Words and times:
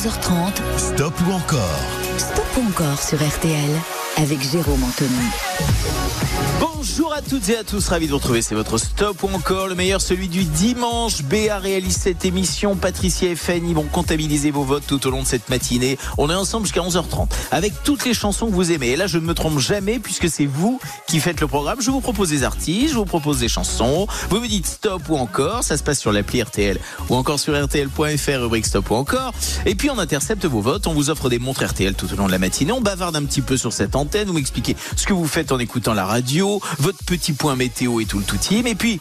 11h30. 0.00 0.52
Stop 0.78 1.12
ou 1.28 1.32
encore 1.32 1.80
Stop 2.16 2.46
ou 2.56 2.68
encore 2.68 3.02
sur 3.02 3.18
RTL 3.18 3.70
avec 4.20 4.42
Jérôme 4.42 4.84
Anthony. 4.84 5.30
Bonjour 6.60 7.12
à 7.12 7.22
toutes 7.22 7.48
et 7.50 7.56
à 7.56 7.64
tous, 7.64 7.88
ravi 7.88 8.06
de 8.06 8.10
vous 8.10 8.16
retrouver. 8.16 8.42
C'est 8.42 8.54
votre 8.54 8.78
stop 8.78 9.22
ou 9.22 9.28
encore 9.28 9.68
le 9.68 9.74
meilleur, 9.74 10.00
celui 10.00 10.28
du 10.28 10.44
dimanche. 10.44 11.22
BA 11.22 11.58
réalise 11.58 11.96
cette 11.96 12.24
émission. 12.24 12.74
Patricia 12.74 13.30
et 13.30 13.36
Fanny 13.36 13.74
vont 13.74 13.84
comptabiliser 13.84 14.50
vos 14.50 14.64
votes 14.64 14.86
tout 14.86 15.06
au 15.06 15.10
long 15.10 15.22
de 15.22 15.26
cette 15.26 15.48
matinée. 15.50 15.98
On 16.18 16.30
est 16.30 16.34
ensemble 16.34 16.66
jusqu'à 16.66 16.80
11h30 16.80 17.28
avec 17.50 17.72
toutes 17.84 18.04
les 18.04 18.14
chansons 18.14 18.46
que 18.46 18.52
vous 18.52 18.72
aimez. 18.72 18.88
Et 18.88 18.96
là, 18.96 19.06
je 19.06 19.18
ne 19.18 19.24
me 19.24 19.34
trompe 19.34 19.58
jamais 19.58 19.98
puisque 19.98 20.28
c'est 20.28 20.46
vous 20.46 20.80
qui 21.06 21.20
faites 21.20 21.40
le 21.40 21.46
programme. 21.46 21.80
Je 21.80 21.90
vous 21.90 22.00
propose 22.00 22.30
des 22.30 22.44
artistes, 22.44 22.90
je 22.90 22.96
vous 22.96 23.04
propose 23.04 23.40
des 23.40 23.48
chansons. 23.48 24.06
Vous 24.28 24.40
me 24.40 24.48
dites 24.48 24.66
stop 24.66 25.02
ou 25.10 25.16
encore. 25.16 25.64
Ça 25.64 25.76
se 25.76 25.82
passe 25.82 26.00
sur 26.00 26.12
l'appli 26.12 26.42
RTL 26.42 26.78
ou 27.08 27.14
encore 27.14 27.38
sur 27.38 27.62
RTL.fr, 27.62 28.40
rubrique 28.40 28.66
stop 28.66 28.90
ou 28.90 28.94
encore. 28.94 29.32
Et 29.66 29.74
puis 29.74 29.90
on 29.90 29.98
intercepte 29.98 30.44
vos 30.46 30.60
votes. 30.60 30.86
On 30.86 30.94
vous 30.94 31.10
offre 31.10 31.28
des 31.28 31.38
montres 31.38 31.64
RTL 31.64 31.94
tout 31.94 32.12
au 32.12 32.16
long 32.16 32.26
de 32.26 32.32
la 32.32 32.38
matinée. 32.38 32.72
On 32.72 32.80
bavarde 32.80 33.16
un 33.16 33.24
petit 33.24 33.42
peu 33.42 33.56
sur 33.56 33.72
cette 33.72 33.96
antenne. 33.96 34.09
Vous 34.18 34.32
m'expliquez 34.32 34.76
ce 34.96 35.06
que 35.06 35.12
vous 35.12 35.26
faites 35.26 35.52
en 35.52 35.58
écoutant 35.60 35.94
la 35.94 36.04
radio, 36.04 36.60
votre 36.78 37.04
petit 37.04 37.32
point 37.32 37.54
météo 37.54 38.00
et 38.00 38.06
tout 38.06 38.18
le 38.18 38.24
tout 38.24 38.36
team. 38.36 38.66
Et 38.66 38.74
puis, 38.74 39.00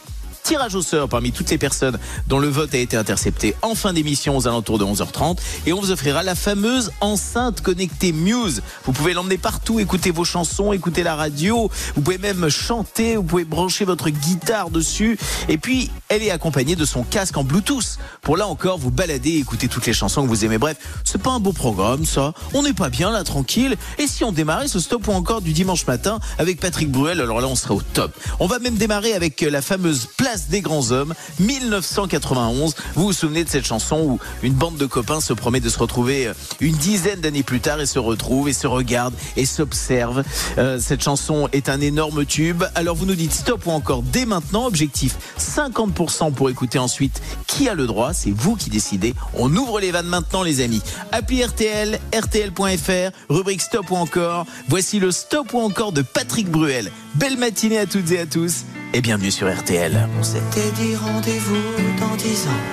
tirage 0.50 0.74
au 0.74 0.82
sort 0.82 1.08
parmi 1.08 1.32
toutes 1.32 1.52
les 1.52 1.60
personnes 1.60 2.00
dont 2.26 2.40
le 2.40 2.48
vote 2.48 2.74
a 2.74 2.80
été 2.80 2.98
intercepté 2.98 3.56
en 3.62 3.76
fin 3.76 3.94
d'émission 3.94 4.36
aux 4.36 4.48
alentours 4.48 4.80
de 4.80 4.84
11h30 4.84 5.38
et 5.68 5.74
on 5.74 5.80
vous 5.80 5.92
offrira 5.92 6.24
la 6.24 6.34
fameuse 6.34 6.92
enceinte 7.02 7.62
connectée 7.62 8.14
Muse. 8.14 8.64
Vous 8.84 8.92
pouvez 8.92 9.14
l'emmener 9.14 9.38
partout, 9.38 9.80
écouter 9.80 10.10
vos 10.10 10.24
chansons, 10.24 10.74
écouter 10.74 11.04
la 11.04 11.16
radio, 11.16 11.70
vous 11.94 12.02
pouvez 12.02 12.18
même 12.18 12.50
chanter, 12.50 13.16
vous 13.16 13.22
pouvez 13.22 13.46
brancher 13.46 13.86
votre 13.86 14.10
guitare 14.10 14.72
dessus 14.72 15.20
et 15.50 15.60
puis 15.60 15.92
elle 16.08 16.24
est 16.24 16.32
accompagnée 16.32 16.76
de 16.76 16.84
son 16.84 17.04
casque 17.04 17.38
en 17.38 17.44
Bluetooth 17.44 18.00
pour 18.24 18.36
là 18.36 18.48
encore 18.48 18.80
vous 18.80 18.90
balader 18.90 19.30
et 19.30 19.38
écouter 19.38 19.68
toutes 19.68 19.86
les 19.86 19.94
chansons 19.94 20.24
que 20.24 20.30
vous 20.30 20.46
aimez. 20.46 20.58
Bref, 20.58 20.78
c'est 21.04 21.22
pas 21.22 21.30
un 21.30 21.40
beau 21.40 21.54
programme 21.54 22.06
ça. 22.06 22.34
On 22.56 22.64
n'est 22.64 22.74
pas 22.74 22.90
bien 22.90 23.12
là 23.12 23.24
tranquille 23.24 23.78
et 24.00 24.08
si 24.08 24.24
on 24.24 24.32
démarrait 24.32 24.68
ce 24.68 24.80
stop 24.80 25.08
ou 25.10 25.12
encore 25.12 25.42
du 25.42 25.54
dimanche 25.54 25.86
matin 25.86 26.20
avec 26.40 26.60
Patrick 26.60 26.90
Bruel, 26.90 27.22
alors 27.22 27.40
là 27.40 27.46
on 27.46 27.56
sera 27.56 27.76
au 27.76 27.84
top. 27.94 28.18
On 28.40 28.48
va 28.48 28.58
même 28.58 28.78
démarrer 28.78 29.14
avec 29.14 29.42
la 29.42 29.62
fameuse 29.62 30.08
place 30.18 30.39
des 30.48 30.62
grands 30.62 30.92
hommes 30.92 31.14
1991. 31.40 32.76
Vous 32.96 33.04
vous 33.04 33.14
souvenez 33.14 33.44
de 33.44 33.50
cette 33.50 33.66
chanson 33.66 34.00
où 34.02 34.20
une 34.44 34.54
bande 34.54 34.78
de 34.78 34.86
copains 34.86 35.22
se 35.22 35.34
promet 35.34 35.60
de 35.60 35.70
se 35.70 35.80
retrouver 35.80 36.32
une 36.60 36.76
dizaine 36.76 37.20
d'années 37.20 37.44
plus 37.44 37.60
tard 37.60 37.82
et 37.82 37.86
se 37.86 38.00
retrouve 38.00 38.50
et 38.50 38.54
se 38.54 38.68
regarde 38.68 39.14
et 39.36 39.46
s'observe. 39.46 40.24
Euh, 40.58 40.80
cette 40.80 41.04
chanson 41.04 41.50
est 41.52 41.70
un 41.70 41.82
énorme 41.82 42.26
tube. 42.26 42.64
Alors 42.76 42.96
vous 42.96 43.06
nous 43.06 43.16
dites 43.16 43.34
stop 43.34 43.66
ou 43.66 43.72
encore 43.72 44.04
dès 44.04 44.26
maintenant. 44.26 44.66
Objectif 44.66 45.18
50% 45.40 46.34
pour 46.34 46.50
écouter 46.50 46.80
ensuite 46.80 47.22
qui 47.48 47.68
a 47.68 47.74
le 47.74 47.88
droit. 47.88 48.14
C'est 48.14 48.32
vous 48.32 48.56
qui 48.56 48.70
décidez. 48.70 49.14
On 49.34 49.54
ouvre 49.56 49.80
les 49.80 49.92
vannes 49.92 50.08
maintenant 50.08 50.44
les 50.44 50.62
amis. 50.62 50.82
Appli 51.12 51.44
RTL, 51.44 52.00
RTL.fr, 52.14 53.12
rubrique 53.30 53.62
stop 53.62 53.92
ou 53.92 53.96
encore. 53.96 54.46
Voici 54.68 55.00
le 55.00 55.12
stop 55.12 55.54
ou 55.54 55.60
encore 55.60 55.92
de 55.92 56.02
Patrick 56.02 56.50
Bruel. 56.50 56.92
Belle 57.16 57.38
matinée 57.38 57.80
à 57.80 57.86
toutes 57.86 58.12
et 58.12 58.20
à 58.20 58.26
tous 58.26 58.64
et 58.94 59.02
bienvenue 59.02 59.32
sur 59.32 59.52
RTL. 59.54 60.08
On 60.20 60.24
s'était 60.24 60.72
dit 60.76 60.96
rendez-vous 60.96 62.00
dans 62.00 62.16
dix 62.16 62.48
ans. 62.48 62.64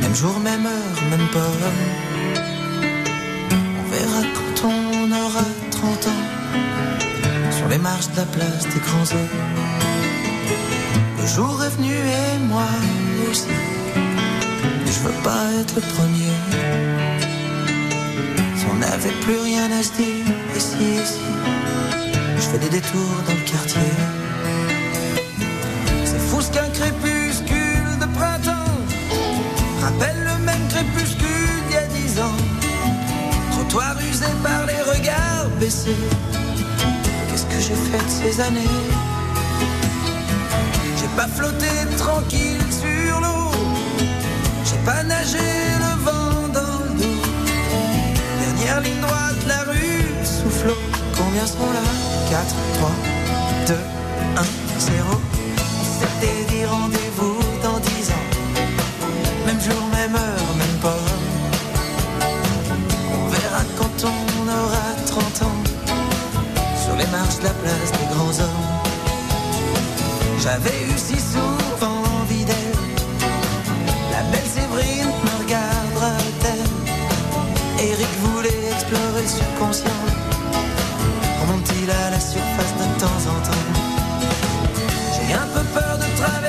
Même 0.00 0.14
jour, 0.14 0.38
même 0.40 0.66
heure, 0.66 1.02
même 1.10 1.26
pomme. 1.32 1.42
On 3.80 3.90
verra 3.90 4.22
quand 4.34 4.68
on 4.68 5.12
aura 5.12 5.44
30 5.70 6.06
ans. 6.06 7.50
Sur 7.50 7.68
les 7.68 7.78
marches 7.78 8.08
de 8.10 8.16
la 8.16 8.24
place 8.24 8.64
des 8.64 8.80
grands 8.80 9.16
hommes. 9.16 9.28
Le 11.20 11.26
jour 11.26 11.62
est 11.64 11.70
venu 11.76 11.92
et 11.92 12.38
moi 12.48 12.68
aussi. 13.30 13.48
Je 14.86 15.08
veux 15.08 15.22
pas 15.22 15.46
être 15.60 15.74
le 15.76 15.82
premier. 15.82 16.34
Si 18.56 18.64
on 18.70 18.76
n'avait 18.76 19.16
plus 19.22 19.38
rien 19.38 19.70
à 19.70 19.82
se 19.82 19.92
dire, 19.92 20.26
ici, 20.56 20.76
ici. 21.02 21.20
Je 22.36 22.42
fais 22.42 22.58
des 22.58 22.68
détours 22.68 23.22
dans 23.26 23.34
le 23.34 23.50
quartier. 23.50 23.80
Ce 26.40 26.50
qu'un 26.50 26.68
crépuscule 26.68 27.98
de 27.98 28.06
printemps 28.18 28.76
rappelle 29.80 30.18
le 30.24 30.44
même 30.44 30.68
crépuscule 30.68 31.62
d'il 31.68 31.74
y 31.74 31.78
a 31.78 31.86
dix 31.86 32.20
ans. 32.20 32.36
Trottoir 33.52 33.96
usé 34.10 34.26
par 34.42 34.66
les 34.66 34.82
regards 34.82 35.48
baissés. 35.58 35.96
Qu'est-ce 37.30 37.46
que 37.46 37.58
j'ai 37.58 37.74
fait 37.74 38.04
de 38.04 38.10
ces 38.10 38.40
années? 38.42 38.76
J'ai 40.98 41.08
pas 41.16 41.28
flotté 41.28 41.70
tranquille 41.96 42.60
sur 42.70 43.20
l'eau. 43.20 43.50
J'ai 44.66 44.84
pas 44.84 45.02
nagé 45.02 45.38
le 45.38 46.04
vent 46.04 46.48
dans 46.52 46.84
le 46.84 46.90
dos. 47.00 47.22
Dernière 48.40 48.80
ligne 48.82 49.00
droite, 49.00 49.46
la 49.48 49.62
rue 49.72 50.04
soufflot. 50.24 50.76
Combien 51.16 51.46
seront 51.46 51.72
là? 51.72 51.80
4, 52.28 52.54
3, 52.74 52.90
2, 53.68 53.74
1, 54.36 54.42
0. 54.78 55.33
C'était 56.04 56.44
dit 56.50 56.64
rendez-vous 56.66 57.38
dans 57.62 57.78
10 57.78 58.10
ans. 58.10 58.28
Même 59.46 59.60
jour, 59.60 59.82
même 59.92 60.14
heure, 60.14 60.50
même 60.56 60.78
pas. 60.82 61.04
On 63.16 63.28
verra 63.28 63.62
quand 63.78 63.96
on 64.04 64.48
aura 64.48 64.86
30 65.06 65.42
ans. 65.48 65.62
Sur 66.84 66.96
les 66.96 67.06
marches 67.06 67.38
de 67.38 67.44
la 67.44 67.54
place 67.62 67.90
des 67.92 68.06
grands 68.14 68.36
hommes. 68.44 68.64
J'avais 70.42 70.78
eu 70.90 70.96
si 70.96 71.18
souvent 71.18 72.02
envie 72.20 72.44
d'elle. 72.44 72.78
La 74.12 74.22
belle 74.30 74.50
Séverine 74.54 75.12
me 75.24 75.42
regardera-t-elle 75.42 76.74
Eric 77.88 78.12
voulait 78.22 78.72
explorer 78.72 79.22
le 79.22 79.28
subconscient. 79.28 80.02
Remonte-t-il 81.40 81.90
à 81.90 82.10
la 82.10 82.20
surface 82.20 82.74
de 82.78 83.00
temps 83.00 83.30
en 83.30 83.40
temps? 83.48 83.53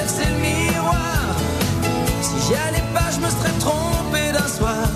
Traverser 0.06 0.30
le 0.32 0.40
miroir. 0.40 1.36
Si 2.22 2.36
j'y 2.48 2.56
allais 2.56 2.84
pas, 2.94 3.10
je 3.12 3.20
me 3.20 3.30
serais 3.30 3.58
trompé 3.60 4.32
d'un 4.32 4.48
soir. 4.48 4.88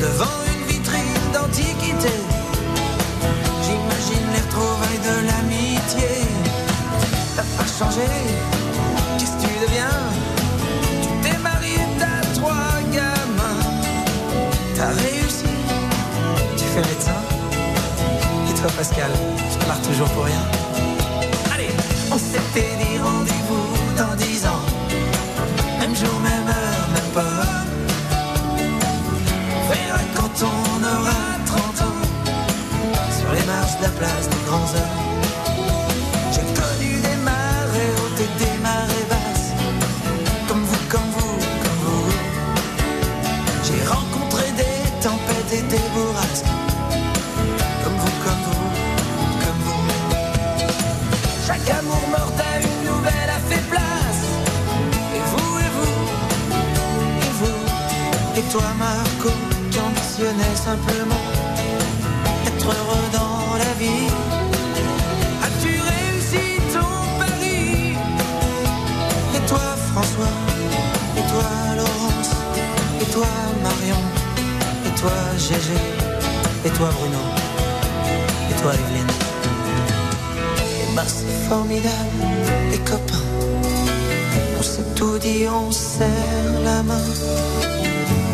Devant 0.00 0.38
une 0.52 0.66
vitrine 0.66 1.32
d'antiquité. 1.32 2.14
J'imagine 3.64 4.26
les 4.34 4.42
retrouvailles 4.46 5.02
de 5.10 5.26
l'amitié. 5.26 6.08
T'as 7.34 7.42
pas 7.42 7.68
changé, 7.78 8.06
qu'est-ce 9.18 9.32
que 9.32 9.42
tu 9.42 9.54
deviens? 9.66 9.98
Tu 11.02 11.08
t'es 11.22 11.38
marié, 11.38 11.78
t'as 11.98 12.22
trois 12.38 12.72
gamins. 12.92 13.62
T'as 14.76 14.92
réussi, 15.04 15.52
tu 16.56 16.64
fais 16.64 16.84
médecin. 16.88 17.20
Et 18.48 18.54
toi, 18.60 18.70
Pascal, 18.76 19.10
te 19.58 19.66
marre 19.66 19.82
toujours 19.82 20.08
pour 20.08 20.24
rien. 20.24 20.44
Allez, 21.54 21.70
on 22.10 22.18
s'était 22.18 22.76
dit 22.80 22.98
rendez-vous 23.02 23.55
place 33.98 34.28
des 34.28 34.42
grands 34.48 34.70
hommes. 34.78 34.98
J'ai 36.32 36.46
connu 36.60 36.90
des 37.06 37.16
marées 37.30 37.92
hautes 37.98 38.20
et 38.26 38.32
des 38.42 38.56
marées 38.62 39.06
basses. 39.08 39.50
Comme 40.48 40.64
vous, 40.68 40.82
comme 40.92 41.10
vous, 41.16 41.36
comme 41.62 41.80
vous. 41.84 42.08
J'ai 43.66 43.82
rencontré 43.94 44.44
des 44.62 44.78
tempêtes 45.06 45.52
et 45.52 45.62
des 45.74 45.84
bourrasques. 45.94 46.52
Comme 47.82 47.98
vous, 48.02 48.16
comme 48.24 48.42
vous, 48.48 48.66
comme 49.42 49.60
vous. 49.66 49.84
Chaque 51.46 51.68
amour 51.78 52.04
mortel, 52.16 52.58
une 52.70 52.82
nouvelle 52.90 53.30
a 53.38 53.40
fait 53.50 53.64
place. 53.72 54.22
Et 55.16 55.22
vous, 55.30 55.50
et 55.66 55.70
vous, 55.76 55.98
et 57.26 57.32
vous. 57.40 57.60
Et 58.38 58.44
toi, 58.52 58.68
Marco, 58.78 59.30
qui 59.70 59.78
ambitionnais 59.80 60.54
simplement 60.54 61.15
Gégé 75.48 75.78
Et 76.64 76.70
toi, 76.70 76.88
Bruno 76.98 77.18
Et 78.50 78.60
toi, 78.60 78.72
Evelyne 78.74 79.06
Et 80.82 80.96
bah, 80.96 81.04
c'est 81.06 81.48
formidable, 81.48 82.20
les 82.72 82.78
copains. 82.78 83.28
On 84.58 84.62
s'est 84.62 84.82
tout 84.96 85.18
dit, 85.18 85.44
on 85.48 85.70
serre 85.70 86.08
la 86.64 86.82
main. 86.82 87.06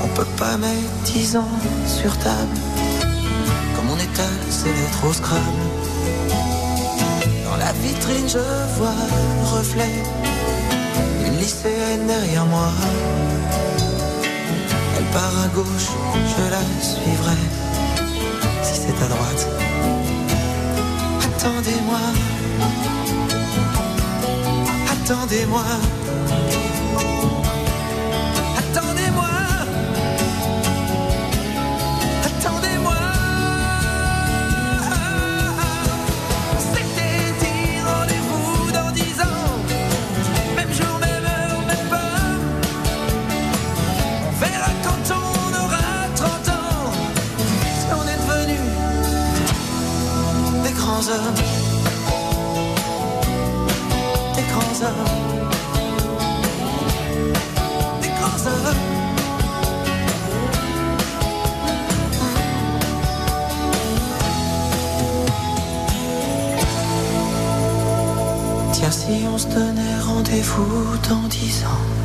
On 0.02 0.08
peut 0.16 0.32
pas 0.38 0.56
mettre 0.56 0.88
dix 1.04 1.36
ans 1.36 1.54
sur 1.86 2.16
table. 2.16 2.58
Comme 3.76 3.90
on 3.90 3.98
étale 3.98 4.40
ses 4.48 4.72
lettres 4.72 5.04
au 5.06 5.12
Scrabble. 5.12 5.66
Dans 7.44 7.58
la 7.58 7.72
vitrine, 7.72 8.26
je 8.26 8.78
vois 8.78 8.94
le 9.42 9.58
reflet 9.58 10.02
d'une 11.22 11.36
lycéenne 11.36 12.06
derrière 12.06 12.46
moi. 12.46 12.70
Part 15.12 15.38
à 15.44 15.48
gauche, 15.48 15.90
je 16.14 16.50
la 16.50 16.62
suivrai. 16.80 17.36
Si 18.62 18.74
c'est 18.80 19.04
à 19.04 19.08
droite. 19.08 19.48
Attendez-moi. 21.22 22.00
Attendez-moi. 24.92 25.64
Hommes. 51.12 51.34
Des 54.34 54.42
grands 54.50 54.78
hommes. 54.86 55.04
Des 58.00 58.08
grands 58.08 58.46
hommes. 58.46 58.76
Tiens, 68.72 68.90
si 68.90 69.26
on 69.32 69.38
se 69.38 69.46
donnait 69.48 70.00
rendez-vous 70.00 70.96
dans 71.08 71.28
10 71.28 71.64
ans. 71.64 72.01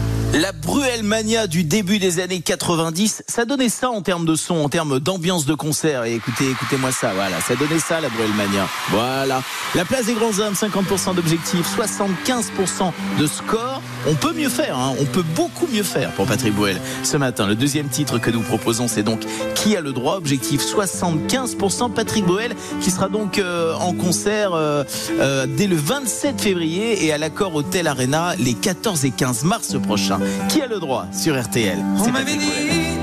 Mania 1.07 1.47
du 1.47 1.63
début 1.63 1.97
des 1.99 2.19
années 2.19 2.41
90, 2.41 3.23
ça 3.27 3.45
donnait 3.45 3.69
ça 3.69 3.89
en 3.89 4.01
termes 4.01 4.25
de 4.25 4.35
son, 4.35 4.55
en 4.55 4.69
termes 4.69 4.99
d'ambiance 4.99 5.45
de 5.45 5.55
concert. 5.55 6.03
Et 6.03 6.13
écoutez, 6.13 6.49
écoutez-moi 6.49 6.91
ça, 6.91 7.13
voilà, 7.13 7.39
ça 7.41 7.55
donnait 7.55 7.79
ça 7.79 7.99
la 8.01 8.09
Bruel 8.09 8.31
Mania. 8.33 8.67
Voilà. 8.89 9.41
La 9.73 9.85
place 9.85 10.05
des 10.05 10.13
grands 10.13 10.37
hommes, 10.39 10.53
50% 10.53 11.15
d'objectifs, 11.15 11.65
75% 11.77 12.91
de 13.19 13.25
score. 13.27 13.76
On 14.09 14.15
peut 14.15 14.33
mieux 14.33 14.47
faire, 14.47 14.77
hein. 14.77 14.93
on 15.01 15.05
peut 15.05 15.25
beaucoup 15.35 15.67
mieux 15.67 15.83
faire 15.83 16.11
pour 16.11 16.25
Patrick 16.25 16.55
Bruel. 16.55 16.79
Ce 17.03 17.17
matin, 17.17 17.45
le 17.45 17.55
deuxième 17.55 17.89
titre 17.89 18.19
que 18.19 18.31
nous 18.31 18.41
proposons, 18.41 18.87
c'est 18.87 19.03
donc 19.03 19.19
Qui 19.55 19.75
a 19.75 19.81
le 19.81 19.91
droit? 19.91 20.15
Objectif 20.15 20.61
75%. 20.61 21.91
Patrick 21.91 22.25
Bruel 22.25 22.55
qui 22.79 22.89
sera 22.89 23.09
donc 23.09 23.37
euh, 23.37 23.73
en 23.75 23.93
concert 23.93 24.53
euh, 24.53 24.83
euh, 25.19 25.45
dès 25.45 25.67
le 25.67 25.75
27 25.75 26.39
février 26.39 27.05
et 27.05 27.11
à 27.11 27.17
l'accord 27.17 27.53
Hôtel 27.55 27.87
Arena 27.87 28.33
les 28.39 28.53
14 28.53 29.03
et 29.05 29.11
15 29.11 29.43
mars 29.43 29.75
prochains. 29.81 30.19
Qui 30.47 30.61
a 30.61 30.67
le 30.67 30.79
droit 30.79 31.07
sur 31.11 31.39
RTL 31.41 31.77
On 31.97 32.03
C'est 32.03 32.11
m'avait 32.11 32.37
dit, 32.37 32.97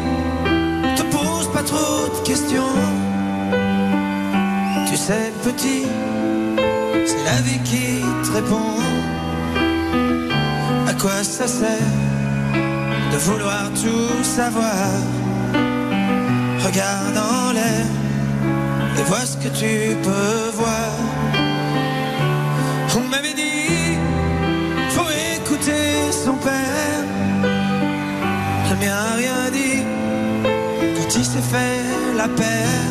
te 0.97 1.03
pose 1.03 1.53
pas 1.53 1.62
trop 1.62 2.09
de 2.09 2.27
questions. 2.27 2.62
Tu 4.89 4.97
sais, 4.97 5.33
petit, 5.43 5.83
c'est 7.05 7.25
la 7.25 7.41
vie 7.43 7.59
qui 7.65 8.01
te 8.27 8.33
répond. 8.33 8.94
Quoi 11.05 11.23
ça 11.23 11.47
sert 11.47 11.93
de 13.12 13.17
vouloir 13.19 13.71
tout 13.75 14.25
savoir? 14.25 14.89
Regarde 16.65 17.19
en 17.19 17.53
l'air 17.53 17.85
et 18.99 19.03
vois 19.03 19.27
ce 19.27 19.37
que 19.37 19.49
tu 19.49 19.97
peux 20.03 20.51
voir. 20.55 20.93
On 22.97 23.06
m'avait 23.11 23.35
dit, 23.35 23.99
faut 24.89 25.11
écouter 25.37 26.11
son 26.11 26.37
père. 26.37 27.05
Le 28.71 28.77
mien 28.83 29.05
rien 29.19 29.51
dit 29.53 29.83
quand 30.97 31.19
il 31.19 31.25
s'est 31.27 31.49
fait 31.53 32.17
la 32.17 32.29
paire. 32.29 32.89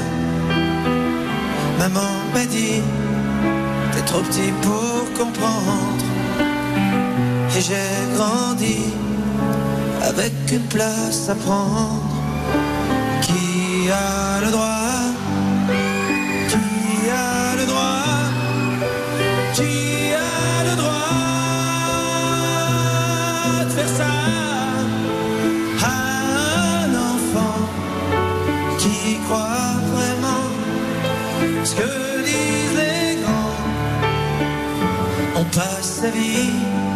Maman 1.79 2.11
m'a 2.31 2.45
dit, 2.45 2.83
t'es 3.91 4.01
trop 4.05 4.21
petit 4.21 4.51
pour 4.61 5.11
comprendre. 5.17 6.12
Et 7.55 7.61
j'ai 7.61 8.15
grandi 8.15 8.77
avec 10.01 10.33
une 10.51 10.67
place 10.75 11.29
à 11.29 11.35
prendre. 11.35 12.01
Qui 13.21 13.91
a 13.91 14.41
le 14.41 14.49
droit 14.49 15.13
Qui 16.49 17.09
a 17.11 17.55
le 17.55 17.65
droit 17.67 18.05
Qui 19.53 20.13
a 20.15 20.63
le 20.69 20.75
droit 20.75 20.93
de 23.65 23.69
faire 23.69 23.91
ça 23.99 24.13
à 25.83 25.95
un 26.85 26.89
enfant 27.11 27.59
qui 28.79 29.19
croit 29.25 29.75
vraiment 29.93 30.45
ce 31.63 31.75
que 31.75 32.23
disent 32.25 32.77
les 32.81 33.21
grands. 33.21 33.57
On 35.35 35.43
passe 35.55 35.99
sa 36.01 36.09
vie 36.09 36.92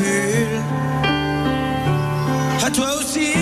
bulles. 0.00 0.60
À 2.66 2.70
toi 2.70 2.88
aussi, 2.98 3.32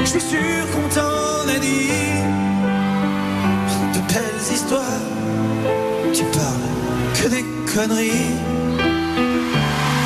je 0.00 0.06
suis 0.06 0.20
sûr 0.20 0.60
qu'on 0.72 0.88
t'en 0.94 1.48
a 1.54 1.58
dit 1.58 1.90
de 3.94 4.00
belles 4.12 4.46
histoires. 4.52 5.06
Tu 6.12 6.24
parles 6.38 6.70
que 7.16 7.28
des 7.34 7.44
conneries. 7.72 8.36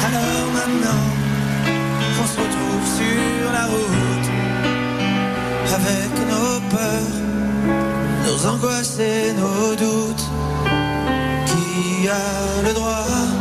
Alors 0.06 0.46
maintenant, 0.58 1.04
on 2.20 2.26
se 2.32 2.36
retrouve 2.44 2.86
sur 3.00 3.52
la 3.58 3.64
route 3.74 4.28
avec 5.78 6.12
nos 6.32 6.52
peurs, 6.72 7.16
nos 8.26 8.40
angoisses 8.52 8.98
et 8.98 9.32
nos 9.32 9.74
doutes. 9.76 10.26
Qui 11.46 12.08
a 12.08 12.62
le 12.66 12.72
droit 12.72 13.37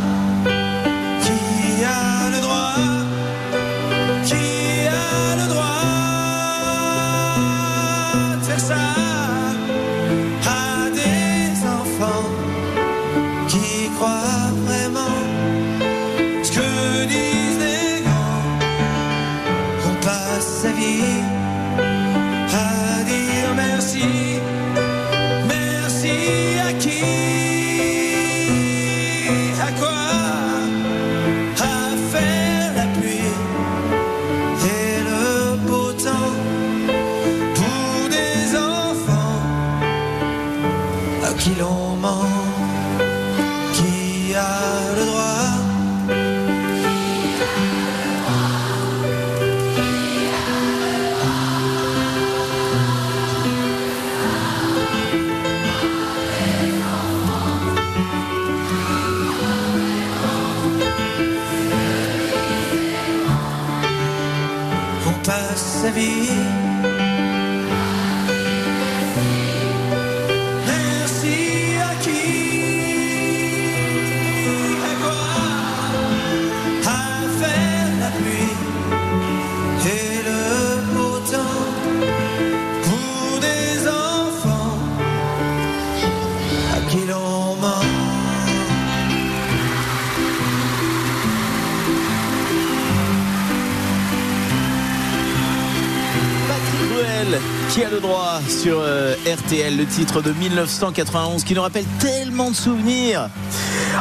qui 97.78 97.84
a 97.84 97.90
le 97.90 98.00
droit 98.00 98.40
sur 98.48 98.80
euh, 98.80 99.14
RTL, 99.24 99.76
le 99.76 99.86
titre 99.86 100.20
de 100.20 100.32
1991 100.32 101.44
qui 101.44 101.54
nous 101.54 101.62
rappelle 101.62 101.84
tellement 102.00 102.50
de 102.50 102.56
souvenirs. 102.56 103.30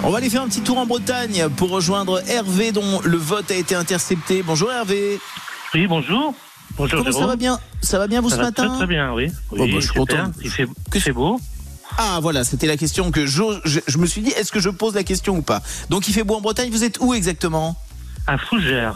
On 0.03 0.09
va 0.09 0.17
aller 0.17 0.31
faire 0.31 0.41
un 0.41 0.47
petit 0.47 0.61
tour 0.61 0.79
en 0.79 0.87
Bretagne 0.87 1.47
pour 1.55 1.69
rejoindre 1.69 2.27
Hervé 2.27 2.71
dont 2.71 3.01
le 3.03 3.17
vote 3.17 3.51
a 3.51 3.53
été 3.53 3.75
intercepté. 3.75 4.41
Bonjour 4.41 4.71
Hervé. 4.71 5.19
Oui, 5.75 5.85
bonjour. 5.85 6.33
Bonjour 6.75 7.03
Comment 7.03 7.19
ça 7.19 7.27
va 7.27 7.35
bien? 7.35 7.59
Ça 7.83 7.99
va 7.99 8.07
bien 8.07 8.19
vous 8.19 8.31
Ça 8.31 8.37
ce 8.37 8.41
matin? 8.41 8.67
Très, 8.67 8.77
très 8.77 8.87
bien, 8.87 9.13
oui. 9.13 9.29
Oui, 9.51 9.71
bah, 9.71 9.79
je 9.79 9.85
suis 9.85 9.93
content. 9.93 10.31
Il 10.41 10.49
fait, 10.49 10.65
Que- 10.89 10.99
c'est 10.99 11.11
beau. 11.13 11.39
Ah 11.99 12.17
voilà, 12.19 12.43
c'était 12.43 12.65
la 12.67 12.77
question 12.77 13.11
que 13.11 13.27
je, 13.27 13.43
je 13.63 13.97
me 13.99 14.07
suis 14.07 14.21
dit, 14.21 14.31
est-ce 14.31 14.51
que 14.51 14.59
je 14.59 14.71
pose 14.71 14.95
la 14.95 15.03
question 15.03 15.37
ou 15.37 15.43
pas? 15.43 15.61
Donc 15.91 16.07
il 16.07 16.15
fait 16.15 16.23
beau 16.23 16.33
en 16.33 16.41
Bretagne, 16.41 16.71
vous 16.71 16.83
êtes 16.83 16.97
où 16.99 17.13
exactement? 17.13 17.75
À 18.25 18.39
Fougères. 18.39 18.95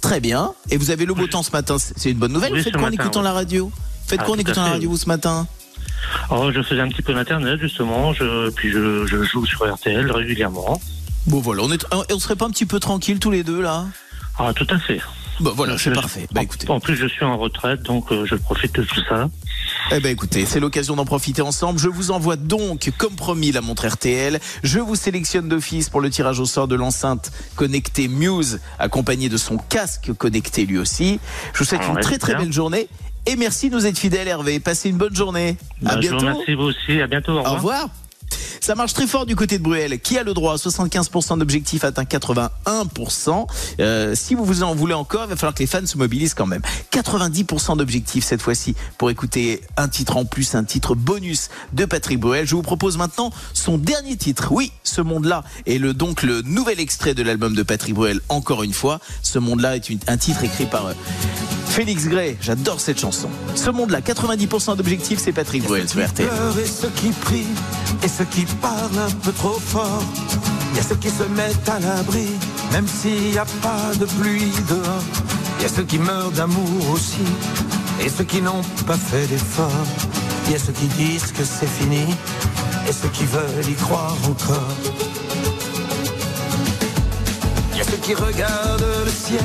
Très 0.00 0.20
bien. 0.20 0.52
Et 0.70 0.78
vous 0.78 0.90
avez 0.90 1.04
le 1.04 1.12
beau 1.12 1.26
temps 1.26 1.42
ce 1.42 1.50
matin, 1.50 1.76
c'est 1.78 2.10
une 2.12 2.18
bonne 2.18 2.32
nouvelle. 2.32 2.52
Oui, 2.54 2.60
vous 2.60 2.64
faites 2.64 2.76
quoi 2.78 2.88
en 2.88 2.92
écoutant 2.92 3.20
oui. 3.20 3.24
la 3.24 3.32
radio? 3.32 3.70
Faites 4.06 4.20
Ah, 4.22 4.24
quoi 4.24 4.34
en 4.36 4.38
écoutant 4.38 4.64
la 4.64 4.70
radio 4.72 4.96
ce 4.96 5.06
matin 5.06 5.46
Oh, 6.30 6.50
je 6.54 6.62
faisais 6.62 6.80
un 6.80 6.88
petit 6.88 7.02
peu 7.02 7.14
d'internet 7.14 7.58
justement, 7.60 8.12
je, 8.12 8.50
puis 8.50 8.70
je, 8.70 9.06
je 9.06 9.22
joue 9.24 9.44
sur 9.46 9.72
RTL 9.72 10.10
régulièrement. 10.10 10.80
Bon 11.26 11.40
voilà, 11.40 11.62
on, 11.64 11.72
est, 11.72 11.84
on 12.12 12.18
serait 12.18 12.36
pas 12.36 12.44
un 12.46 12.50
petit 12.50 12.66
peu 12.66 12.78
tranquille 12.78 13.18
tous 13.18 13.30
les 13.30 13.42
deux 13.42 13.60
là 13.60 13.86
Ah, 14.38 14.52
tout 14.54 14.66
à 14.70 14.78
fait. 14.78 15.00
Bah 15.40 15.50
voilà, 15.54 15.76
c'est 15.76 15.90
parfait. 15.92 16.26
Bah 16.32 16.40
en- 16.40 16.44
écoutez. 16.44 16.70
En 16.70 16.80
plus, 16.80 16.96
je 16.96 17.06
suis 17.06 17.24
en 17.24 17.36
retraite, 17.36 17.82
donc 17.82 18.10
euh, 18.10 18.24
je 18.24 18.36
profite 18.36 18.74
de 18.76 18.82
tout 18.84 19.00
ça. 19.06 19.28
Eh 19.92 20.00
ben 20.00 20.10
écoutez, 20.10 20.46
c'est 20.46 20.60
l'occasion 20.60 20.96
d'en 20.96 21.04
profiter 21.04 21.42
ensemble. 21.42 21.78
Je 21.78 21.88
vous 21.88 22.10
envoie 22.10 22.36
donc, 22.36 22.90
comme 22.96 23.14
promis, 23.16 23.52
la 23.52 23.60
montre 23.60 23.86
RTL. 23.86 24.40
Je 24.62 24.78
vous 24.78 24.94
sélectionne 24.96 25.48
d'office 25.48 25.90
pour 25.90 26.00
le 26.00 26.08
tirage 26.08 26.40
au 26.40 26.46
sort 26.46 26.68
de 26.68 26.74
l'enceinte 26.74 27.32
connectée 27.54 28.08
Muse, 28.08 28.60
accompagnée 28.78 29.28
de 29.28 29.36
son 29.36 29.58
casque 29.58 30.10
connecté 30.16 30.64
lui 30.64 30.78
aussi. 30.78 31.20
Je 31.52 31.58
vous 31.58 31.64
souhaite 31.66 31.82
Ah 31.84 31.88
une 31.92 32.00
très 32.00 32.16
très 32.18 32.32
super. 32.32 32.38
belle 32.44 32.52
journée. 32.52 32.88
Et 33.26 33.36
merci 33.36 33.70
de 33.70 33.74
nous 33.74 33.86
être 33.86 33.98
fidèles, 33.98 34.28
Hervé. 34.28 34.60
Passez 34.60 34.88
une 34.88 34.96
bonne 34.98 35.14
journée. 35.14 35.56
à 35.84 35.96
Bah, 35.96 36.00
je 36.00 36.08
vous 36.08 36.16
bientôt. 36.16 36.26
remercie 36.32 36.54
vous 36.54 36.62
aussi. 36.64 37.00
À 37.00 37.06
bientôt. 37.06 37.32
Au 37.32 37.46
Au 37.46 37.54
revoir. 37.54 37.88
Ça 38.60 38.74
marche 38.74 38.94
très 38.94 39.06
fort 39.06 39.26
du 39.26 39.36
côté 39.36 39.58
de 39.58 39.62
Bruel. 39.62 40.00
Qui 40.00 40.18
a 40.18 40.24
le 40.24 40.34
droit? 40.34 40.56
75% 40.56 41.38
d'objectifs 41.38 41.84
atteint 41.84 42.02
81%. 42.04 43.46
Euh, 43.78 44.14
si 44.16 44.34
vous 44.34 44.44
vous 44.44 44.62
en 44.64 44.74
voulez 44.74 44.94
encore, 44.94 45.24
il 45.24 45.28
va 45.30 45.36
falloir 45.36 45.54
que 45.54 45.60
les 45.60 45.66
fans 45.68 45.84
se 45.86 45.96
mobilisent 45.98 46.34
quand 46.34 46.46
même. 46.46 46.62
90% 46.90 47.76
d'objectifs 47.76 48.24
cette 48.24 48.42
fois-ci 48.42 48.74
pour 48.98 49.10
écouter 49.10 49.60
un 49.76 49.86
titre 49.88 50.16
en 50.16 50.24
plus, 50.24 50.54
un 50.56 50.64
titre 50.64 50.94
bonus 50.96 51.48
de 51.74 51.84
Patrick 51.84 52.18
Bruel. 52.18 52.46
Je 52.46 52.56
vous 52.56 52.62
propose 52.62 52.96
maintenant 52.96 53.30
son 53.54 53.78
dernier 53.78 54.16
titre. 54.16 54.48
Oui, 54.50 54.72
ce 54.82 55.00
monde-là 55.00 55.44
est 55.66 55.78
le, 55.78 55.94
donc 55.94 56.22
le 56.24 56.42
nouvel 56.42 56.80
extrait 56.80 57.14
de 57.14 57.22
l'album 57.22 57.54
de 57.54 57.62
Patrick 57.62 57.94
Bruel. 57.94 58.20
Encore 58.28 58.62
une 58.64 58.72
fois, 58.72 58.98
ce 59.22 59.38
monde-là 59.38 59.76
est 59.76 59.90
une- 59.90 60.00
un 60.08 60.16
titre 60.16 60.42
écrit 60.42 60.66
par 60.66 60.86
euh, 60.86 60.92
Félix 61.76 62.08
Gray. 62.08 62.38
J'adore 62.40 62.80
cette 62.80 62.98
chanson. 62.98 63.28
Ce 63.54 63.68
monde-là, 63.68 64.00
90% 64.00 64.76
d'objectifs, 64.78 65.18
c'est 65.22 65.32
Patrick 65.32 65.62
Bruel 65.62 65.86
sur 65.86 66.02
RTL. 66.02 66.26
et 66.58 66.64
ceux 66.64 66.88
qui 66.88 67.08
prient 67.10 67.52
et 68.02 68.08
ceux 68.08 68.24
qui 68.24 68.46
parlent 68.62 68.98
un 68.98 69.10
peu 69.22 69.30
trop 69.30 69.60
fort. 69.60 70.02
Il 70.72 70.78
y 70.78 70.80
a 70.80 70.82
ceux 70.82 70.94
qui 70.96 71.10
se 71.10 71.24
mettent 71.24 71.68
à 71.68 71.78
l'abri, 71.78 72.28
même 72.72 72.88
s'il 72.88 73.30
n'y 73.30 73.36
a 73.36 73.44
pas 73.60 73.94
de 74.00 74.06
pluie 74.06 74.50
dehors. 74.70 75.02
Il 75.58 75.64
y 75.64 75.66
a 75.66 75.68
ceux 75.68 75.82
qui 75.82 75.98
meurent 75.98 76.30
d'amour 76.30 76.90
aussi 76.94 77.26
et 78.02 78.08
ceux 78.08 78.24
qui 78.24 78.40
n'ont 78.40 78.62
pas 78.86 78.96
fait 78.96 79.26
d'effort. 79.26 79.86
Il 80.46 80.52
y 80.52 80.54
a 80.54 80.58
ceux 80.58 80.72
qui 80.72 80.86
disent 80.86 81.30
que 81.32 81.44
c'est 81.44 81.68
fini 81.68 82.06
et 82.88 82.92
ceux 82.92 83.08
qui 83.08 83.26
veulent 83.26 83.68
y 83.68 83.74
croire 83.74 84.16
encore. 84.26 84.72
Il 87.72 87.76
y 87.76 87.80
a 87.82 87.84
ceux 87.84 87.98
qui 87.98 88.14
regardent 88.14 89.04
le 89.04 89.10
ciel 89.10 89.44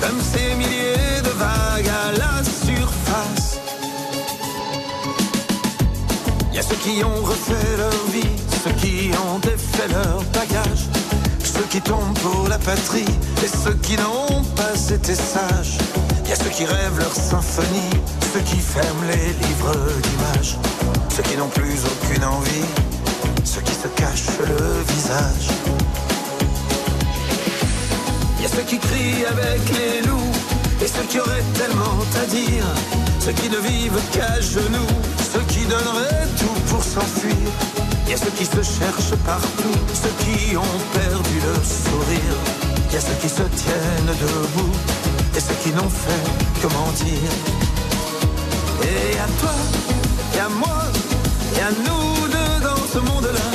comme 0.00 0.20
ces 0.20 0.54
milliers 0.54 1.20
de 1.22 1.30
vagues 1.30 1.88
à 1.88 2.12
la 2.12 2.42
surface. 2.44 3.60
Y 6.52 6.58
a 6.58 6.62
ceux 6.62 6.76
qui 6.76 7.04
ont 7.04 7.22
refait 7.22 7.76
leur 7.76 8.04
vie, 8.12 8.34
ceux 8.64 8.72
qui 8.82 9.10
ont 9.26 9.38
défait 9.38 9.88
leur 9.88 10.22
bagage, 10.32 10.88
ceux 11.44 11.66
qui 11.70 11.80
tombent 11.80 12.18
pour 12.20 12.48
la 12.48 12.58
patrie 12.58 13.12
et 13.44 13.48
ceux 13.48 13.74
qui 13.82 13.96
n'ont 13.96 14.42
pas 14.56 14.74
été 14.90 15.14
sages. 15.14 15.78
Y 16.26 16.32
a 16.32 16.36
ceux 16.36 16.50
qui 16.50 16.64
rêvent 16.64 16.98
leur 16.98 17.14
symphonie, 17.14 17.94
ceux 18.32 18.40
qui 18.40 18.56
ferment 18.56 19.04
les 19.08 19.26
livres 19.46 19.76
d'images, 20.02 20.56
ceux 21.14 21.22
qui 21.22 21.36
n'ont 21.36 21.48
plus 21.48 21.78
aucune 21.84 22.24
envie, 22.24 22.68
ceux 23.44 23.60
qui 23.62 23.74
se 23.74 23.88
cachent 23.88 24.38
le 24.38 24.94
visage. 24.94 25.79
Y 28.40 28.46
a 28.46 28.48
ceux 28.48 28.62
qui 28.62 28.78
crient 28.78 29.24
avec 29.26 29.60
les 29.76 30.00
loups 30.08 30.32
et 30.82 30.86
ceux 30.86 31.02
qui 31.10 31.20
auraient 31.20 31.44
tellement 31.54 31.98
à 32.22 32.24
dire. 32.24 32.64
Ceux 33.20 33.32
qui 33.32 33.50
ne 33.50 33.58
vivent 33.58 34.00
qu'à 34.12 34.40
genoux, 34.40 34.94
ceux 35.32 35.44
qui 35.52 35.66
donneraient 35.66 36.26
tout 36.38 36.60
pour 36.68 36.82
s'enfuir. 36.82 37.36
Y 38.08 38.14
a 38.14 38.16
ceux 38.16 38.30
qui 38.30 38.46
se 38.46 38.62
cherchent 38.62 39.18
partout, 39.26 39.78
ceux 39.92 40.14
qui 40.24 40.56
ont 40.56 40.78
perdu 40.94 41.36
le 41.48 41.54
sourire. 41.62 42.36
Y 42.92 42.96
a 42.96 43.00
ceux 43.00 43.18
qui 43.20 43.28
se 43.28 43.42
tiennent 43.42 44.14
debout 44.24 44.74
et 45.36 45.40
ceux 45.40 45.54
qui 45.62 45.70
n'ont 45.70 45.90
fait 46.04 46.26
que 46.62 46.66
mentir. 46.72 47.30
Et 48.82 49.18
à 49.18 49.28
toi, 49.40 49.56
et 50.34 50.40
à 50.40 50.48
moi, 50.48 50.82
et 51.56 51.60
à 51.60 51.70
nous 51.86 52.26
deux 52.34 52.64
dans 52.64 52.84
ce 52.92 52.98
monde-là. 52.98 53.48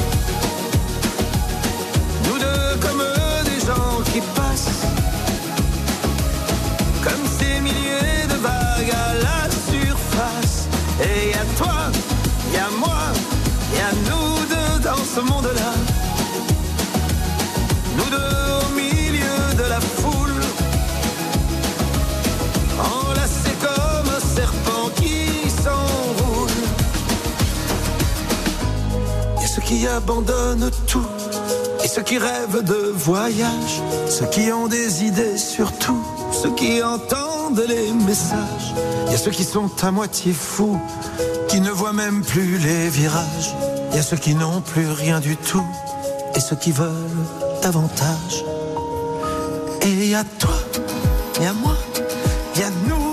Nous 2.25 2.37
deux 2.37 2.87
comme 2.87 3.03
des 3.45 3.59
gens 3.65 4.01
qui 4.13 4.21
passent 4.21 4.44
Milliers 7.65 8.27
de 8.29 8.37
vagues 8.47 8.93
à 9.05 9.13
la 9.27 9.41
surface. 9.71 10.57
Et 11.01 11.33
à 11.33 11.45
toi, 11.57 11.79
et 12.53 12.59
à 12.59 12.69
moi, 12.83 13.03
et 13.75 13.81
à 13.89 13.91
nous 14.07 14.45
deux 14.53 14.73
dans 14.89 15.03
ce 15.13 15.21
monde-là. 15.21 15.71
Nous 17.97 18.09
deux 18.15 18.43
au 18.61 18.69
milieu 18.81 19.39
de 19.61 19.65
la 19.73 19.81
foule. 19.81 20.43
Enlacés 22.93 23.57
comme 23.65 24.09
un 24.17 24.23
serpent 24.35 24.89
qui 24.95 25.49
s'enroule 25.63 26.59
y 29.41 29.43
a 29.43 29.47
ceux 29.47 29.61
qui 29.61 29.87
abandonnent 29.87 30.71
tout. 30.87 31.07
Et 31.83 31.87
ceux 31.87 32.01
qui 32.03 32.17
rêvent 32.17 32.63
de 32.63 32.91
voyage, 32.95 33.81
ceux 34.09 34.27
qui 34.27 34.51
ont 34.51 34.67
des 34.67 35.03
idées 35.03 35.37
sur 35.37 35.71
tout, 35.77 36.03
ceux 36.45 36.53
qui 36.53 36.83
entendent 36.83 37.63
les 37.67 37.91
messages. 37.91 38.73
Il 39.07 39.11
y 39.11 39.15
a 39.15 39.17
ceux 39.17 39.31
qui 39.31 39.43
sont 39.43 39.71
à 39.81 39.89
moitié 39.89 40.31
fous, 40.31 40.79
qui 41.47 41.59
ne 41.59 41.71
voient 41.71 41.93
même 41.93 42.23
plus 42.23 42.57
les 42.59 42.87
virages. 42.89 43.55
Il 43.89 43.95
y 43.95 43.99
a 43.99 44.03
ceux 44.03 44.17
qui 44.17 44.35
n'ont 44.35 44.61
plus 44.61 44.87
rien 44.87 45.19
du 45.19 45.37
tout 45.37 45.65
et 46.35 46.39
ceux 46.39 46.55
qui 46.55 46.71
veulent 46.71 47.25
davantage. 47.63 48.45
Et 49.81 50.13
à 50.13 50.23
toi, 50.23 50.57
et 51.41 51.47
à 51.47 51.53
moi, 51.53 51.75
et 52.57 52.63
à 52.63 52.69
nous 52.87 53.04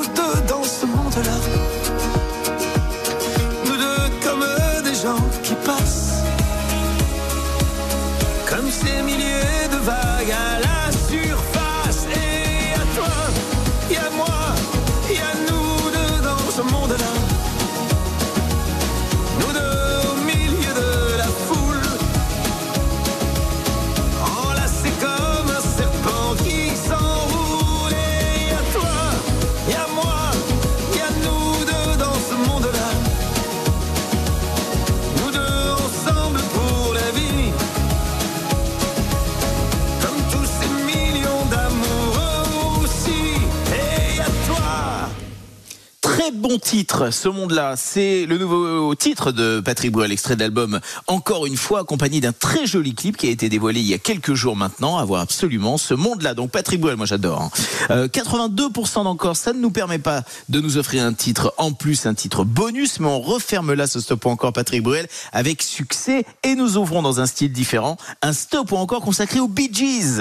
bon 46.53 46.59
titre, 46.59 47.11
ce 47.11 47.31
monde-là. 47.31 47.77
C'est 47.79 48.27
le 48.27 48.37
nouveau 48.37 48.95
titre 48.95 49.33
de 49.33 49.61
Patrick 49.61 49.91
Bruel, 49.91 50.13
extrait 50.13 50.35
de 50.35 50.41
l'album 50.41 50.81
Encore 51.07 51.47
une 51.47 51.57
fois, 51.57 51.81
accompagné 51.81 52.21
d'un 52.21 52.33
très 52.33 52.67
joli 52.67 52.95
clip 52.95 53.17
qui 53.17 53.29
a 53.29 53.31
été 53.31 53.49
dévoilé 53.49 53.81
il 53.81 53.87
y 53.87 53.95
a 53.95 53.99
quelques 53.99 54.35
jours 54.35 54.55
maintenant. 54.55 54.99
À 54.99 55.05
voir 55.07 55.23
absolument 55.23 55.79
ce 55.79 55.95
monde-là. 55.95 56.35
Donc 56.35 56.51
Patrick 56.51 56.79
Bruel, 56.79 56.97
moi 56.99 57.07
j'adore. 57.07 57.51
82% 57.89 59.01
hein. 59.01 59.05
d'encore, 59.05 59.35
ça 59.35 59.55
ne 59.55 59.61
nous 59.61 59.71
permet 59.71 59.99
pas 59.99 60.25
de 60.51 60.61
nous 60.61 60.77
offrir 60.77 61.05
un 61.05 61.15
titre 61.15 61.55
en 61.57 61.73
plus, 61.73 62.05
un 62.05 62.13
titre 62.13 62.45
bonus, 62.45 63.01
mais 63.01 63.09
on 63.09 63.21
referme 63.21 63.73
là 63.73 63.87
ce 63.87 64.01
stop 64.01 64.27
ou 64.27 64.29
encore 64.29 64.53
Patrick 64.53 64.83
Bruel 64.83 65.07
avec 65.33 65.63
succès 65.63 66.27
et 66.43 66.55
nous 66.55 66.77
ouvrons 66.77 67.01
dans 67.01 67.19
un 67.19 67.27
style 67.27 67.53
différent, 67.53 67.97
un 68.21 68.35
stop 68.35 68.73
ou 68.73 68.77
encore 68.77 69.01
consacré 69.01 69.41
aux 69.41 69.49
Bee 69.49 69.71
Gees. 69.73 70.21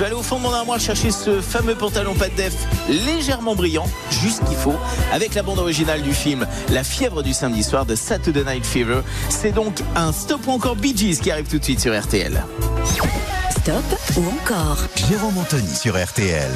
Vais 0.00 0.06
aller 0.06 0.14
au 0.14 0.22
fond 0.22 0.38
de 0.38 0.42
mon 0.42 0.54
armoire 0.54 0.80
chercher 0.80 1.10
ce 1.10 1.42
fameux 1.42 1.74
pantalon 1.74 2.14
pas 2.14 2.28
légèrement 2.88 3.54
brillant, 3.54 3.84
juste 4.22 4.42
qu'il 4.46 4.56
faut, 4.56 4.76
avec 5.12 5.34
la 5.34 5.42
bande 5.42 5.58
originale 5.58 6.00
du 6.00 6.14
film 6.14 6.46
La 6.70 6.84
fièvre 6.84 7.22
du 7.22 7.34
samedi 7.34 7.62
soir 7.62 7.84
de 7.84 7.94
Saturday 7.94 8.44
Night 8.44 8.64
Fever. 8.64 9.02
C'est 9.28 9.52
donc 9.52 9.82
un 9.94 10.10
stop 10.12 10.46
ou 10.46 10.52
encore 10.52 10.76
Bee 10.76 10.96
Gees 10.96 11.18
qui 11.20 11.30
arrive 11.30 11.48
tout 11.48 11.58
de 11.58 11.64
suite 11.64 11.80
sur 11.80 11.98
RTL. 11.98 12.42
Stop 13.62 13.84
ou 14.16 14.26
encore 14.40 14.78
Jérôme 15.08 15.36
Anthony 15.36 15.74
sur 15.74 16.02
RTL. 16.02 16.48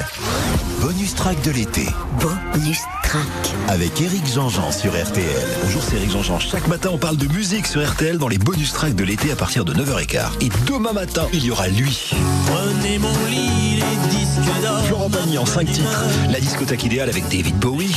Bonus 0.81 1.13
track 1.13 1.39
de 1.43 1.51
l'été. 1.51 1.85
Bonus 2.19 2.79
track. 3.03 3.21
Avec 3.67 4.01
Eric 4.01 4.25
Jean-Jean 4.25 4.71
sur 4.71 4.91
RTL. 4.91 5.47
Bonjour, 5.63 5.83
c'est 5.83 5.97
Eric 5.97 6.09
Jean-Jean. 6.09 6.39
Chaque 6.39 6.67
matin, 6.67 6.89
on 6.93 6.97
parle 6.97 7.17
de 7.17 7.27
musique 7.27 7.67
sur 7.67 7.87
RTL 7.87 8.17
dans 8.17 8.27
les 8.27 8.39
bonus 8.39 8.73
tracks 8.73 8.95
de 8.95 9.03
l'été 9.03 9.31
à 9.31 9.35
partir 9.35 9.65
de 9.65 9.73
9h15. 9.75 10.41
Et 10.41 10.49
demain 10.65 10.93
matin, 10.93 11.27
il 11.31 11.45
y 11.45 11.51
aura 11.51 11.67
lui. 11.67 12.11
Prenez 12.47 12.97
mon 12.97 13.25
lit, 13.27 13.75
les 13.75 14.09
disques 14.09 14.61
d'or. 14.63 14.83
Florent 14.85 15.09
Pagny 15.11 15.37
en 15.37 15.45
5 15.45 15.71
titres. 15.71 16.05
La 16.31 16.39
discothèque 16.39 16.85
idéale 16.85 17.09
avec 17.09 17.25
David 17.25 17.55
Bowie. 17.57 17.95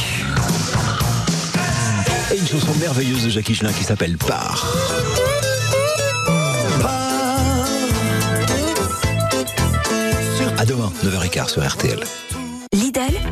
Et 2.31 2.39
une 2.39 2.47
chanson 2.47 2.75
merveilleuse 2.79 3.25
de 3.25 3.31
Jackie 3.31 3.55
Chelin 3.55 3.73
qui 3.73 3.85
s'appelle 3.85 4.19
Par. 4.19 4.67
Demain, 10.69 10.93
9h15 11.03 11.49
sur 11.49 11.67
RTL. 11.67 12.28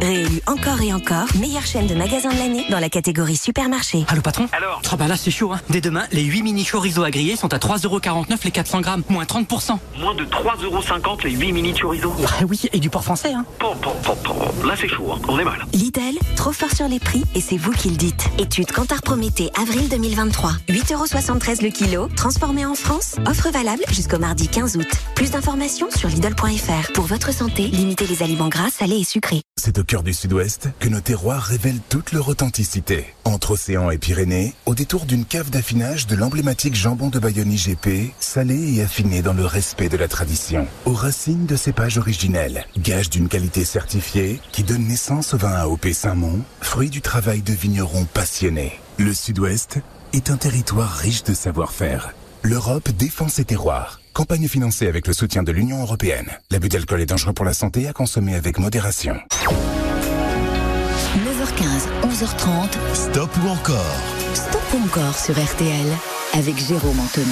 Réélu 0.01 0.41
encore 0.47 0.81
et 0.83 0.93
encore 0.93 1.27
meilleure 1.39 1.65
chaîne 1.67 1.87
de 1.87 1.95
magasins 1.95 2.31
de 2.33 2.39
l'année 2.39 2.67
dans 2.71 2.79
la 2.79 2.89
catégorie 2.89 3.37
supermarché. 3.37 4.05
Allô 4.09 4.23
patron 4.23 4.49
Alors 4.53 4.81
Ah 4.91 4.97
bah 4.97 5.09
là 5.09 5.17
c'est 5.17 5.31
chaud 5.31 5.53
hein. 5.53 5.61
Dès 5.71 5.81
demain, 5.81 6.05
les 6.13 6.23
8 6.23 6.43
mini 6.43 6.65
chorizo 6.65 7.03
à 7.03 7.11
griller 7.11 7.37
sont 7.37 7.53
à 7.53 7.59
3,49€ 7.59 8.37
les 8.45 8.51
400 8.51 8.81
grammes, 8.81 9.03
moins 9.09 9.25
30%. 9.25 9.79
Moins 9.99 10.15
de 10.15 10.25
3,50€ 10.25 11.25
les 11.25 11.31
8 11.33 11.53
mini 11.53 11.75
chorizo. 11.75 12.13
Ah 12.27 12.45
oui, 12.49 12.61
et 12.73 12.79
du 12.79 12.91
porc 12.91 13.05
français 13.05 13.33
hein. 13.33 13.45
Bon, 13.61 13.75
bon, 13.83 13.93
bon. 14.05 14.67
Là 14.67 14.75
c'est 14.79 14.89
chaud, 14.89 15.13
hein. 15.13 15.21
on 15.29 15.39
est 15.39 15.45
mal. 15.45 15.65
Lidl, 15.73 16.19
trop 16.37 16.53
fort 16.53 16.73
sur 16.73 16.89
les 16.89 17.01
prix 17.01 17.25
et 17.35 17.41
c'est 17.41 17.57
vous 17.57 17.73
qui 17.73 17.91
le 17.91 17.97
dites. 17.97 18.29
Étude 18.39 18.71
Cantar 18.73 19.03
Prométhée, 19.03 19.51
avril 19.61 19.89
2023. 19.89 20.53
8,73€ 20.69 21.63
le 21.63 21.71
kilo, 21.71 22.09
transformé 22.17 22.67
en 22.67 22.75
France. 22.75 23.17
Offre 23.27 23.51
valable 23.51 23.83
jusqu'au 23.91 24.19
mardi 24.19 24.49
15 24.49 24.77
août. 24.77 24.89
Plus 25.15 25.31
d'informations 25.31 25.89
sur 25.95 26.09
Lidl.fr. 26.09 26.93
Pour 26.93 27.07
votre 27.07 27.33
santé, 27.33 27.69
limitez 27.69 28.07
les 28.07 28.23
aliments 28.23 28.49
gras, 28.49 28.71
salés 28.71 28.99
et 29.01 29.05
sucrés. 29.05 29.43
C'est 29.57 29.79
cœur 29.87 30.03
du 30.03 30.13
sud-ouest 30.13 30.69
que 30.81 30.89
nos 30.89 31.01
terroirs 31.01 31.43
révèlent 31.43 31.81
toute 31.89 32.13
leur 32.13 32.29
authenticité. 32.29 33.15
Entre 33.25 33.53
océan 33.53 33.91
et 33.91 33.99
Pyrénées, 33.99 34.53
au 34.67 34.75
détour 34.75 35.07
d'une 35.07 35.25
cave 35.25 35.49
d'affinage 35.49 36.07
de 36.07 36.17
l'emblématique 36.17 36.75
jambon 36.75 37.09
de 37.09 37.19
Bayonne 37.19 37.53
IGP, 37.53 38.13
salé 38.19 38.75
et 38.75 38.83
affiné 38.83 39.23
dans 39.23 39.33
le 39.33 39.47
respect 39.47 39.89
de 39.89 39.97
la 39.97 40.09
tradition. 40.09 40.67
Aux 40.85 40.93
racines 40.93 41.47
de 41.47 41.57
cépages 41.57 41.99
originels, 41.99 42.67
gage 42.77 43.09
d'une 43.09 43.29
qualité 43.29 43.65
certifiée 43.65 44.41
qui 44.53 44.65
donne 44.65 44.87
naissance 44.87 45.33
au 45.33 45.39
vin 45.39 45.53
AOP 45.53 45.87
Saint-Mont, 45.93 46.43
fruit 46.61 46.91
du 46.91 47.01
travail 47.01 47.43
de 47.43 47.53
vignerons 47.53 48.05
passionnés. 48.05 48.73
Le 48.99 49.15
sud-ouest 49.15 49.79
est 50.13 50.31
un 50.31 50.37
territoire 50.37 50.93
riche 50.93 51.23
de 51.23 51.35
savoir-faire. 51.35 52.13
L'Europe 52.43 52.91
défend 52.91 53.29
ses 53.29 53.45
terroirs. 53.45 54.01
Campagne 54.17 54.49
financée 54.49 54.87
avec 54.87 55.07
le 55.09 55.13
soutien 55.13 55.43
de 55.43 55.53
l'Union 55.53 55.83
européenne. 55.83 56.31
L'abus 56.51 56.71
d'alcool 56.71 57.03
est 57.03 57.07
dangereux 57.07 57.35
pour 57.35 57.45
la 57.45 57.53
santé 57.53 57.87
à 57.87 57.93
consommer 57.93 58.35
avec 58.35 58.59
modération. 58.59 59.15
9h15, 61.19 61.85
11h30. 62.03 62.71
Stop 62.95 63.29
ou 63.45 63.49
encore 63.49 64.26
Stop 64.37 64.61
encore 64.75 65.19
sur 65.19 65.33
RTL 65.43 65.87
avec 66.35 66.59
Jérôme 66.59 67.01
Anthony. 67.01 67.27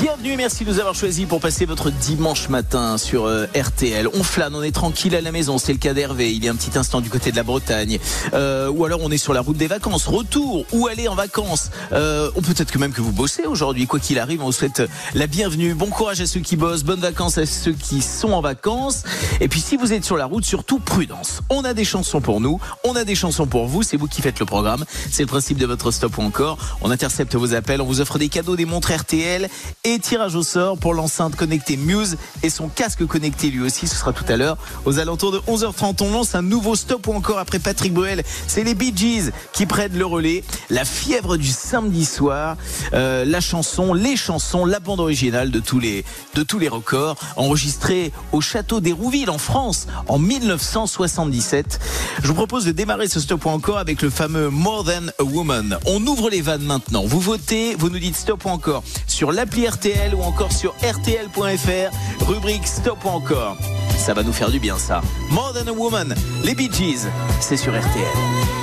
Bienvenue 0.00 0.32
et 0.32 0.36
merci 0.36 0.64
de 0.64 0.70
nous 0.70 0.78
avoir 0.78 0.94
choisis 0.94 1.26
pour 1.26 1.40
passer 1.40 1.64
votre 1.64 1.90
dimanche 1.90 2.48
matin 2.48 2.98
sur 2.98 3.24
euh, 3.24 3.46
RTL. 3.56 4.06
On 4.14 4.22
flâne, 4.22 4.54
on 4.54 4.62
est 4.62 4.70
tranquille 4.70 5.16
à 5.16 5.20
la 5.20 5.32
maison, 5.32 5.58
c'est 5.58 5.72
le 5.72 5.78
cas 5.78 5.94
d'Hervé, 5.94 6.32
il 6.32 6.44
y 6.44 6.48
a 6.48 6.52
un 6.52 6.54
petit 6.54 6.78
instant 6.78 7.00
du 7.00 7.10
côté 7.10 7.32
de 7.32 7.36
la 7.36 7.42
Bretagne. 7.42 7.98
Euh, 8.32 8.70
ou 8.70 8.84
alors 8.84 9.00
on 9.02 9.10
est 9.10 9.18
sur 9.18 9.32
la 9.32 9.40
route 9.40 9.56
des 9.56 9.66
vacances, 9.66 10.06
retour 10.06 10.64
ou 10.72 10.86
aller 10.86 11.08
en 11.08 11.16
vacances. 11.16 11.70
Euh, 11.92 12.30
ou 12.36 12.42
peut-être 12.42 12.70
que 12.70 12.78
même 12.78 12.92
que 12.92 13.00
vous 13.00 13.10
bossez 13.10 13.46
aujourd'hui, 13.46 13.88
quoi 13.88 13.98
qu'il 13.98 14.20
arrive, 14.20 14.42
on 14.42 14.46
vous 14.46 14.52
souhaite 14.52 14.82
la 15.14 15.26
bienvenue. 15.26 15.74
Bon 15.74 15.86
courage 15.86 16.20
à 16.20 16.26
ceux 16.26 16.40
qui 16.40 16.54
bossent, 16.54 16.84
bonnes 16.84 17.00
vacances 17.00 17.38
à 17.38 17.46
ceux 17.46 17.72
qui 17.72 18.00
sont 18.00 18.30
en 18.30 18.40
vacances. 18.40 19.02
Et 19.40 19.48
puis 19.48 19.60
si 19.60 19.76
vous 19.76 19.92
êtes 19.92 20.04
sur 20.04 20.16
la 20.16 20.26
route, 20.26 20.44
surtout 20.44 20.78
prudence. 20.78 21.40
On 21.50 21.64
a 21.64 21.74
des 21.74 21.84
chansons 21.84 22.20
pour 22.20 22.40
nous, 22.40 22.60
on 22.84 22.94
a 22.94 23.02
des 23.02 23.16
chansons 23.16 23.46
pour 23.46 23.66
vous, 23.66 23.82
c'est 23.82 23.96
vous 23.96 24.06
qui 24.06 24.22
faites 24.22 24.38
le 24.38 24.46
programme. 24.46 24.84
C'est 25.10 25.24
le 25.24 25.28
principe 25.28 25.58
de 25.58 25.66
votre 25.66 25.87
stop 25.90 26.18
ou 26.18 26.22
encore. 26.22 26.58
On 26.80 26.90
intercepte 26.90 27.34
vos 27.34 27.54
appels, 27.54 27.80
on 27.80 27.86
vous 27.86 28.00
offre 28.00 28.18
des 28.18 28.28
cadeaux, 28.28 28.56
des 28.56 28.64
montres 28.64 28.92
RTL 28.92 29.48
et 29.84 29.98
tirage 29.98 30.34
au 30.34 30.42
sort 30.42 30.78
pour 30.78 30.94
l'enceinte 30.94 31.36
connectée 31.36 31.76
Muse 31.76 32.16
et 32.42 32.50
son 32.50 32.68
casque 32.68 33.06
connecté 33.06 33.50
lui 33.50 33.60
aussi. 33.60 33.86
Ce 33.86 33.96
sera 33.96 34.12
tout 34.12 34.24
à 34.28 34.36
l'heure 34.36 34.56
aux 34.84 34.98
alentours 34.98 35.32
de 35.32 35.38
11h30. 35.38 36.02
On 36.02 36.12
lance 36.12 36.34
un 36.34 36.42
nouveau 36.42 36.76
stop 36.76 37.06
ou 37.06 37.12
encore 37.12 37.38
après 37.38 37.58
Patrick 37.58 37.92
Bruel. 37.92 38.22
C'est 38.46 38.64
les 38.64 38.74
Bee 38.74 38.92
Gees 38.94 39.30
qui 39.52 39.66
prennent 39.66 39.96
le 39.96 40.06
relais. 40.06 40.44
La 40.70 40.84
fièvre 40.84 41.36
du 41.36 41.48
samedi 41.48 42.04
soir, 42.04 42.56
euh, 42.92 43.24
la 43.24 43.40
chanson, 43.40 43.94
les 43.94 44.16
chansons, 44.16 44.64
la 44.64 44.80
bande 44.80 45.00
originale 45.00 45.50
de 45.50 45.60
tous 45.60 45.80
les 45.80 46.04
de 46.34 46.42
tous 46.42 46.58
les 46.58 46.68
records 46.68 47.16
enregistrés 47.36 48.12
au 48.32 48.40
château 48.40 48.80
d'Hérouville 48.80 49.30
en 49.30 49.38
France 49.38 49.86
en 50.08 50.18
1977. 50.18 51.80
Je 52.22 52.28
vous 52.28 52.34
propose 52.34 52.64
de 52.64 52.72
démarrer 52.72 53.08
ce 53.08 53.20
stop 53.20 53.44
ou 53.44 53.48
encore 53.48 53.78
avec 53.78 54.02
le 54.02 54.10
fameux 54.10 54.50
More 54.50 54.84
Than 54.84 55.08
a 55.18 55.24
Woman. 55.24 55.77
On 55.86 56.06
ouvre 56.06 56.30
les 56.30 56.40
vannes 56.40 56.62
maintenant. 56.62 57.04
Vous 57.04 57.20
votez, 57.20 57.74
vous 57.74 57.90
nous 57.90 57.98
dites 57.98 58.16
stop 58.16 58.46
encore 58.46 58.82
sur 59.06 59.32
l'appli 59.32 59.66
RTL 59.66 60.14
ou 60.14 60.22
encore 60.22 60.52
sur 60.52 60.74
RTL.fr, 60.82 62.24
rubrique 62.24 62.66
stop 62.66 63.04
encore. 63.04 63.56
Ça 63.96 64.14
va 64.14 64.22
nous 64.22 64.32
faire 64.32 64.50
du 64.50 64.60
bien 64.60 64.78
ça. 64.78 65.00
More 65.30 65.52
Than 65.52 65.68
a 65.68 65.72
Woman, 65.72 66.14
les 66.44 66.54
Bee 66.54 66.70
Gees, 66.72 67.06
c'est 67.40 67.56
sur 67.56 67.72
RTL. 67.72 68.57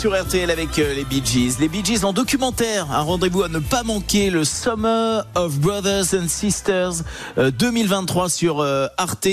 Sur 0.00 0.18
RTL 0.18 0.50
avec 0.50 0.78
euh, 0.78 0.94
les 0.94 1.04
Bee 1.04 1.20
Gees. 1.22 1.56
Les 1.60 1.68
Bee 1.68 1.84
Gees 1.84 2.06
en 2.06 2.14
documentaire. 2.14 2.90
Un 2.90 3.02
rendez-vous 3.02 3.42
à 3.42 3.50
ne 3.50 3.58
pas 3.58 3.82
manquer. 3.82 4.30
Le 4.30 4.44
Summer 4.44 5.26
of 5.34 5.58
Brothers 5.58 6.14
and 6.14 6.28
Sisters 6.28 7.02
euh, 7.36 7.50
2023 7.50 8.30
sur 8.30 8.60
euh, 8.60 8.86
Arte. 8.96 9.28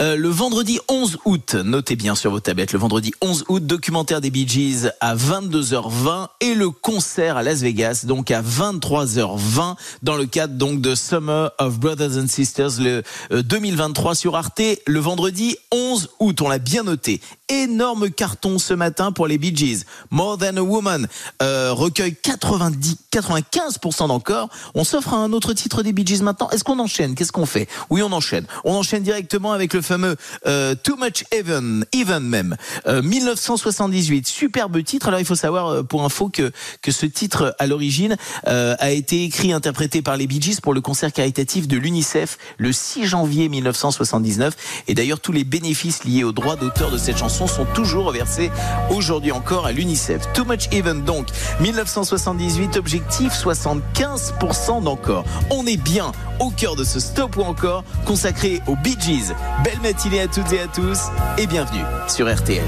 Euh, 0.00 0.16
le 0.16 0.28
vendredi 0.28 0.79
11 0.90 1.18
août. 1.24 1.54
Notez 1.54 1.94
bien 1.94 2.16
sur 2.16 2.32
vos 2.32 2.40
tablettes. 2.40 2.72
Le 2.72 2.80
vendredi 2.80 3.12
11 3.20 3.44
août, 3.48 3.64
documentaire 3.64 4.20
des 4.20 4.30
Bee 4.30 4.48
Gees 4.48 4.90
à 4.98 5.14
22h20 5.14 6.26
et 6.40 6.56
le 6.56 6.70
concert 6.70 7.36
à 7.36 7.44
Las 7.44 7.60
Vegas 7.60 8.02
donc 8.06 8.32
à 8.32 8.42
23h20 8.42 9.76
dans 10.02 10.16
le 10.16 10.26
cadre 10.26 10.54
donc 10.54 10.80
de 10.80 10.96
Summer 10.96 11.52
of 11.60 11.78
Brothers 11.78 12.18
and 12.20 12.26
Sisters 12.26 12.80
le 12.80 13.04
euh, 13.30 13.42
2023 13.44 14.16
sur 14.16 14.34
Arte 14.34 14.60
le 14.84 14.98
vendredi 14.98 15.56
11 15.70 16.08
août. 16.18 16.42
On 16.42 16.48
l'a 16.48 16.58
bien 16.58 16.82
noté. 16.82 17.20
Énorme 17.48 18.10
carton 18.10 18.58
ce 18.58 18.74
matin 18.74 19.12
pour 19.12 19.28
les 19.28 19.38
Bee 19.38 19.54
Gees. 19.54 19.84
More 20.10 20.38
Than 20.38 20.56
a 20.56 20.62
Woman 20.62 21.06
euh, 21.40 21.72
recueille 21.72 22.16
90, 22.20 22.96
95% 23.12 24.08
d'encore. 24.08 24.48
On 24.74 24.82
s'offre 24.82 25.14
un 25.14 25.32
autre 25.32 25.52
titre 25.52 25.84
des 25.84 25.92
Bee 25.92 26.04
Gees 26.04 26.22
maintenant. 26.22 26.50
Est-ce 26.50 26.64
qu'on 26.64 26.80
enchaîne? 26.80 27.14
Qu'est-ce 27.14 27.30
qu'on 27.30 27.46
fait? 27.46 27.68
Oui, 27.90 28.02
on 28.02 28.10
enchaîne. 28.10 28.46
On 28.64 28.74
enchaîne 28.74 29.04
directement 29.04 29.52
avec 29.52 29.72
le 29.72 29.82
fameux 29.82 30.16
euh, 30.46 30.74
Too 30.82 30.96
Much 30.96 31.24
Even, 31.32 31.84
Even 31.92 32.20
même. 32.20 32.56
Euh, 32.86 33.02
1978, 33.02 34.26
superbe 34.26 34.82
titre. 34.82 35.08
Alors 35.08 35.20
il 35.20 35.26
faut 35.26 35.34
savoir 35.34 35.68
euh, 35.68 35.82
pour 35.82 36.04
info 36.04 36.28
que 36.28 36.52
que 36.82 36.92
ce 36.92 37.06
titre 37.06 37.54
à 37.58 37.66
l'origine 37.66 38.16
euh, 38.46 38.74
a 38.78 38.90
été 38.90 39.24
écrit, 39.24 39.52
interprété 39.52 40.02
par 40.02 40.16
les 40.16 40.26
Bee 40.26 40.40
Gees 40.40 40.60
pour 40.62 40.74
le 40.74 40.80
concert 40.80 41.12
caritatif 41.12 41.68
de 41.68 41.76
l'UNICEF 41.76 42.38
le 42.58 42.72
6 42.72 43.06
janvier 43.06 43.48
1979. 43.48 44.84
Et 44.88 44.94
d'ailleurs 44.94 45.20
tous 45.20 45.32
les 45.32 45.44
bénéfices 45.44 46.04
liés 46.04 46.24
aux 46.24 46.32
droits 46.32 46.56
d'auteur 46.56 46.90
de 46.90 46.98
cette 46.98 47.18
chanson 47.18 47.46
sont 47.46 47.66
toujours 47.74 48.06
reversés 48.06 48.50
aujourd'hui 48.90 49.32
encore 49.32 49.66
à 49.66 49.72
l'UNICEF. 49.72 50.32
Too 50.32 50.44
Much 50.44 50.68
Even 50.72 51.02
donc 51.02 51.28
1978, 51.60 52.76
objectif 52.76 53.32
75% 53.32 54.82
d'encore. 54.82 55.24
On 55.50 55.66
est 55.66 55.76
bien 55.76 56.12
au 56.38 56.50
cœur 56.50 56.76
de 56.76 56.84
ce 56.84 57.00
stop 57.00 57.36
ou 57.36 57.42
encore 57.42 57.84
consacré 58.06 58.60
aux 58.66 58.76
Bee 58.76 58.96
Gees. 58.98 59.34
Belle 59.62 59.80
matinée 59.82 60.20
à 60.20 60.28
toutes 60.28 60.52
et 60.52 60.60
à 60.60 60.66
tous 60.66 60.69
et 61.38 61.46
bienvenue 61.46 61.84
sur 62.06 62.32
RTL. 62.32 62.62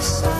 sun. 0.00 0.37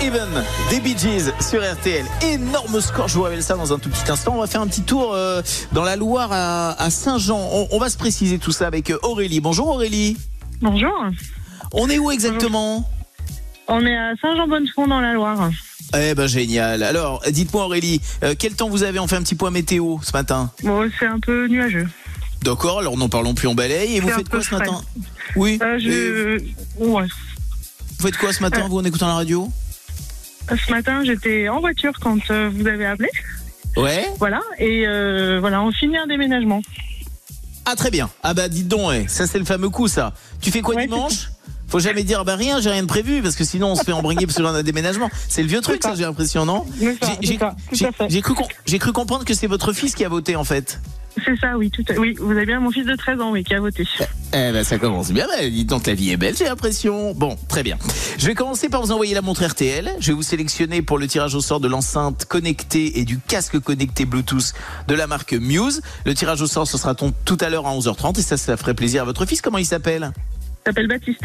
Even 0.00 0.28
des 0.70 0.80
Bee 0.80 0.96
Gees 0.96 1.32
sur 1.40 1.60
RTL. 1.62 2.04
Énorme 2.22 2.80
score, 2.80 3.08
je 3.08 3.14
vous 3.14 3.22
révèle 3.22 3.42
ça 3.42 3.54
dans 3.56 3.72
un 3.72 3.78
tout 3.78 3.88
petit 3.88 4.10
instant. 4.10 4.34
On 4.36 4.40
va 4.40 4.46
faire 4.46 4.60
un 4.60 4.66
petit 4.66 4.82
tour 4.82 5.12
euh, 5.14 5.42
dans 5.72 5.84
la 5.84 5.96
Loire 5.96 6.30
à, 6.32 6.90
Saint-Jean. 6.90 7.38
On, 7.52 7.68
on, 7.70 7.78
va 7.78 7.90
se 7.90 7.96
préciser 7.96 8.38
tout 8.38 8.52
ça 8.52 8.66
avec 8.66 8.90
euh, 8.90 8.98
Aurélie. 9.02 9.40
Bonjour 9.40 9.68
Aurélie. 9.68 10.16
Bonjour. 10.60 10.92
On 11.72 11.88
est 11.88 11.98
où 11.98 12.10
exactement? 12.10 12.88
On 13.68 13.84
est 13.86 13.96
à 13.96 14.14
Saint-Jean-Bonnefond 14.20 14.88
dans 14.88 15.00
la 15.00 15.12
Loire. 15.12 15.50
Eh 15.96 16.14
ben 16.14 16.26
génial. 16.26 16.82
Alors, 16.82 17.22
dites-moi 17.30 17.64
Aurélie, 17.64 18.00
euh, 18.22 18.34
quel 18.38 18.54
temps 18.54 18.68
vous 18.68 18.82
avez? 18.82 18.98
On 18.98 19.08
fait 19.08 19.16
un 19.16 19.22
petit 19.22 19.34
point 19.34 19.50
météo 19.50 19.98
ce 20.02 20.12
matin. 20.12 20.50
Bon, 20.62 20.88
c'est 20.98 21.06
un 21.06 21.18
peu 21.18 21.46
nuageux. 21.48 21.88
D'accord, 22.42 22.78
alors 22.78 22.96
n'en 22.96 23.08
parlons 23.08 23.34
plus, 23.34 23.48
en 23.48 23.54
balaye. 23.54 23.96
Et 23.96 24.00
vous 24.00 24.08
faites 24.08 24.28
quoi 24.28 24.42
ce 24.42 24.54
matin? 24.54 24.80
Oui. 25.36 25.58
Euh, 25.62 25.78
je... 25.78 26.38
ouais. 26.78 27.06
Vous 27.98 28.06
faites 28.06 28.16
quoi 28.16 28.32
ce 28.32 28.42
matin, 28.42 28.66
vous, 28.68 28.78
en 28.78 28.84
écoutant 28.84 29.08
la 29.08 29.14
radio? 29.14 29.50
Ce 30.56 30.70
matin, 30.70 31.04
j'étais 31.04 31.48
en 31.48 31.60
voiture 31.60 31.92
quand 32.00 32.18
vous 32.26 32.66
avez 32.66 32.86
appelé. 32.86 33.08
Ouais. 33.76 34.06
Voilà, 34.18 34.40
et 34.58 34.84
voilà, 35.38 35.62
on 35.62 35.70
finit 35.70 35.96
un 35.96 36.06
déménagement. 36.06 36.62
Ah 37.66 37.76
très 37.76 37.90
bien. 37.90 38.10
Ah 38.22 38.34
bah 38.34 38.48
dites 38.48 38.68
donc, 38.68 39.08
ça 39.08 39.26
c'est 39.26 39.38
le 39.38 39.44
fameux 39.44 39.68
coup 39.68 39.86
ça. 39.86 40.12
Tu 40.40 40.50
fais 40.50 40.60
quoi 40.60 40.74
dimanche 40.74 41.28
faut 41.70 41.78
jamais 41.78 42.02
dire 42.02 42.24
bah 42.24 42.34
rien, 42.34 42.60
j'ai 42.60 42.70
rien 42.70 42.82
de 42.82 42.88
prévu 42.88 43.22
parce 43.22 43.36
que 43.36 43.44
sinon 43.44 43.68
on 43.68 43.74
se 43.76 43.84
fait 43.84 43.92
embringuer 43.92 44.26
sur 44.28 44.44
un 44.44 44.62
déménagement. 44.62 45.08
C'est 45.28 45.42
le 45.42 45.48
vieux 45.48 45.60
truc 45.60 45.80
ça, 45.82 45.94
j'ai 45.94 46.02
l'impression, 46.02 46.44
non 46.44 46.66
J'ai 47.20 48.20
cru, 48.22 48.34
cru 48.78 48.92
comprendre 48.92 49.24
que 49.24 49.34
c'est 49.34 49.46
votre 49.46 49.72
fils 49.72 49.94
qui 49.94 50.04
a 50.04 50.08
voté 50.08 50.34
en 50.34 50.42
fait. 50.42 50.80
C'est 51.24 51.36
ça, 51.38 51.58
oui, 51.58 51.70
tout 51.70 51.84
oui. 51.98 52.14
Vous 52.20 52.30
avez 52.30 52.46
bien 52.46 52.60
mon 52.60 52.70
fils 52.70 52.86
de 52.86 52.94
13 52.94 53.20
ans, 53.20 53.32
oui, 53.32 53.42
qui 53.42 53.54
a 53.54 53.60
voté. 53.60 53.84
Eh, 54.32 54.52
ben, 54.52 54.62
ça 54.62 54.78
commence 54.78 55.10
bien. 55.10 55.26
Ben, 55.26 55.50
dites 55.50 55.68
donc, 55.68 55.86
la 55.86 55.94
vie 55.94 56.10
est 56.10 56.16
belle, 56.16 56.36
j'ai 56.36 56.44
l'impression. 56.44 57.12
Bon, 57.14 57.36
très 57.48 57.62
bien. 57.62 57.78
Je 58.18 58.26
vais 58.26 58.34
commencer 58.34 58.68
par 58.68 58.80
vous 58.80 58.92
envoyer 58.92 59.14
la 59.14 59.22
montre 59.22 59.44
RTL. 59.44 59.90
Je 59.98 60.08
vais 60.08 60.12
vous 60.12 60.22
sélectionner 60.22 60.82
pour 60.82 60.98
le 60.98 61.08
tirage 61.08 61.34
au 61.34 61.40
sort 61.40 61.60
de 61.60 61.68
l'enceinte 61.68 62.26
connectée 62.26 63.00
et 63.00 63.04
du 63.04 63.18
casque 63.18 63.58
connecté 63.58 64.04
Bluetooth 64.04 64.52
de 64.86 64.94
la 64.94 65.06
marque 65.06 65.32
Muse. 65.32 65.82
Le 66.06 66.14
tirage 66.14 66.42
au 66.42 66.46
sort, 66.46 66.66
ce 66.66 66.78
sera 66.78 66.94
tout 66.94 67.38
à 67.40 67.48
l'heure 67.48 67.66
à 67.66 67.74
11h30 67.74 68.18
et 68.18 68.22
ça, 68.22 68.36
ça 68.36 68.56
ferait 68.56 68.74
plaisir 68.74 69.02
à 69.02 69.04
votre 69.04 69.26
fils. 69.26 69.40
Comment 69.40 69.58
il 69.58 69.66
s'appelle? 69.66 70.12
S'appelle 70.64 70.88
Baptiste. 70.88 71.24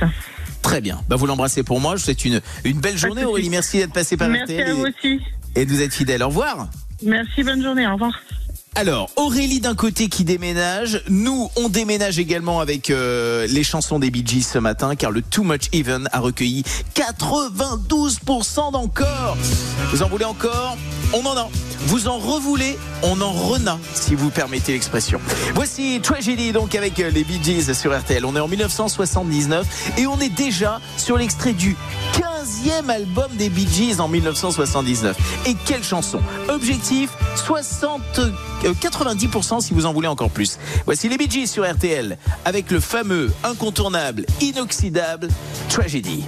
Très 0.61 0.81
bien. 0.81 1.01
Bah, 1.07 1.15
vous 1.15 1.27
l'embrassez 1.27 1.63
pour 1.63 1.79
moi. 1.79 1.91
Je 1.91 1.99
vous 1.99 2.05
souhaite 2.05 2.25
une, 2.25 2.41
une 2.63 2.79
belle 2.79 2.97
journée, 2.97 3.23
Aurélie. 3.23 3.49
Merci 3.49 3.77
d'être 3.77 3.93
passé 3.93 4.17
par 4.17 4.29
Merci 4.29 4.61
à 4.61 4.73
vous 4.73 4.85
aussi. 4.85 5.19
Et 5.55 5.65
de 5.65 5.71
vous 5.71 5.81
être 5.81 5.93
fidèle. 5.93 6.23
Au 6.23 6.29
revoir. 6.29 6.69
Merci, 7.03 7.43
bonne 7.43 7.61
journée. 7.61 7.85
Au 7.87 7.93
revoir. 7.93 8.13
Alors, 8.77 9.09
Aurélie 9.15 9.61
d'un 9.61 9.73
côté 9.73 10.09
qui 10.09 10.25
déménage, 10.25 11.01
nous 11.07 11.49
on 11.55 11.69
déménage 11.69 12.19
également 12.19 12.59
avec 12.59 12.89
euh, 12.89 13.47
les 13.47 13.63
chansons 13.63 13.99
des 13.99 14.11
Bee 14.11 14.25
Gees 14.27 14.43
ce 14.43 14.59
matin 14.59 14.97
car 14.97 15.11
le 15.11 15.21
Too 15.21 15.43
Much 15.43 15.69
Even 15.71 16.09
a 16.11 16.19
recueilli 16.19 16.65
92% 16.93 18.73
d'encore. 18.73 19.37
Vous 19.91 20.03
en 20.03 20.09
voulez 20.09 20.25
encore? 20.25 20.75
On 21.13 21.25
en 21.25 21.37
a. 21.37 21.47
Vous 21.87 22.09
en 22.09 22.17
revoulez? 22.17 22.77
On 23.01 23.21
en 23.21 23.31
rena, 23.31 23.79
si 23.93 24.13
vous 24.13 24.29
permettez 24.29 24.73
l'expression. 24.73 25.21
Voici 25.53 26.01
Tragedy 26.03 26.51
donc 26.51 26.75
avec 26.75 26.99
euh, 26.99 27.09
les 27.09 27.23
Bee 27.23 27.39
Gees 27.41 27.73
sur 27.73 27.97
RTL. 27.97 28.25
On 28.25 28.35
est 28.35 28.41
en 28.41 28.49
1979 28.49 29.93
et 29.97 30.05
on 30.05 30.19
est 30.19 30.35
déjà 30.35 30.81
sur 30.97 31.17
l'extrait 31.17 31.53
du 31.53 31.77
15e 32.13 32.89
album 32.89 33.31
des 33.37 33.47
Bee 33.49 33.67
Gees 33.71 34.01
en 34.01 34.09
1979. 34.09 35.15
Et 35.45 35.55
quelle 35.65 35.83
chanson? 35.83 36.19
Objectif 36.49 37.11
60 37.37 38.19
90% 38.73 39.61
si 39.61 39.73
vous 39.73 39.85
en 39.85 39.93
voulez 39.93 40.07
encore 40.07 40.29
plus. 40.29 40.57
Voici 40.85 41.09
les 41.09 41.17
Bee 41.17 41.29
Gees 41.29 41.47
sur 41.47 41.69
RTL 41.69 42.17
avec 42.45 42.71
le 42.71 42.79
fameux, 42.79 43.31
incontournable, 43.43 44.25
inoxydable 44.41 45.27
Tragedy. 45.69 46.23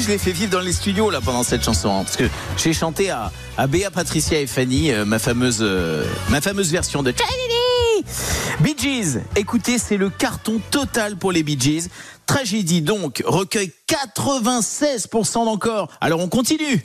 Je 0.00 0.08
l'ai 0.08 0.18
fait 0.18 0.32
vivre 0.32 0.50
dans 0.50 0.60
les 0.60 0.72
studios 0.72 1.10
là 1.10 1.20
pendant 1.20 1.42
cette 1.42 1.64
chanson, 1.64 1.88
hein, 1.88 2.04
parce 2.04 2.16
que 2.16 2.28
j'ai 2.56 2.72
chanté 2.72 3.10
à, 3.10 3.30
Béa, 3.68 3.90
Patricia 3.90 4.40
et 4.40 4.46
Fanny 4.46 4.92
euh, 4.92 5.04
ma 5.04 5.18
fameuse 5.18 5.58
euh, 5.60 6.04
ma 6.30 6.40
fameuse 6.40 6.70
version 6.70 7.02
de. 7.02 7.12
Bee 8.60 8.74
Gees. 8.76 9.20
Écoutez, 9.36 9.78
c'est 9.78 9.96
le 9.96 10.10
carton 10.10 10.60
total 10.70 11.16
pour 11.16 11.32
les 11.32 11.42
Bee 11.42 11.58
Gees. 11.58 11.88
Tragédie 12.26 12.82
donc 12.82 13.22
recueille 13.26 13.72
96% 13.88 15.44
d'encore. 15.44 15.88
Alors 16.00 16.20
on 16.20 16.28
continue. 16.28 16.82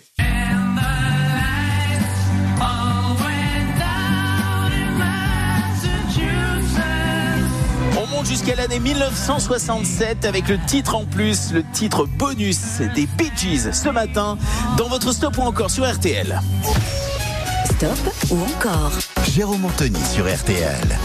Jusqu'à 8.26 8.56
l'année 8.56 8.80
1967 8.80 10.26
avec 10.26 10.48
le 10.48 10.58
titre 10.66 10.96
en 10.96 11.06
plus, 11.06 11.52
le 11.52 11.64
titre 11.74 12.06
bonus 12.06 12.80
des 12.96 13.06
Bee 13.06 13.32
Gees 13.36 13.72
ce 13.74 13.90
matin 13.90 14.38
dans 14.78 14.88
votre 14.88 15.12
stop 15.12 15.38
ou 15.38 15.42
encore 15.42 15.70
sur 15.70 15.90
RTL. 15.90 16.40
Stop 17.66 17.98
ou 18.32 18.38
encore 18.42 18.92
Jérôme 19.34 19.66
Anthony 19.66 20.00
sur 20.14 20.26
RTL. 20.26 20.98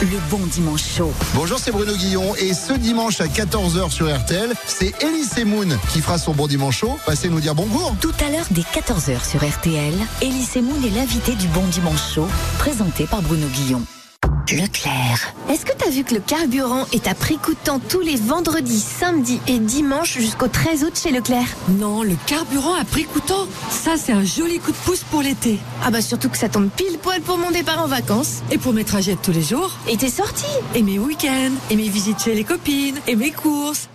le 0.00 0.18
bon 0.30 0.44
dimanche 0.46 0.82
chaud. 0.96 1.12
Bonjour, 1.34 1.60
c'est 1.60 1.70
Bruno 1.70 1.94
Guillon 1.94 2.34
et 2.34 2.52
ce 2.52 2.72
dimanche 2.72 3.20
à 3.20 3.26
14h 3.26 3.90
sur 3.90 4.12
RTL, 4.12 4.52
c'est 4.66 4.92
Elise 5.00 5.44
Moon 5.44 5.68
qui 5.92 6.00
fera 6.00 6.18
son 6.18 6.32
bon 6.32 6.48
dimanche 6.48 6.78
chaud. 6.78 6.98
Passez 7.06 7.28
nous 7.28 7.40
dire 7.40 7.54
bonjour. 7.54 7.94
Tout 8.00 8.12
à 8.20 8.30
l'heure 8.30 8.46
dès 8.50 8.62
14h 8.62 9.24
sur 9.28 9.48
RTL, 9.48 9.94
Elise 10.20 10.56
Moon 10.56 10.82
est 10.84 10.94
l'invité 10.94 11.36
du 11.36 11.46
Bon 11.48 11.64
Dimanche 11.68 12.14
Chaud, 12.14 12.28
présenté 12.58 13.06
par 13.06 13.22
Bruno 13.22 13.46
Guillon. 13.46 13.82
Leclerc. 14.52 15.34
Est-ce 15.48 15.64
que 15.64 15.72
t'as 15.72 15.90
vu 15.90 16.04
que 16.04 16.14
le 16.14 16.20
carburant 16.20 16.86
est 16.92 17.06
à 17.06 17.14
prix 17.14 17.38
coûtant 17.38 17.80
tous 17.80 18.00
les 18.00 18.16
vendredis, 18.16 18.80
samedis 18.80 19.40
et 19.46 19.58
dimanches 19.58 20.18
jusqu'au 20.18 20.48
13 20.48 20.84
août 20.84 21.00
chez 21.02 21.10
Leclerc 21.10 21.46
Non, 21.78 22.02
le 22.02 22.16
carburant 22.26 22.74
à 22.74 22.84
prix 22.84 23.04
coûtant, 23.04 23.46
ça 23.70 23.92
c'est 23.96 24.12
un 24.12 24.24
joli 24.24 24.58
coup 24.58 24.72
de 24.72 24.76
pouce 24.76 25.04
pour 25.10 25.22
l'été. 25.22 25.58
Ah 25.84 25.90
bah 25.90 26.02
surtout 26.02 26.28
que 26.28 26.36
ça 26.36 26.48
tombe 26.48 26.68
pile 26.68 26.98
poil 27.00 27.20
pour 27.22 27.38
mon 27.38 27.50
départ 27.50 27.82
en 27.82 27.86
vacances. 27.86 28.42
Et 28.50 28.58
pour 28.58 28.72
mes 28.72 28.84
trajets 28.84 29.14
de 29.14 29.20
tous 29.20 29.32
les 29.32 29.42
jours. 29.42 29.78
Et 29.88 29.96
tes 29.96 30.10
sorties. 30.10 30.44
Et 30.74 30.82
mes 30.82 30.98
week-ends. 30.98 31.54
Et 31.70 31.76
mes 31.76 31.88
visites 31.88 32.22
chez 32.22 32.34
les 32.34 32.44
copines. 32.44 32.98
Et 33.06 33.16
mes 33.16 33.30
courses. 33.30 33.88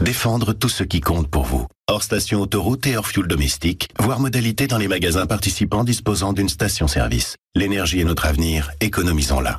Défendre 0.00 0.52
tout 0.52 0.68
ce 0.68 0.84
qui 0.84 1.00
compte 1.00 1.28
pour 1.28 1.44
vous. 1.44 1.66
Hors 1.88 2.02
station 2.02 2.40
autoroute 2.40 2.86
et 2.86 2.96
hors 2.96 3.06
fuel 3.06 3.26
domestique, 3.26 3.88
voire 4.00 4.18
modalité 4.18 4.66
dans 4.66 4.78
les 4.78 4.88
magasins 4.88 5.26
participants 5.26 5.84
disposant 5.84 6.32
d'une 6.32 6.48
station-service. 6.48 7.36
L'énergie 7.54 8.00
est 8.00 8.04
notre 8.04 8.26
avenir, 8.26 8.70
économisons-la. 8.80 9.58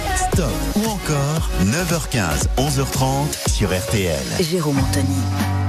Ou 0.75 0.85
encore 0.85 1.49
9h15, 1.63 2.47
11h30 2.57 3.49
sur 3.49 3.69
RTL. 3.69 4.23
Jérôme 4.39 4.79
Anthony. 4.79 5.60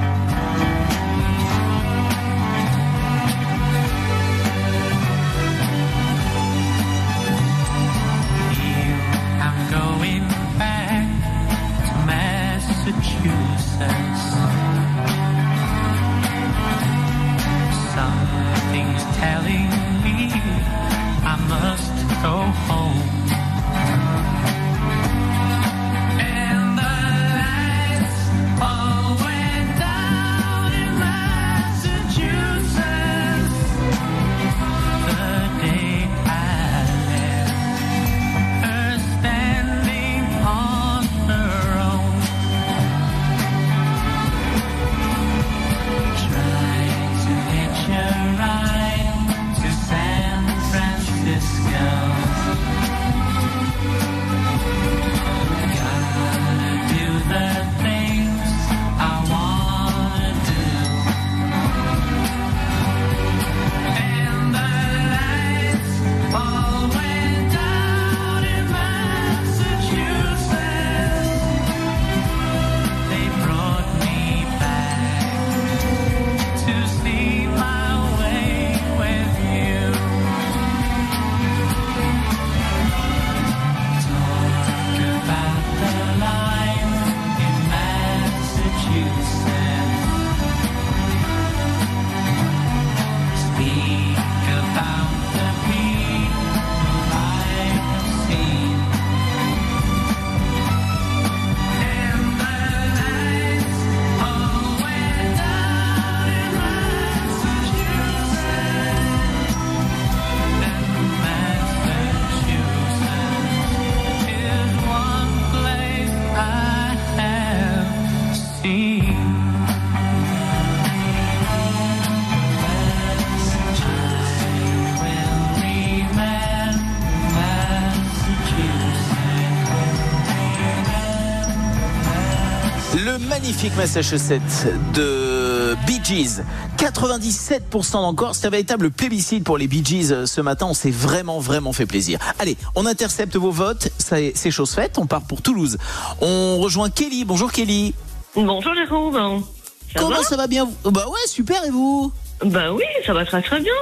Magnifique 133.63 133.77
Massachusetts 133.77 134.67
de 134.93 135.77
Bee 135.87 136.01
Gees. 136.03 136.43
97% 136.79 137.93
d'encore. 137.93 138.35
C'est 138.35 138.49
un 138.49 138.51
véritable 138.51 138.91
plébiscite 138.91 139.45
pour 139.45 139.57
les 139.57 139.69
Bee 139.69 139.85
Gees 139.85 140.11
euh, 140.11 140.27
ce 140.27 140.41
matin. 140.41 140.67
On 140.69 140.75
s'est 140.75 140.91
vraiment, 140.91 141.39
vraiment 141.39 141.73
fait 141.73 141.87
plaisir. 141.87 142.19
Allez, 142.41 142.57
on 142.75 142.87
intercepte 142.87 143.37
vos 143.37 143.53
votes. 143.53 143.89
C'est 143.99 144.51
chose 144.51 144.73
faite. 144.75 144.99
On 144.99 145.07
part 145.07 145.23
pour 145.23 145.43
Toulouse. 145.43 145.79
On 146.21 146.59
rejoint 146.59 146.91
Kelly. 146.91 147.25
Bonjour 147.25 147.53
Kelly. 147.53 147.95
Bonjour 148.35 148.75
Jérôme. 148.75 149.45
Ça 149.93 150.01
Comment 150.01 150.17
va 150.17 150.23
ça 150.25 150.37
va 150.37 150.49
bien? 150.49 150.69
Bah 150.85 151.07
ouais, 151.09 151.27
super. 151.29 151.65
Et 151.65 151.71
vous? 151.71 152.13
Bah 152.45 152.73
oui, 152.73 152.85
ça 153.07 153.13
va 153.13 153.25
très 153.25 153.43
très 153.43 153.61
bien. 153.61 153.73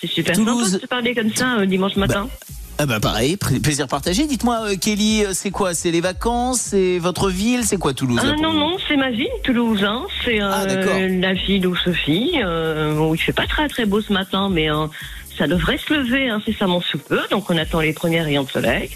C'est 0.00 0.06
super 0.08 0.34
Toulouse. 0.34 0.64
sympa 0.64 0.76
de 0.76 0.82
te 0.82 0.86
parler 0.86 1.14
comme 1.14 1.34
ça 1.34 1.60
euh, 1.60 1.66
dimanche 1.66 1.96
matin. 1.96 2.28
Ah 2.82 2.86
bah 2.86 2.98
pareil, 2.98 3.36
plaisir 3.36 3.86
partagé. 3.88 4.26
Dites-moi 4.26 4.70
euh, 4.70 4.74
Kelly, 4.74 5.22
euh, 5.26 5.32
c'est 5.34 5.50
quoi? 5.50 5.74
C'est 5.74 5.90
les 5.90 6.00
vacances? 6.00 6.60
C'est 6.70 6.98
votre 6.98 7.28
ville? 7.28 7.62
C'est 7.62 7.76
quoi 7.76 7.92
Toulouse 7.92 8.18
Ah 8.22 8.32
non, 8.40 8.54
non, 8.54 8.78
c'est 8.88 8.96
ma 8.96 9.10
ville, 9.10 9.28
Toulouse. 9.44 9.84
Hein. 9.84 10.06
C'est 10.24 10.40
euh, 10.40 10.50
Ah, 10.50 10.64
d'accord. 10.64 10.94
la 10.98 11.34
ville 11.34 11.66
où 11.66 11.76
Sophie. 11.76 12.32
Euh, 12.42 12.94
bon, 12.94 13.14
il 13.14 13.18
fait 13.18 13.34
pas 13.34 13.46
très 13.46 13.68
très 13.68 13.84
beau 13.84 14.00
ce 14.00 14.14
matin, 14.14 14.48
mais 14.48 14.70
euh, 14.70 14.86
ça 15.36 15.46
devrait 15.46 15.76
se 15.76 15.92
lever 15.92 16.30
incessamment 16.30 16.80
sous 16.80 16.96
peu, 16.96 17.20
donc 17.30 17.50
on 17.50 17.58
attend 17.58 17.80
les 17.80 17.92
premiers 17.92 18.22
rayons 18.22 18.44
de 18.44 18.50
soleil. 18.50 18.88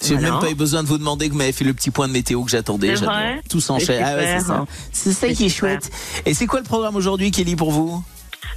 J'ai 0.00 0.14
Voilà. 0.14 0.30
même 0.30 0.40
pas 0.40 0.50
eu 0.50 0.54
besoin 0.54 0.84
de 0.84 0.88
vous 0.88 0.98
demander 0.98 1.26
que 1.26 1.32
vous 1.32 1.38
m'avez 1.38 1.50
fait 1.50 1.64
le 1.64 1.74
petit 1.74 1.90
point 1.90 2.06
de 2.06 2.12
météo 2.12 2.44
que 2.44 2.52
j'attendais. 2.52 2.94
Tout 3.50 3.60
s'enchaîne. 3.60 3.96
C'est 3.96 4.00
Ah 4.00 4.14
ouais, 4.14 4.26
c'est 4.26 4.40
super. 4.42 4.46
ça. 4.58 4.64
C'est 4.92 5.10
ça 5.12 5.26
C'est 5.26 5.32
qui 5.34 5.46
est 5.46 5.48
super. 5.48 5.70
chouette. 5.70 5.90
Et 6.24 6.34
c'est 6.34 6.46
quoi 6.46 6.60
le 6.60 6.64
programme 6.64 6.94
aujourd'hui, 6.94 7.32
Kelly, 7.32 7.56
pour 7.56 7.72
vous? 7.72 8.00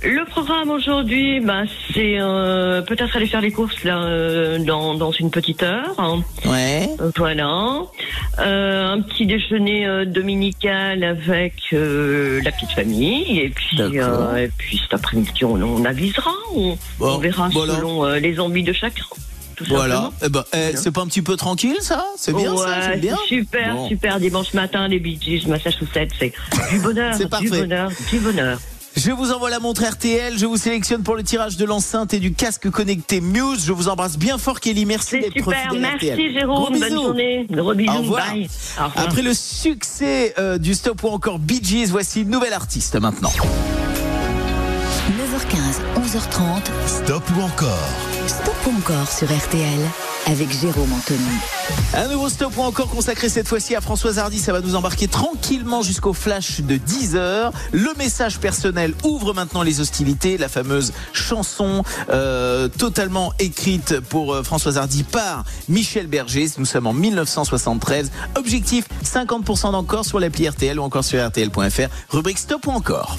Le 0.03 0.25
programme 0.25 0.71
aujourd'hui, 0.71 1.39
bah, 1.41 1.61
c'est 1.93 2.15
euh, 2.19 2.81
peut-être 2.81 3.15
aller 3.15 3.27
faire 3.27 3.41
les 3.41 3.51
courses 3.51 3.83
là 3.83 4.01
euh, 4.03 4.57
dans, 4.57 4.95
dans 4.95 5.11
une 5.11 5.29
petite 5.29 5.61
heure. 5.61 5.93
hein. 5.99 6.23
Ouais. 6.45 6.89
Euh, 6.99 7.11
Voilà. 7.17 7.81
Euh, 8.39 8.93
un 8.93 9.01
petit 9.01 9.27
déjeuner 9.27 9.85
euh, 9.85 10.05
dominical 10.05 11.03
avec 11.03 11.53
euh, 11.73 12.41
la 12.43 12.51
petite 12.51 12.71
famille 12.71 13.39
et 13.41 13.49
puis 13.49 13.77
euh, 13.79 14.37
et 14.37 14.47
puis 14.57 14.79
cet 14.81 14.93
après-midi 14.95 15.45
on, 15.45 15.61
on 15.61 15.85
avisera, 15.85 16.31
on, 16.55 16.77
Bon, 16.97 17.15
on 17.15 17.17
verra 17.19 17.49
voilà. 17.49 17.75
selon 17.75 18.03
euh, 18.05 18.17
les 18.17 18.39
envies 18.39 18.63
de 18.63 18.73
chacun. 18.73 19.03
Voilà. 19.67 20.09
Eh 20.25 20.29
ben, 20.29 20.43
eh, 20.53 20.75
c'est 20.75 20.91
pas 20.91 21.01
un 21.01 21.07
petit 21.07 21.21
peu 21.21 21.35
tranquille, 21.35 21.75
ça? 21.81 22.03
C'est 22.17 22.33
bien, 22.35 22.57
ça? 22.57 22.63
Ouais, 22.65 22.75
J'aime 22.89 22.99
bien? 23.01 23.15
Super, 23.27 23.75
Bon. 23.75 23.87
super. 23.87 24.19
Dimanche 24.19 24.55
matin, 24.55 24.87
les 24.87 24.97
Bee 24.97 25.19
Gees, 25.21 25.45
Massachusetts, 25.47 26.09
c'est 26.17 26.33
du 26.71 26.79
bonheur, 26.79 27.13
C'est 27.13 27.25
du 27.25 27.29
parfait. 27.29 27.49
bonheur, 27.49 27.91
du 28.11 28.17
bonheur. 28.19 28.57
Je 28.97 29.11
vous 29.11 29.31
envoie 29.31 29.49
la 29.49 29.59
montre 29.59 29.83
RTL. 29.83 30.37
Je 30.37 30.45
vous 30.45 30.57
sélectionne 30.57 31.01
pour 31.03 31.15
le 31.15 31.23
tirage 31.23 31.55
de 31.57 31.65
l'enceinte 31.65 32.13
et 32.13 32.19
du 32.19 32.33
casque 32.33 32.69
connecté 32.69 33.21
Muse. 33.21 33.65
Je 33.65 33.71
vous 33.71 33.87
embrasse 33.87 34.17
bien 34.17 34.37
fort, 34.37 34.59
Kelly. 34.59 34.85
Merci 34.85 35.09
C'est 35.11 35.19
d'être 35.21 35.33
super, 35.33 35.73
merci 35.73 36.11
RTL. 36.11 36.33
Jérôme, 36.33 36.55
Gros 36.65 36.79
bonne 36.79 36.91
journée. 36.93 37.47
Gros 37.49 37.73
bisous, 37.73 37.91
Au 37.91 37.97
revoir. 38.01 38.27
bye. 38.31 38.49
Au 38.79 38.83
revoir. 38.85 39.05
Après 39.07 39.21
le 39.21 39.33
succès 39.33 40.33
euh, 40.37 40.57
du 40.57 40.73
stop 40.73 41.01
ou 41.03 41.07
encore 41.07 41.39
Bee 41.39 41.61
Gees, 41.63 41.87
voici 41.89 42.21
une 42.21 42.29
nouvelle 42.29 42.53
artiste 42.53 42.95
maintenant. 42.99 43.31
9h15, 45.09 46.03
11h30. 46.05 46.61
Stop 46.85 47.23
ou 47.37 47.41
encore 47.41 47.89
Stop 48.27 48.55
ou 48.67 48.77
encore 48.77 49.11
sur 49.11 49.27
RTL 49.27 49.79
avec 50.27 50.51
Jérôme 50.51 50.93
Anthony. 50.93 51.19
Un 51.95 52.07
nouveau 52.07 52.29
stop 52.29 52.55
ou 52.57 52.61
encore 52.61 52.87
consacré 52.87 53.29
cette 53.29 53.47
fois-ci 53.47 53.75
à 53.75 53.81
Françoise 53.81 54.19
Hardy. 54.19 54.37
Ça 54.37 54.53
va 54.53 54.61
nous 54.61 54.75
embarquer 54.75 55.07
tranquillement 55.07 55.81
jusqu'au 55.81 56.13
flash 56.13 56.61
de 56.61 56.75
10h. 56.75 57.51
Le 57.71 57.97
message 57.97 58.39
personnel 58.39 58.93
ouvre 59.03 59.33
maintenant 59.33 59.63
les 59.63 59.79
hostilités. 59.79 60.37
La 60.37 60.49
fameuse 60.49 60.93
chanson 61.13 61.83
euh, 62.09 62.67
totalement 62.67 63.33
écrite 63.39 63.99
pour 63.99 64.33
euh, 64.33 64.43
Françoise 64.43 64.77
Hardy 64.77 65.03
par 65.03 65.43
Michel 65.67 66.07
Berger. 66.07 66.47
Nous 66.57 66.65
sommes 66.65 66.87
en 66.87 66.93
1973. 66.93 68.11
Objectif 68.35 68.85
50% 69.03 69.71
d'encore 69.71 70.05
sur 70.05 70.19
l'appli 70.19 70.47
RTL 70.47 70.79
ou 70.79 70.83
encore 70.83 71.03
sur 71.03 71.25
RTL.fr. 71.25 71.89
Rubrique 72.09 72.39
stop 72.39 72.67
ou 72.67 72.71
encore. 72.71 73.17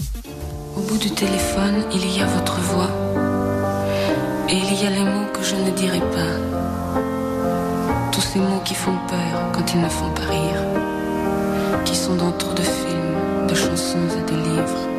Au 0.76 0.80
bout 0.80 0.98
du 0.98 1.11
téléphone, 1.11 1.84
il 1.92 2.16
y 2.16 2.20
a 2.20 2.26
votre 2.26 2.59
voix. 2.61 3.22
Et 4.49 4.57
il 4.57 4.82
y 4.82 4.86
a 4.86 4.90
les 4.90 5.05
mots 5.05 5.30
que 5.32 5.43
je 5.43 5.55
ne 5.57 5.70
dirai 5.70 6.01
pas. 6.01 6.34
Tous 8.11 8.20
ces 8.20 8.38
mots 8.38 8.62
qui 8.64 8.74
font 8.74 8.97
peur 9.09 9.53
quand 9.53 9.72
ils 9.74 9.80
ne 9.80 9.88
font 9.88 10.11
pas 10.11 10.28
rire. 10.30 10.62
Qui 11.84 11.97
sont 11.97 12.16
dans 12.16 12.32
trop 12.32 12.55
de 12.55 12.62
films, 12.62 13.47
de 13.49 13.55
chansons 13.55 14.09
et 14.18 14.30
de 14.30 14.36
livres. 14.36 14.91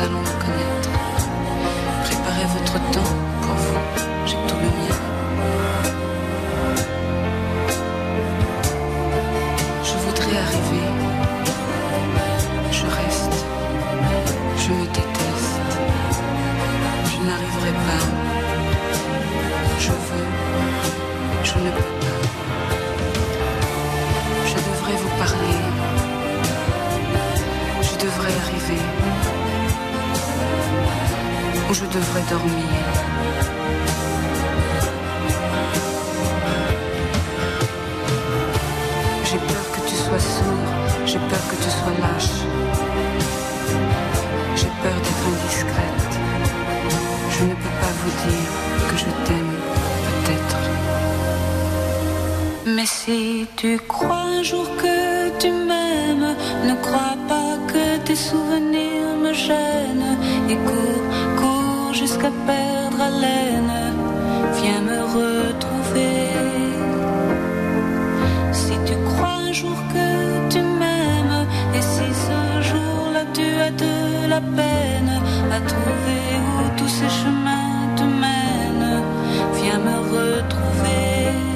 Attendez-moi, 0.00 0.39
Mais 52.66 52.84
si 52.84 53.46
tu 53.56 53.78
crois 53.88 54.24
un 54.38 54.42
jour 54.42 54.66
que 54.76 55.38
tu 55.38 55.50
m'aimes, 55.50 56.36
ne 56.68 56.74
crois 56.82 57.16
pas 57.26 57.56
que 57.72 57.96
tes 58.04 58.14
souvenirs 58.14 59.16
me 59.22 59.32
gênent. 59.32 60.18
Et 60.50 60.56
cours, 60.56 61.06
cours 61.38 61.94
jusqu'à 61.94 62.30
perdre 62.46 63.00
haleine. 63.00 63.72
Viens 64.60 64.82
me 64.82 65.00
retrouver. 65.18 66.28
Si 68.52 68.74
tu 68.84 68.94
crois 69.08 69.38
un 69.48 69.52
jour 69.52 69.78
que 69.94 70.48
tu 70.52 70.60
m'aimes, 70.60 71.46
et 71.74 71.80
si 71.80 72.08
ce 72.26 72.68
jour-là 72.68 73.24
tu 73.32 73.46
as 73.66 73.70
de 73.70 74.28
la 74.28 74.40
peine 74.42 75.14
à 75.50 75.60
trouver 75.60 76.24
où 76.56 76.78
tous 76.78 76.88
ces 76.88 77.08
chemins 77.08 77.96
te 77.96 78.02
mènent, 78.02 79.02
viens 79.54 79.78
me 79.78 79.96
retrouver. 80.14 81.49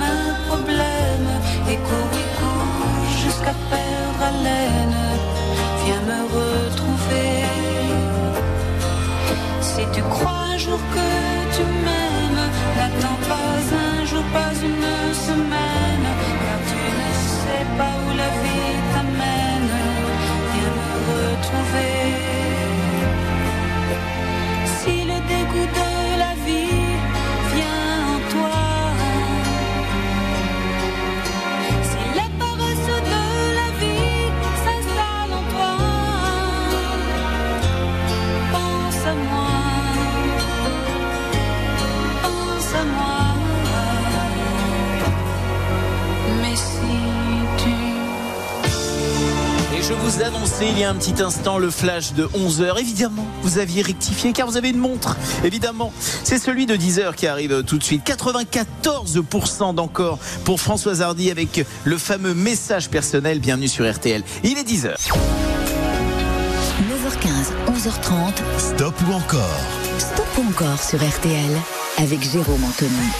Un 0.00 0.34
problème. 0.48 1.28
Et 1.70 1.76
cours 1.76 2.10
jusqu'à 3.22 3.54
perdre 3.70 4.22
haleine. 4.28 5.00
Viens 5.84 6.02
me 6.10 6.20
retrouver. 6.38 7.44
Si 9.60 9.82
tu 9.92 10.02
crois 10.02 10.40
un 10.54 10.58
jour 10.58 10.80
que 10.94 11.19
je 49.90 49.94
vous 49.94 50.22
annonçais 50.22 50.68
il 50.68 50.78
y 50.78 50.84
a 50.84 50.90
un 50.90 50.94
petit 50.94 51.20
instant 51.20 51.58
le 51.58 51.68
flash 51.68 52.12
de 52.12 52.24
11h. 52.26 52.78
Évidemment, 52.78 53.26
vous 53.42 53.58
aviez 53.58 53.82
rectifié 53.82 54.32
car 54.32 54.46
vous 54.46 54.56
avez 54.56 54.70
une 54.70 54.78
montre. 54.78 55.16
Évidemment, 55.42 55.92
c'est 56.22 56.38
celui 56.38 56.66
de 56.66 56.76
10h 56.76 57.16
qui 57.16 57.26
arrive 57.26 57.64
tout 57.64 57.76
de 57.76 57.82
suite. 57.82 58.06
94% 58.06 59.74
d'encore 59.74 60.20
pour 60.44 60.60
Françoise 60.60 61.02
Hardy 61.02 61.32
avec 61.32 61.66
le 61.82 61.98
fameux 61.98 62.34
message 62.34 62.88
personnel. 62.88 63.40
Bienvenue 63.40 63.66
sur 63.66 63.90
RTL. 63.90 64.22
Il 64.44 64.58
est 64.58 64.68
10h. 64.68 64.94
9h15, 66.88 67.50
11h30. 67.66 68.74
Stop 68.76 68.94
ou 69.08 69.12
encore? 69.12 69.60
Stop 69.98 70.26
ou 70.38 70.48
encore 70.50 70.80
sur 70.80 71.00
RTL 71.00 71.50
avec 71.98 72.22
Jérôme 72.22 72.62
Anthony. 72.64 73.10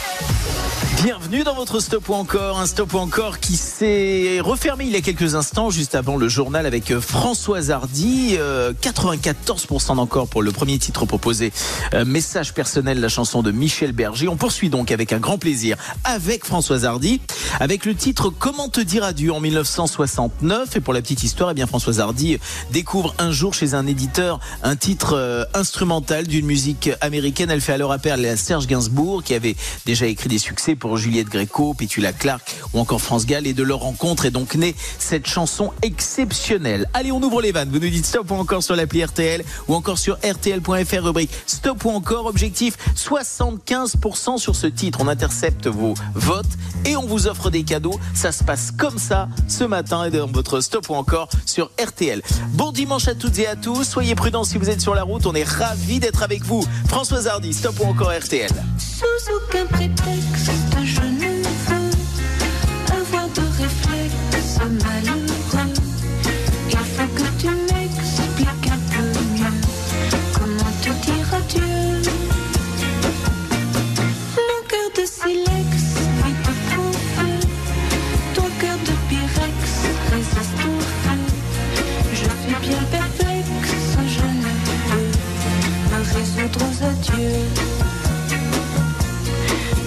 Bienvenue 1.02 1.42
dans 1.44 1.54
votre 1.54 1.80
stop 1.80 2.08
ou 2.10 2.14
encore, 2.14 2.60
un 2.60 2.66
stop 2.66 2.92
ou 2.94 2.98
encore 2.98 3.40
qui 3.40 3.56
s'est 3.80 4.40
refermé 4.40 4.84
il 4.84 4.90
y 4.90 4.96
a 4.96 5.00
quelques 5.00 5.34
instants, 5.36 5.70
juste 5.70 5.94
avant 5.94 6.18
le 6.18 6.28
journal 6.28 6.66
avec 6.66 6.90
euh, 6.90 7.00
Françoise 7.00 7.70
Hardy. 7.70 8.36
Euh, 8.38 8.74
94% 8.74 9.96
d'encore 9.96 10.28
pour 10.28 10.42
le 10.42 10.52
premier 10.52 10.78
titre 10.78 11.06
proposé. 11.06 11.50
Euh, 11.94 12.04
message 12.04 12.52
personnel, 12.52 13.00
la 13.00 13.08
chanson 13.08 13.42
de 13.42 13.50
Michel 13.50 13.92
Berger. 13.92 14.28
On 14.28 14.36
poursuit 14.36 14.68
donc 14.68 14.90
avec 14.90 15.14
un 15.14 15.18
grand 15.18 15.38
plaisir 15.38 15.78
avec 16.04 16.44
Françoise 16.44 16.84
Hardy, 16.84 17.22
avec 17.58 17.86
le 17.86 17.94
titre 17.94 18.28
Comment 18.28 18.68
te 18.68 18.82
dire 18.82 19.02
adieu 19.02 19.32
en 19.32 19.40
1969. 19.40 20.76
Et 20.76 20.80
pour 20.80 20.92
la 20.92 21.00
petite 21.00 21.24
histoire, 21.24 21.52
eh 21.52 21.54
bien 21.54 21.66
Françoise 21.66 22.00
Hardy 22.00 22.36
découvre 22.72 23.14
un 23.18 23.32
jour 23.32 23.54
chez 23.54 23.72
un 23.72 23.86
éditeur 23.86 24.40
un 24.62 24.76
titre 24.76 25.14
euh, 25.14 25.44
instrumental 25.54 26.26
d'une 26.26 26.44
musique 26.44 26.90
américaine. 27.00 27.50
Elle 27.50 27.62
fait 27.62 27.72
alors 27.72 27.92
appel 27.92 28.26
à 28.26 28.36
Serge 28.36 28.66
Gainsbourg 28.66 29.22
qui 29.22 29.32
avait 29.32 29.56
déjà 29.86 30.04
écrit 30.04 30.28
des 30.28 30.38
succès 30.38 30.74
pour 30.74 30.98
Juliette 30.98 31.30
Gréco, 31.30 31.72
Petula 31.72 32.12
Clark 32.12 32.54
ou 32.74 32.78
encore 32.78 33.00
France 33.00 33.24
Gall. 33.24 33.46
Et 33.46 33.54
de 33.54 33.69
leur 33.70 33.80
rencontre 33.80 34.26
est 34.26 34.32
donc 34.32 34.56
née 34.56 34.74
cette 34.98 35.28
chanson 35.28 35.72
exceptionnelle. 35.82 36.88
Allez, 36.92 37.12
on 37.12 37.22
ouvre 37.22 37.40
les 37.40 37.52
vannes. 37.52 37.68
Vous 37.70 37.78
nous 37.78 37.88
dites 37.88 38.04
stop 38.04 38.28
ou 38.32 38.34
encore 38.34 38.64
sur 38.64 38.74
l'appli 38.74 39.04
RTL 39.04 39.44
ou 39.68 39.74
encore 39.76 39.96
sur 39.96 40.16
RTL.fr 40.16 41.04
rubrique 41.04 41.30
stop 41.46 41.84
ou 41.84 41.90
encore. 41.90 42.26
Objectif 42.26 42.76
75% 42.96 44.38
sur 44.38 44.56
ce 44.56 44.66
titre. 44.66 44.98
On 45.00 45.06
intercepte 45.06 45.68
vos 45.68 45.94
votes 46.14 46.50
et 46.84 46.96
on 46.96 47.06
vous 47.06 47.28
offre 47.28 47.48
des 47.50 47.62
cadeaux. 47.62 47.94
Ça 48.12 48.32
se 48.32 48.42
passe 48.42 48.72
comme 48.72 48.98
ça 48.98 49.28
ce 49.46 49.62
matin 49.62 50.04
et 50.04 50.10
dans 50.10 50.26
votre 50.26 50.60
stop 50.60 50.90
ou 50.90 50.94
encore 50.94 51.28
sur 51.46 51.70
RTL. 51.80 52.22
Bon 52.54 52.72
dimanche 52.72 53.06
à 53.06 53.14
toutes 53.14 53.38
et 53.38 53.46
à 53.46 53.54
tous. 53.54 53.84
Soyez 53.84 54.16
prudents 54.16 54.42
si 54.42 54.58
vous 54.58 54.68
êtes 54.68 54.80
sur 54.80 54.96
la 54.96 55.04
route. 55.04 55.26
On 55.26 55.34
est 55.34 55.48
ravis 55.48 56.00
d'être 56.00 56.24
avec 56.24 56.42
vous. 56.42 56.64
Françoise 56.88 57.28
Hardy, 57.28 57.54
stop 57.54 57.78
ou 57.78 57.84
encore 57.84 58.10
RTL. 58.10 58.50
Sous 58.78 59.32
aucun 59.32 59.66
prétexte, 59.66 60.50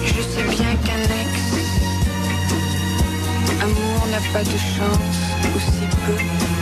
Je 0.04 0.20
sais 0.22 0.44
bien 0.50 0.76
qu'un 0.84 1.02
ex, 1.02 1.32
amour 3.60 4.06
n'a 4.12 4.20
pas 4.32 4.44
de 4.44 4.56
chance, 4.56 5.18
ou 5.42 5.58
si 5.58 5.86
peu. 6.06 6.53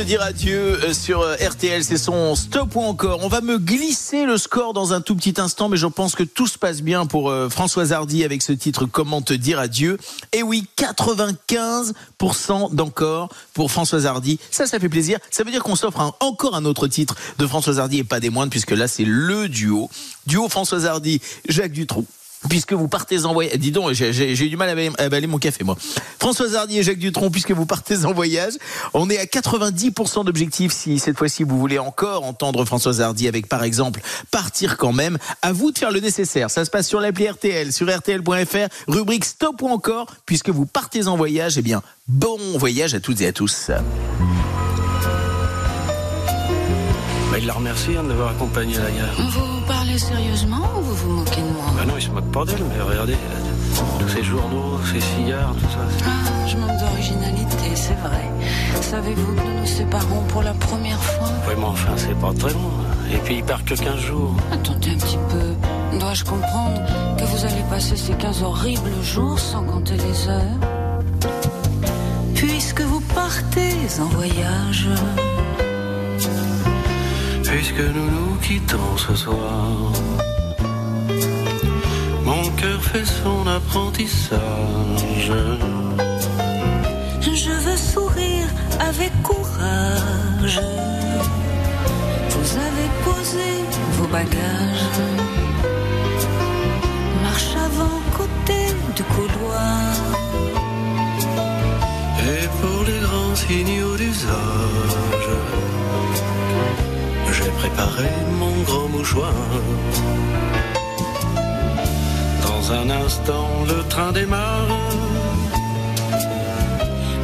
Te 0.00 0.06
dire 0.06 0.22
adieu 0.22 0.80
euh, 0.82 0.94
sur 0.94 1.20
euh, 1.20 1.34
RTL, 1.34 1.84
c'est 1.84 1.98
son 1.98 2.34
stop 2.34 2.74
ou 2.74 2.80
encore. 2.80 3.22
On 3.22 3.28
va 3.28 3.42
me 3.42 3.58
glisser 3.58 4.24
le 4.24 4.38
score 4.38 4.72
dans 4.72 4.94
un 4.94 5.02
tout 5.02 5.14
petit 5.14 5.34
instant, 5.36 5.68
mais 5.68 5.76
je 5.76 5.86
pense 5.86 6.14
que 6.14 6.22
tout 6.22 6.46
se 6.46 6.56
passe 6.56 6.80
bien 6.80 7.04
pour 7.04 7.28
euh, 7.28 7.50
Françoise 7.50 7.92
Hardy 7.92 8.24
avec 8.24 8.40
ce 8.40 8.52
titre 8.52 8.86
Comment 8.86 9.20
te 9.20 9.34
dire 9.34 9.58
adieu. 9.58 9.98
Et 10.32 10.42
oui, 10.42 10.64
95% 10.78 12.74
d'encore 12.74 13.28
pour 13.52 13.70
Françoise 13.70 14.06
Hardy. 14.06 14.38
Ça, 14.50 14.64
ça 14.66 14.78
fait 14.78 14.88
plaisir. 14.88 15.18
Ça 15.30 15.44
veut 15.44 15.50
dire 15.50 15.62
qu'on 15.62 15.76
s'offre 15.76 16.16
encore 16.20 16.56
un 16.56 16.64
autre 16.64 16.86
titre 16.86 17.14
de 17.38 17.46
Françoise 17.46 17.78
Hardy 17.78 17.98
et 17.98 18.04
pas 18.04 18.20
des 18.20 18.30
moindres, 18.30 18.50
puisque 18.50 18.70
là, 18.70 18.88
c'est 18.88 19.04
le 19.04 19.50
duo. 19.50 19.90
Duo 20.26 20.48
Françoise 20.48 20.86
Hardy, 20.86 21.20
Jacques 21.46 21.72
Dutroux. 21.72 22.06
Puisque 22.48 22.72
vous 22.72 22.88
partez 22.88 23.26
en 23.26 23.34
voyage, 23.34 23.58
dis 23.58 23.70
donc, 23.70 23.92
j'ai- 23.92 24.32
eu 24.32 24.48
du 24.48 24.56
mal 24.56 24.68
à 24.70 25.02
avaler- 25.02 25.26
mon 25.26 25.38
café, 25.38 25.62
moi. 25.62 25.76
Françoise 26.18 26.54
Hardy 26.54 26.78
et 26.78 26.82
Jacques 26.82 26.98
Dutronc, 26.98 27.30
puisque 27.30 27.50
vous 27.50 27.66
partez 27.66 28.04
en 28.06 28.14
voyage, 28.14 28.54
on 28.94 29.10
est 29.10 29.18
à 29.18 29.26
90% 29.26 30.24
d'objectifs 30.24 30.72
si 30.72 30.98
cette 30.98 31.18
fois-ci 31.18 31.42
vous 31.44 31.58
voulez 31.58 31.78
encore 31.78 32.24
entendre 32.24 32.64
Françoise 32.64 33.00
Hardy 33.02 33.28
avec, 33.28 33.46
par 33.46 33.62
exemple, 33.62 34.00
partir 34.30 34.78
quand 34.78 34.92
même. 34.92 35.18
À 35.42 35.52
vous 35.52 35.70
de 35.70 35.78
faire 35.78 35.90
le 35.90 36.00
nécessaire. 36.00 36.50
Ça 36.50 36.64
se 36.64 36.70
passe 36.70 36.88
sur 36.88 37.00
l'appli 37.00 37.28
RTL, 37.28 37.72
sur 37.72 37.94
RTL.fr, 37.94 38.68
rubrique 38.88 39.26
stop 39.26 39.60
ou 39.60 39.68
encore, 39.68 40.06
puisque 40.24 40.48
vous 40.48 40.64
partez 40.64 41.08
en 41.08 41.16
voyage, 41.18 41.58
eh 41.58 41.62
bien, 41.62 41.82
bon 42.08 42.38
voyage 42.56 42.94
à 42.94 43.00
toutes 43.00 43.20
et 43.20 43.26
à 43.26 43.32
tous. 43.32 43.70
Bah, 47.30 47.38
il 47.38 47.46
la 47.46 47.52
remercie 47.52 47.96
hein, 47.96 48.02
de 48.02 48.08
l'avoir 48.08 48.30
accompagné 48.30 48.76
à 48.76 48.82
la 48.82 48.90
gare. 48.90 49.14
Vous 49.30 49.60
parlez 49.66 49.98
sérieusement 49.98 50.62
ou 50.78 50.82
vous 50.82 50.94
vous 50.94 51.10
moquez 51.10 51.40
de 51.42 51.46
moi? 51.46 51.66
Bah 51.76 51.84
non, 51.86 51.94
il 51.96 52.02
se 52.02 52.10
moque 52.10 52.30
pas 52.32 52.44
d'elle, 52.44 52.64
mais 52.64 52.82
regardez, 52.82 53.12
euh, 53.12 53.98
tous 54.00 54.08
ces 54.08 54.24
journaux, 54.24 54.78
ces 54.92 55.00
cigares, 55.00 55.54
tout 55.54 55.70
ça. 55.70 55.78
Ah, 56.06 56.46
je 56.48 56.56
manque 56.56 56.76
d'originalité, 56.80 57.76
c'est 57.76 57.94
vrai. 57.94 58.28
Savez-vous 58.80 59.34
que 59.34 59.40
nous 59.42 59.60
nous 59.60 59.66
séparons 59.66 60.22
pour 60.28 60.42
la 60.42 60.54
première 60.54 61.00
fois? 61.00 61.28
Oui, 61.46 61.54
mais 61.56 61.64
enfin, 61.64 61.92
c'est 61.96 62.18
pas 62.18 62.32
très 62.36 62.52
long. 62.52 62.70
Et 63.12 63.18
puis 63.18 63.36
il 63.36 63.44
part 63.44 63.64
que 63.64 63.74
15 63.74 63.96
jours. 63.96 64.34
Attendez 64.52 64.90
un 64.90 64.94
petit 64.98 65.18
peu. 65.28 65.98
Dois-je 65.98 66.24
comprendre 66.24 66.80
que 67.16 67.24
vous 67.24 67.44
allez 67.44 67.62
passer 67.70 67.96
ces 67.96 68.12
15 68.14 68.42
horribles 68.42 68.90
jours 69.04 69.38
sans 69.38 69.62
compter 69.62 69.94
les 69.96 70.28
heures? 70.28 70.58
Puisque 72.34 72.80
vous 72.80 73.00
partez 73.14 73.74
en 74.00 74.06
voyage 74.06 74.88
puisque 77.50 77.80
nous 77.96 78.10
nous 78.16 78.34
quittons 78.40 78.96
ce 78.96 79.14
soir. 79.14 79.92
Mon 82.24 82.44
cœur 82.60 82.80
fait 82.90 83.04
son 83.04 83.46
apprentissage. 83.46 85.32
Je 87.42 87.52
veux 87.64 87.76
sourire 87.76 88.48
avec 88.88 89.10
courage. 89.22 90.60
Vous 92.34 92.50
avez 92.68 92.88
posé 93.06 93.48
vos 93.96 94.08
bagages. 94.18 95.00
Marche 97.24 97.54
avant 97.68 97.98
côté 98.20 98.60
du 98.96 99.02
couloir. 99.14 99.92
Et 102.30 102.46
pour 102.60 102.84
les 102.88 103.00
grands 103.06 103.34
signaux 103.34 103.96
d'usage 103.96 105.49
j'ai 107.42 107.50
préparé 107.52 108.08
mon 108.38 108.62
grand 108.62 108.88
mouchoir. 108.88 109.32
Dans 112.42 112.72
un 112.72 112.90
instant, 112.90 113.48
le 113.66 113.82
train 113.88 114.12
démarre. 114.12 114.68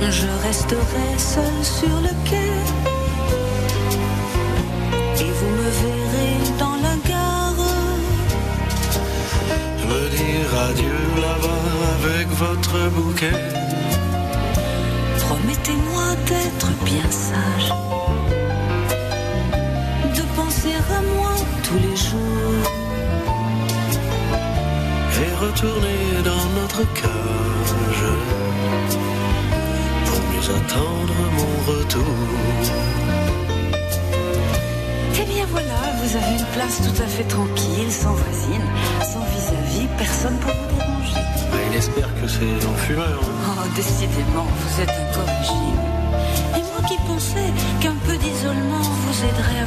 Je 0.00 0.28
resterai 0.46 1.08
seul 1.18 1.56
sur 1.62 1.96
le 2.06 2.12
quai. 2.28 2.52
Et 5.22 5.30
vous 5.38 5.50
me 5.60 5.68
verrez 5.82 6.36
dans 6.58 6.76
la 6.86 6.94
gare. 7.10 7.66
Me 9.90 10.02
dire 10.18 10.50
adieu 10.68 11.00
là-bas 11.26 11.66
avec 11.96 12.28
votre 12.28 12.88
bouquet. 12.90 13.42
Promettez-moi 15.26 16.06
d'être 16.26 16.70
bien 16.84 17.10
sage. 17.10 17.72
Tous 21.66 21.78
les 21.78 21.96
jours. 21.96 22.64
Et 25.24 25.32
retourner 25.44 26.22
dans 26.24 26.46
notre 26.60 26.82
cage. 26.94 28.04
Pour 30.06 30.20
mieux 30.30 30.46
attendre 30.60 31.14
mon 31.38 31.72
retour. 31.72 32.16
Eh 35.20 35.24
bien 35.24 35.46
voilà, 35.50 35.80
vous 36.00 36.16
avez 36.16 36.32
une 36.38 36.46
place 36.54 36.76
tout 36.86 37.02
à 37.02 37.06
fait 37.06 37.24
tranquille, 37.24 37.90
sans 37.90 38.12
voisine, 38.12 38.66
sans 39.02 39.24
vis-à-vis, 39.34 39.88
personne 39.98 40.36
pour 40.38 40.52
vous 40.52 40.76
déranger. 40.76 41.20
Bah, 41.50 41.58
il 41.70 41.76
espère 41.76 42.10
que 42.20 42.28
c'est 42.28 42.66
en 42.66 42.74
fumeur. 42.74 43.20
hein. 43.22 43.54
Oh, 43.58 43.68
décidément, 43.74 44.46
vous 44.62 44.80
êtes 44.82 44.90
incorrigible. 44.90 45.80
Et 46.56 46.62
moi 46.70 46.80
qui 46.88 46.96
pensais 47.06 47.50
qu'un 47.80 47.96
peu 48.06 48.16
d'isolement 48.16 48.82
vous 49.02 49.18
aiderait 49.24 49.60
à 49.62 49.65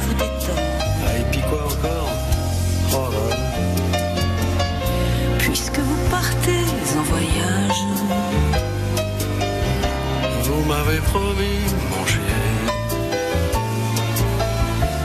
M'avez 11.00 11.12
promis, 11.12 11.64
mon 11.90 12.06
chien, 12.06 12.20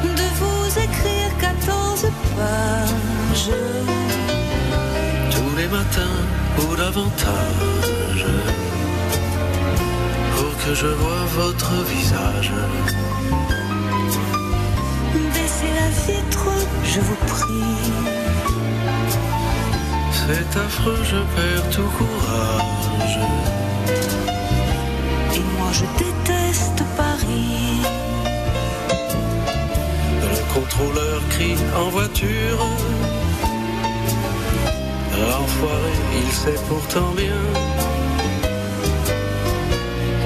de 0.04 0.28
vous 0.40 0.68
écrire 0.80 1.38
14 1.40 2.08
pages. 2.36 3.52
tous 5.32 5.56
les 5.58 5.68
matins 5.68 6.22
ou 6.60 6.76
davantage, 6.76 8.26
pour 10.36 10.66
que 10.66 10.74
je 10.74 10.88
vois 10.88 11.26
votre 11.36 11.74
visage. 11.86 12.52
Baissez 15.34 15.72
la 15.80 15.90
vitre, 16.14 16.50
je 16.84 17.00
vous 17.00 17.20
prie. 17.28 17.76
C'est 20.12 20.60
affreux, 20.60 21.04
je 21.04 21.18
perds 21.36 21.70
tout 21.70 21.90
courage. 21.98 23.55
Je 25.78 25.86
déteste 26.02 26.82
Paris. 26.96 27.82
Le 30.32 30.54
contrôleur 30.54 31.22
crie 31.32 31.58
en 31.76 31.90
voiture. 31.90 32.60
L'enfoiré, 35.20 35.96
il 36.22 36.32
sait 36.32 36.62
pourtant 36.70 37.12
bien 37.18 37.44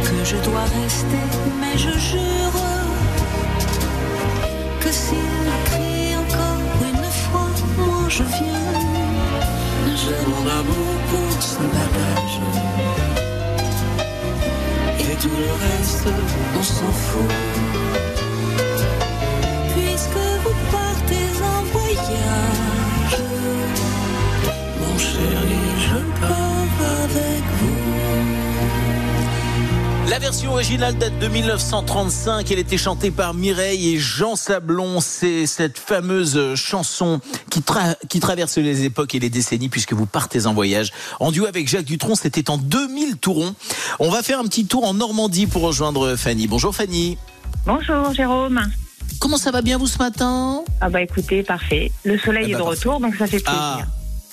que 0.04 0.24
je 0.24 0.38
dois 0.48 0.66
rester, 0.82 1.26
mais 1.60 1.76
je 1.78 1.94
jure 1.98 2.62
que 4.82 4.92
s'il 4.92 5.48
crie 5.70 6.16
encore 6.24 6.62
une 6.90 7.10
fois, 7.24 7.50
moi 7.76 8.08
je 8.08 8.24
viens. 8.38 8.70
J'ai 10.02 10.22
mon 10.32 10.44
amour 10.60 10.94
pour 11.10 11.42
ce 11.42 11.58
bagage. 11.58 13.29
Tout 15.22 15.28
le 15.28 15.52
reste, 15.52 16.08
on 16.58 16.64
s'en 16.64 16.92
fout. 16.92 17.22
Puisque 19.76 20.26
vous 20.44 20.56
partez 20.72 21.30
en 21.44 21.62
voyage, 21.74 23.22
mon 24.80 24.98
chéri, 24.98 25.60
je 25.78 26.00
pars 26.22 26.80
avec 27.04 27.44
vous. 27.60 27.90
La 30.10 30.18
version 30.18 30.54
originale 30.54 30.98
date 30.98 31.20
de 31.20 31.28
1935. 31.28 32.50
Elle 32.52 32.58
était 32.58 32.78
chantée 32.78 33.12
par 33.12 33.36
Mireille 33.36 33.94
et 33.94 34.00
Jean 34.00 34.36
Sablon. 34.36 35.02
C'est 35.02 35.46
cette 35.46 35.78
fameuse 35.78 36.56
chanson 36.56 37.22
qui, 37.52 37.62
qui 38.10 38.20
traverse 38.20 38.58
les 38.58 38.86
époques 38.86 39.14
et 39.14 39.20
les 39.20 39.30
décennies 39.30 39.70
puisque 39.70 39.94
vous 39.94 40.08
partez 40.08 40.48
en 40.48 40.54
voyage. 40.54 40.92
En 41.20 41.32
duo 41.32 41.46
avec 41.46 41.68
Jacques 41.68 41.86
Dutronc, 41.86 42.16
c'était 42.16 42.50
en 42.50 42.58
2000 42.58 42.99
Touron. 43.20 43.54
On 44.00 44.10
va 44.10 44.24
faire 44.24 44.40
un 44.40 44.44
petit 44.44 44.66
tour 44.66 44.86
en 44.86 44.94
Normandie 44.94 45.48
pour 45.48 45.62
rejoindre 45.62 46.16
Fanny. 46.16 46.48
Bonjour 46.48 46.76
Fanny. 46.76 47.18
Bonjour 47.66 48.14
Jérôme. 48.14 48.62
Comment 49.20 49.38
ça 49.38 49.52
va 49.52 49.62
bien 49.62 49.78
vous 49.78 49.88
ce 49.88 49.98
matin? 49.98 50.62
Ah 50.82 50.90
bah 50.90 51.02
écoutez, 51.02 51.44
parfait. 51.44 51.92
Le 52.06 52.18
soleil 52.18 52.46
Ah 52.46 52.48
bah 52.48 52.50
est 52.50 52.54
de 52.54 52.58
parfait. 52.64 52.76
retour, 52.78 53.00
donc 53.00 53.16
ça 53.16 53.28
fait 53.28 53.40
plaisir. 53.40 53.52
Ah, 53.62 53.80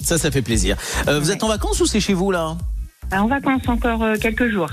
ça, 0.03 0.19
ça 0.19 0.31
fait 0.31 0.43
plaisir. 0.43 0.77
Euh, 1.09 1.19
Vous 1.21 1.31
êtes 1.31 1.43
en 1.43 1.49
vacances 1.49 1.81
ou 1.81 1.87
c'est 1.87 2.01
chez 2.01 2.15
vous 2.15 2.31
là? 2.31 2.57
Ah, 3.11 3.23
En 3.23 3.27
vacances 3.27 3.63
encore 3.69 4.03
euh, 4.03 4.15
quelques 4.21 4.51
jours. 4.51 4.71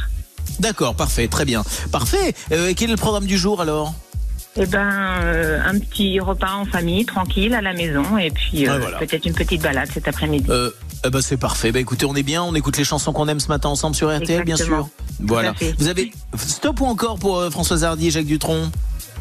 D'accord, 0.60 0.96
parfait, 0.96 1.28
très 1.28 1.46
bien. 1.46 1.64
Parfait. 1.92 2.36
Euh, 2.52 2.74
quel 2.76 2.90
est 2.90 2.94
le 2.94 2.98
programme 2.98 3.26
du 3.26 3.38
jour 3.38 3.62
alors? 3.62 3.94
Eh 4.56 4.68
ben, 4.68 4.88
euh, 5.24 5.60
un 5.66 5.80
petit 5.80 6.20
repas 6.20 6.54
en 6.54 6.66
famille, 6.66 7.06
tranquille, 7.06 7.56
à 7.56 7.62
la 7.62 7.74
maison, 7.74 8.20
et 8.20 8.30
puis 8.30 8.70
euh, 8.70 8.78
voilà. 8.78 9.00
peut-être 9.00 9.26
une 9.26 9.34
petite 9.34 9.64
balade 9.64 9.90
cet 9.92 10.08
après-midi. 10.08 10.46
Euh, 10.52 10.70
eh 11.06 11.10
ben, 11.10 11.22
c'est 11.22 11.38
parfait. 11.38 11.72
Bah 11.72 11.80
écoutez, 11.80 12.06
on 12.06 12.16
est 12.16 12.24
bien. 12.24 12.44
On 12.44 12.56
écoute 12.56 12.78
les 12.78 12.84
chansons 12.84 13.14
qu'on 13.14 13.28
aime 13.28 13.40
ce 13.40 13.48
matin 13.48 13.70
ensemble 13.70 13.96
sur 13.96 14.16
RTL, 14.16 14.44
bien 14.44 14.56
sûr. 14.58 14.88
Voilà. 15.20 15.54
Vous 15.78 15.88
avez 15.88 16.12
stop 16.38 16.82
ou 16.82 16.86
encore 16.86 17.20
pour 17.20 17.38
euh, 17.38 17.50
Françoise 17.50 17.84
Hardy 17.84 18.08
et 18.08 18.12
Jacques 18.12 18.26
Dutronc? 18.26 18.70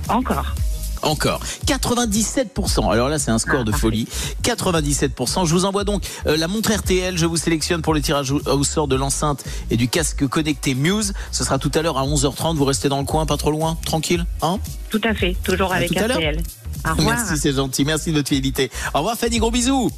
Encore. 0.08 0.54
Encore. 1.02 1.40
97%. 1.66 2.92
Alors 2.92 3.08
là, 3.08 3.18
c'est 3.18 3.32
un 3.32 3.38
score 3.38 3.64
de 3.64 3.72
folie. 3.72 4.06
97%. 4.44 5.46
Je 5.46 5.52
vous 5.52 5.64
envoie 5.64 5.82
donc 5.82 6.04
euh, 6.28 6.36
la 6.36 6.46
montre 6.46 6.72
RTL. 6.72 7.18
Je 7.18 7.26
vous 7.26 7.36
sélectionne 7.36 7.82
pour 7.82 7.92
le 7.92 8.00
tirage 8.00 8.30
au- 8.30 8.62
sort 8.64 8.86
de 8.86 8.94
l'enceinte 8.94 9.44
et 9.70 9.76
du 9.76 9.88
casque 9.88 10.26
connecté 10.28 10.74
Muse. 10.76 11.12
Ce 11.32 11.42
sera 11.42 11.58
tout 11.58 11.72
à 11.74 11.82
l'heure 11.82 11.98
à 11.98 12.04
11h30. 12.06 12.54
Vous 12.56 12.64
restez 12.64 12.88
dans 12.88 13.00
le 13.00 13.04
coin, 13.04 13.26
pas 13.26 13.36
trop 13.36 13.50
loin? 13.50 13.76
Tranquille? 13.84 14.24
Hein? 14.42 14.58
Tout 14.90 15.00
à 15.02 15.12
fait, 15.14 15.36
toujours 15.42 15.72
avec 15.72 15.96
à. 15.96 16.06
RTL. 16.06 16.40
Au 16.84 16.94
revoir. 16.94 17.16
Merci, 17.16 17.38
c'est 17.40 17.52
gentil. 17.52 17.84
Merci 17.84 18.10
de 18.10 18.16
votre 18.16 18.28
fidélité. 18.28 18.70
Au 18.94 18.98
revoir, 18.98 19.16
Fanny. 19.16 19.38
Gros 19.38 19.50
bisous. 19.50 19.90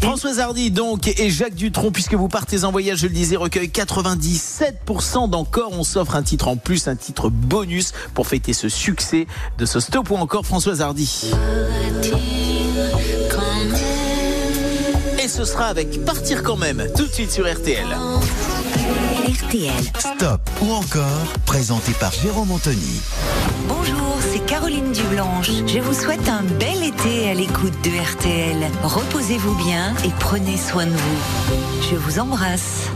Françoise 0.00 0.38
Hardy, 0.38 0.70
donc, 0.70 1.08
et 1.08 1.30
Jacques 1.30 1.54
Dutronc, 1.54 1.90
puisque 1.90 2.14
vous 2.14 2.28
partez 2.28 2.64
en 2.64 2.70
voyage, 2.70 2.98
je 2.98 3.06
le 3.06 3.12
disais, 3.12 3.36
recueille 3.36 3.68
97% 3.68 5.28
d'encore. 5.28 5.70
On 5.72 5.82
s'offre 5.82 6.14
un 6.14 6.22
titre 6.22 6.48
en 6.48 6.56
plus, 6.56 6.88
un 6.88 6.96
titre 6.96 7.30
bonus 7.30 7.92
pour 8.14 8.26
fêter 8.26 8.52
ce 8.52 8.68
succès 8.68 9.26
de 9.58 9.66
ce 9.66 9.80
stop 9.80 10.10
ou 10.10 10.16
encore 10.16 10.46
Françoise 10.46 10.80
Hardy. 10.80 11.32
Et 15.22 15.28
ce 15.28 15.44
sera 15.44 15.66
avec 15.66 16.04
Partir 16.04 16.42
quand 16.42 16.56
même, 16.56 16.86
tout 16.96 17.06
de 17.06 17.12
suite 17.12 17.32
sur 17.32 17.52
RTL. 17.52 17.86
RTL. 19.28 19.72
Stop 19.98 20.40
ou 20.62 20.72
encore, 20.72 21.32
présenté 21.44 21.92
par 21.92 22.12
Jérôme 22.12 22.52
Anthony. 22.52 23.00
Bonjour, 23.66 24.07
Caroline 24.48 24.92
Dublanche. 24.92 25.50
Je 25.66 25.78
vous 25.78 25.92
souhaite 25.92 26.26
un 26.26 26.42
bel 26.42 26.82
été 26.82 27.28
à 27.28 27.34
l'écoute 27.34 27.74
de 27.84 27.90
RTL. 27.90 28.56
Reposez-vous 28.82 29.54
bien 29.56 29.94
et 30.06 30.10
prenez 30.18 30.56
soin 30.56 30.86
de 30.86 30.90
vous. 30.90 31.90
Je 31.90 31.96
vous 31.96 32.18
embrasse. 32.18 32.88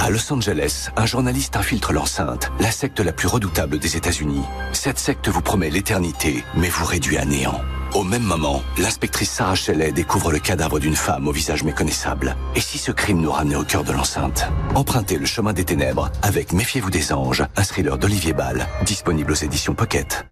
À 0.00 0.10
Los 0.10 0.32
Angeles, 0.32 0.90
un 0.96 1.06
journaliste 1.06 1.56
infiltre 1.56 1.92
l'enceinte, 1.92 2.52
la 2.60 2.70
secte 2.70 3.00
la 3.00 3.12
plus 3.12 3.26
redoutable 3.26 3.80
des 3.80 3.96
États-Unis. 3.96 4.44
Cette 4.72 5.00
secte 5.00 5.28
vous 5.28 5.42
promet 5.42 5.68
l'éternité, 5.68 6.44
mais 6.56 6.68
vous 6.68 6.84
réduit 6.84 7.18
à 7.18 7.24
néant. 7.24 7.60
Au 7.94 8.04
même 8.04 8.22
moment, 8.22 8.62
l'inspectrice 8.78 9.30
Sarah 9.30 9.54
Shelley 9.56 9.90
découvre 9.90 10.30
le 10.30 10.38
cadavre 10.38 10.78
d'une 10.78 10.96
femme 10.96 11.26
au 11.26 11.32
visage 11.32 11.64
méconnaissable. 11.64 12.36
Et 12.54 12.60
si 12.60 12.78
ce 12.78 12.92
crime 12.92 13.20
nous 13.20 13.32
ramenait 13.32 13.56
au 13.56 13.64
cœur 13.64 13.82
de 13.82 13.92
l'enceinte? 13.92 14.48
Empruntez 14.76 15.16
le 15.16 15.26
chemin 15.26 15.52
des 15.52 15.64
ténèbres 15.64 16.10
avec 16.22 16.52
Méfiez-vous 16.52 16.90
des 16.90 17.12
anges, 17.12 17.44
un 17.56 17.62
thriller 17.64 17.98
d'Olivier 17.98 18.32
Ball, 18.32 18.66
disponible 18.84 19.32
aux 19.32 19.34
éditions 19.34 19.74
Pocket. 19.74 20.26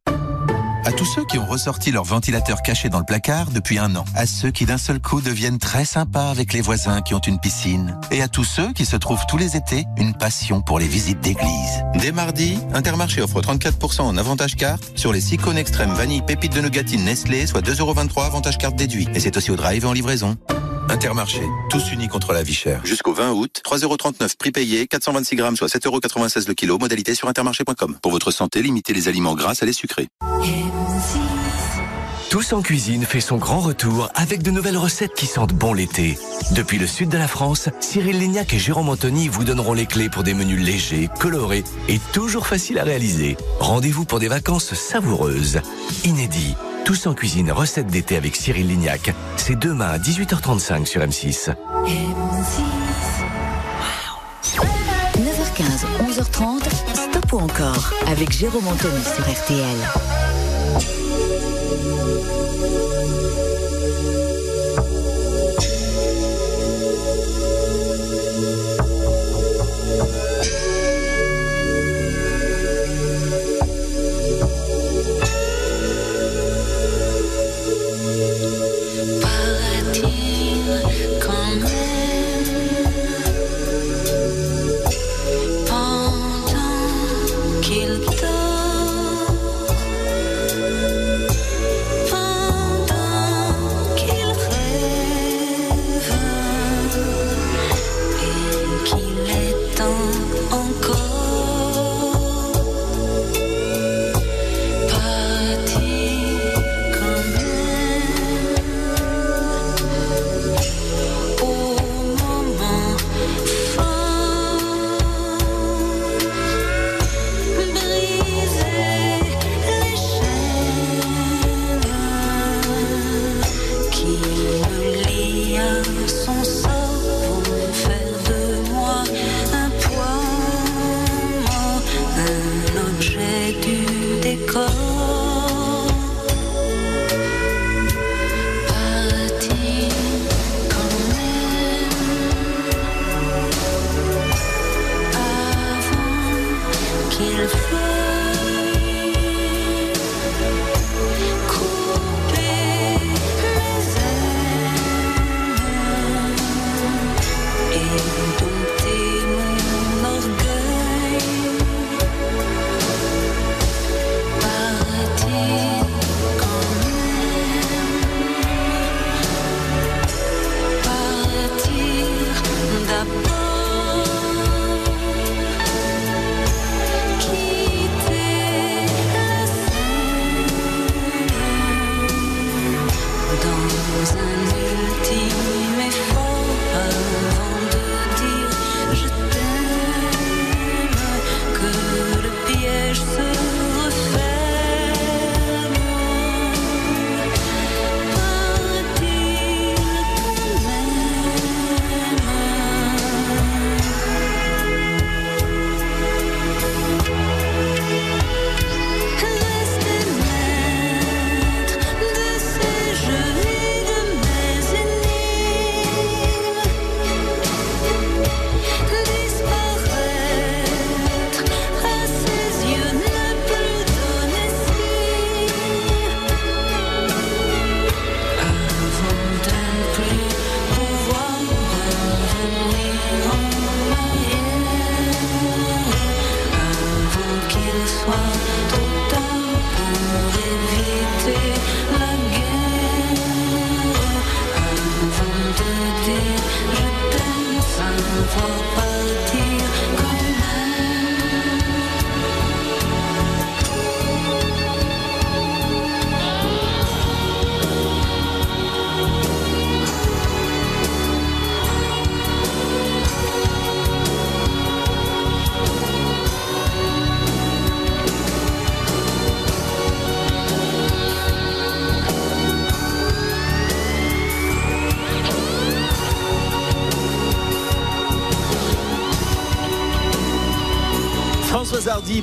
À 0.85 0.91
tous 0.91 1.05
ceux 1.05 1.25
qui 1.25 1.39
ont 1.39 1.47
ressorti 1.47 1.93
leur 1.93 2.03
ventilateur 2.03 2.61
caché 2.61 2.89
dans 2.89 2.99
le 2.99 3.05
placard 3.05 3.51
depuis 3.51 3.79
un 3.79 3.95
an. 3.95 4.05
À 4.17 4.27
ceux 4.27 4.51
qui 4.51 4.67
d'un 4.67 4.79
seul 4.79 5.01
coup 5.01 5.21
deviennent 5.21 5.59
très 5.59 5.85
sympas 5.85 6.29
avec 6.31 6.53
les 6.53 6.61
voisins 6.61 7.03
qui 7.03 7.15
ont 7.15 7.21
une 7.21 7.39
piscine. 7.39 7.99
Et 8.11 8.21
à 8.21 8.27
tous 8.27 8.45
ceux 8.45 8.73
qui 8.73 8.85
se 8.85 8.97
trouvent 8.97 9.25
tous 9.29 9.37
les 9.37 9.57
étés 9.57 9.85
une 9.97 10.13
passion 10.13 10.61
pour 10.61 10.81
les 10.81 10.89
visites 10.89 11.21
d'église. 11.21 11.85
Dès 11.95 12.11
mardi, 12.11 12.59
Intermarché 12.75 13.23
offre 13.23 13.41
34% 13.41 14.01
en 14.01 14.17
avantage 14.17 14.57
carte 14.57 14.93
sur 14.97 15.13
les 15.13 15.21
6 15.21 15.37
cônes 15.37 15.59
extrêmes 15.59 15.93
vanille 15.93 16.23
pépite 16.23 16.55
de 16.55 16.61
nougatine 16.61 17.05
Nestlé, 17.05 17.47
soit 17.47 17.63
2,23€ 17.63 18.27
avantage 18.27 18.59
carte 18.59 18.75
déduit. 18.75 19.07
Et 19.15 19.21
c'est 19.21 19.37
aussi 19.37 19.53
au 19.53 19.57
drive 19.57 19.85
et 19.85 19.87
en 19.87 19.93
livraison. 19.93 20.37
Intermarché, 20.89 21.43
tous 21.71 21.93
unis 21.93 22.09
contre 22.09 22.33
la 22.33 22.43
vie 22.43 22.55
chère. 22.55 22.85
Jusqu'au 22.85 23.13
20 23.13 23.33
août, 23.33 23.63
3,39€ 23.65 24.37
prix 24.37 24.53
payé, 24.53 24.87
426 24.87 25.37
grammes, 25.37 25.57
soit 25.57 25.69
7,96€ 25.69 26.49
le 26.49 26.55
kilo, 26.55 26.79
modalité 26.79 27.15
sur 27.15 27.29
intermarché.com. 27.29 27.99
Pour 28.03 28.13
votre 28.13 28.31
santé, 28.31 28.63
limitez 28.63 28.93
les 28.93 29.09
aliments 29.09 29.35
gras 29.35 29.55
à 29.61 29.65
les 29.65 29.73
sucrés. 29.73 30.09
Tous 32.31 32.55
en 32.55 32.63
cuisine 32.63 33.05
fait 33.05 33.21
son 33.21 33.37
grand 33.37 33.61
retour 33.61 34.09
avec 34.15 34.43
de 34.43 34.51
nouvelles 34.51 34.79
recettes 34.79 35.13
qui 35.13 35.27
sentent 35.27 35.53
bon 35.53 35.75
l'été. 35.75 36.19
Depuis 36.53 36.79
le 36.79 36.87
sud 36.87 37.11
de 37.11 37.19
la 37.19 37.29
France, 37.29 37.69
Cyril 37.81 38.19
Lignac 38.19 38.55
et 38.55 38.59
Jérôme 38.59 38.89
Anthony 38.89 39.29
vous 39.29 39.45
donneront 39.45 39.75
les 39.75 39.85
clés 39.85 40.09
pour 40.09 40.23
des 40.23 40.33
menus 40.33 40.59
légers, 40.59 41.11
colorés 41.21 41.65
et 41.89 42.01
toujours 42.15 42.47
faciles 42.47 42.79
à 42.79 42.85
réaliser. 42.85 43.37
Rendez-vous 43.61 44.07
pour 44.07 44.19
des 44.19 44.29
vacances 44.29 44.73
savoureuses. 44.73 45.61
Inédit. 46.05 46.55
Tous 46.85 47.07
en 47.07 47.15
cuisine, 47.15 47.53
recettes 47.53 47.87
d'été 47.87 48.17
avec 48.17 48.35
Cyril 48.35 48.67
Lignac. 48.67 49.15
C'est 49.37 49.57
demain 49.59 49.89
à 49.89 49.99
18h35 49.99 50.85
sur 50.85 51.01
M6. 51.01 51.55
9h15, 55.17 55.87
11h30, 56.11 56.63
Stop 56.95 57.33
ou 57.33 57.39
encore 57.39 57.93
avec 58.09 58.33
Jérôme 58.33 58.67
Anthony 58.67 59.03
sur 59.05 59.25
RTL. 59.25 59.79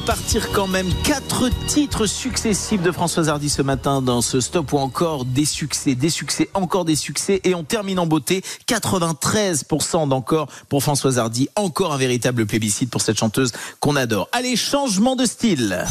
Partir 0.09 0.51
quand 0.53 0.65
même. 0.65 0.91
Quatre 1.03 1.49
titres 1.67 2.07
successifs 2.07 2.81
de 2.81 2.91
Françoise 2.91 3.29
Hardy 3.29 3.47
ce 3.47 3.61
matin 3.61 4.01
dans 4.01 4.23
ce 4.23 4.41
stop 4.41 4.73
ou 4.73 4.79
encore 4.79 5.23
des 5.23 5.45
succès, 5.45 5.93
des 5.93 6.09
succès, 6.09 6.49
encore 6.55 6.83
des 6.83 6.95
succès. 6.95 7.41
Et 7.43 7.53
on 7.53 7.63
termine 7.63 7.99
en 7.99 8.07
beauté. 8.07 8.41
93% 8.67 10.07
d'encore 10.07 10.47
pour 10.67 10.81
Françoise 10.81 11.19
Hardy. 11.19 11.47
Encore 11.55 11.93
un 11.93 11.97
véritable 11.97 12.47
plébiscite 12.47 12.89
pour 12.89 13.01
cette 13.01 13.19
chanteuse 13.19 13.51
qu'on 13.81 13.95
adore. 13.95 14.27
Allez, 14.31 14.55
changement 14.55 15.15
de 15.15 15.25
style. 15.25 15.85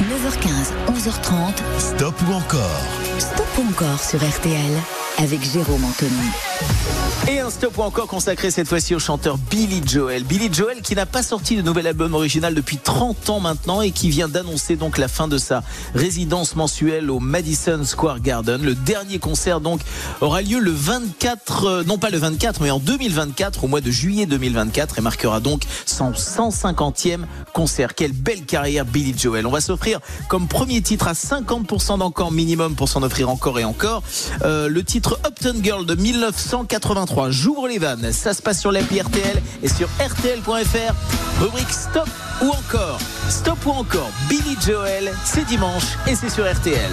9h15, 0.00 0.72
11h30, 0.96 1.52
Stop 1.78 2.14
ou 2.26 2.32
encore 2.32 2.80
Stop 3.18 3.48
ou 3.58 3.68
encore 3.68 4.02
sur 4.02 4.18
RTL 4.18 4.80
avec 5.18 5.42
Jérôme 5.42 5.84
Anthony. 5.84 6.30
Et 7.28 7.38
un 7.38 7.50
stop 7.50 7.78
encore 7.78 8.06
consacré 8.06 8.50
cette 8.50 8.66
fois-ci 8.66 8.94
au 8.94 8.98
chanteur 8.98 9.36
Billy 9.36 9.82
Joel. 9.86 10.24
Billy 10.24 10.52
Joel 10.52 10.80
qui 10.80 10.94
n'a 10.94 11.06
pas 11.06 11.22
sorti 11.22 11.54
de 11.56 11.62
nouvel 11.62 11.86
album 11.86 12.14
original 12.14 12.54
depuis 12.54 12.78
30 12.78 13.30
ans 13.30 13.40
maintenant 13.40 13.82
et 13.82 13.90
qui 13.90 14.08
vient 14.08 14.28
d'annoncer 14.28 14.76
donc 14.76 14.96
la 14.96 15.06
fin 15.06 15.28
de 15.28 15.36
sa 15.36 15.62
résidence 15.94 16.56
mensuelle 16.56 17.10
au 17.10 17.20
Madison 17.20 17.84
Square 17.84 18.20
Garden. 18.20 18.62
Le 18.62 18.74
dernier 18.74 19.18
concert 19.18 19.60
donc 19.60 19.80
aura 20.20 20.40
lieu 20.40 20.58
le 20.58 20.70
24, 20.70 21.64
euh, 21.64 21.84
non 21.84 21.98
pas 21.98 22.10
le 22.10 22.18
24 22.18 22.62
mais 22.62 22.70
en 22.70 22.78
2024 22.78 23.64
au 23.64 23.68
mois 23.68 23.80
de 23.80 23.90
juillet 23.90 24.26
2024 24.26 24.98
et 24.98 25.02
marquera 25.02 25.40
donc 25.40 25.62
son 25.86 26.12
150e 26.12 27.20
concert. 27.52 27.94
Quelle 27.94 28.12
belle 28.12 28.44
carrière 28.44 28.86
Billy 28.86 29.14
Joel. 29.16 29.46
On 29.46 29.50
va 29.50 29.60
s'offrir 29.60 30.00
comme 30.28 30.48
premier 30.48 30.80
titre 30.80 31.06
à 31.06 31.12
50% 31.12 31.98
d'encore 31.98 32.32
minimum 32.32 32.74
pour 32.74 32.88
s'en 32.88 33.02
offrir 33.02 33.28
encore 33.28 33.58
et 33.58 33.64
encore 33.64 34.02
euh, 34.42 34.68
le 34.68 34.82
titre 34.82 35.20
Upton 35.26 35.60
Girl 35.62 35.84
de 35.84 35.94
1983. 35.94 37.09
J'ouvre 37.28 37.68
les 37.68 37.78
vannes. 37.78 38.12
Ça 38.12 38.34
se 38.34 38.42
passe 38.42 38.60
sur 38.60 38.72
l'appli 38.72 39.00
RTL 39.00 39.42
et 39.62 39.68
sur 39.68 39.88
RTL.fr. 39.98 40.94
Rubrique 41.40 41.70
Stop 41.70 42.08
ou 42.42 42.48
encore. 42.48 42.98
Stop 43.28 43.58
ou 43.66 43.70
encore. 43.70 44.10
Billy 44.28 44.56
Joel, 44.64 45.12
c'est 45.24 45.44
dimanche 45.46 45.96
et 46.06 46.14
c'est 46.14 46.30
sur 46.30 46.50
RTL. 46.50 46.90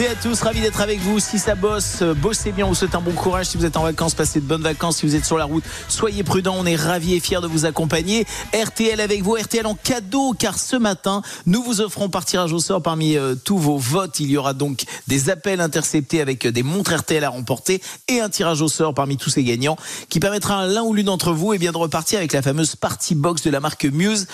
Toutes 0.00 0.08
à 0.08 0.14
tous, 0.14 0.40
ravi 0.40 0.62
d'être 0.62 0.80
avec 0.80 0.98
vous. 1.00 1.20
Si 1.20 1.38
ça 1.38 1.54
bosse, 1.54 1.98
euh, 2.00 2.14
bossez 2.14 2.52
bien, 2.52 2.64
on 2.64 2.70
vous 2.70 2.74
souhaite 2.74 2.94
un 2.94 3.00
bon 3.00 3.12
courage. 3.12 3.46
Si 3.46 3.58
vous 3.58 3.66
êtes 3.66 3.76
en 3.76 3.82
vacances, 3.82 4.14
passez 4.14 4.40
de 4.40 4.46
bonnes 4.46 4.62
vacances. 4.62 4.98
Si 4.98 5.06
vous 5.06 5.14
êtes 5.14 5.26
sur 5.26 5.36
la 5.36 5.44
route, 5.44 5.64
soyez 5.88 6.22
prudents. 6.22 6.56
On 6.58 6.64
est 6.64 6.76
ravis 6.76 7.14
et 7.14 7.20
fiers 7.20 7.40
de 7.42 7.46
vous 7.46 7.66
accompagner. 7.66 8.24
RTL 8.54 8.98
avec 8.98 9.22
vous, 9.22 9.34
RTL 9.34 9.66
en 9.66 9.74
cadeau, 9.74 10.32
car 10.32 10.58
ce 10.58 10.76
matin, 10.76 11.20
nous 11.44 11.62
vous 11.62 11.82
offrons 11.82 12.08
par 12.08 12.24
tirage 12.24 12.52
au 12.52 12.60
sort 12.60 12.82
parmi 12.82 13.16
euh, 13.16 13.34
tous 13.34 13.58
vos 13.58 13.76
votes. 13.76 14.20
Il 14.20 14.30
y 14.30 14.38
aura 14.38 14.54
donc 14.54 14.84
des 15.06 15.28
appels 15.28 15.60
interceptés 15.60 16.22
avec 16.22 16.46
euh, 16.46 16.52
des 16.52 16.62
montres 16.62 16.94
RTL 16.94 17.22
à 17.22 17.28
remporter 17.28 17.82
et 18.08 18.20
un 18.20 18.30
tirage 18.30 18.62
au 18.62 18.68
sort 18.68 18.94
parmi 18.94 19.18
tous 19.18 19.30
ces 19.30 19.44
gagnants 19.44 19.76
qui 20.08 20.18
permettra 20.18 20.62
à 20.62 20.66
l'un 20.66 20.82
ou 20.82 20.94
l'une 20.94 21.06
d'entre 21.06 21.32
vous 21.32 21.52
eh 21.52 21.58
bien, 21.58 21.72
de 21.72 21.78
repartir 21.78 22.20
avec 22.20 22.32
la 22.32 22.40
fameuse 22.40 22.74
Party 22.74 23.14
Box 23.14 23.42
de 23.42 23.50
la 23.50 23.60
marque 23.60 23.84
Muse. 23.84 24.28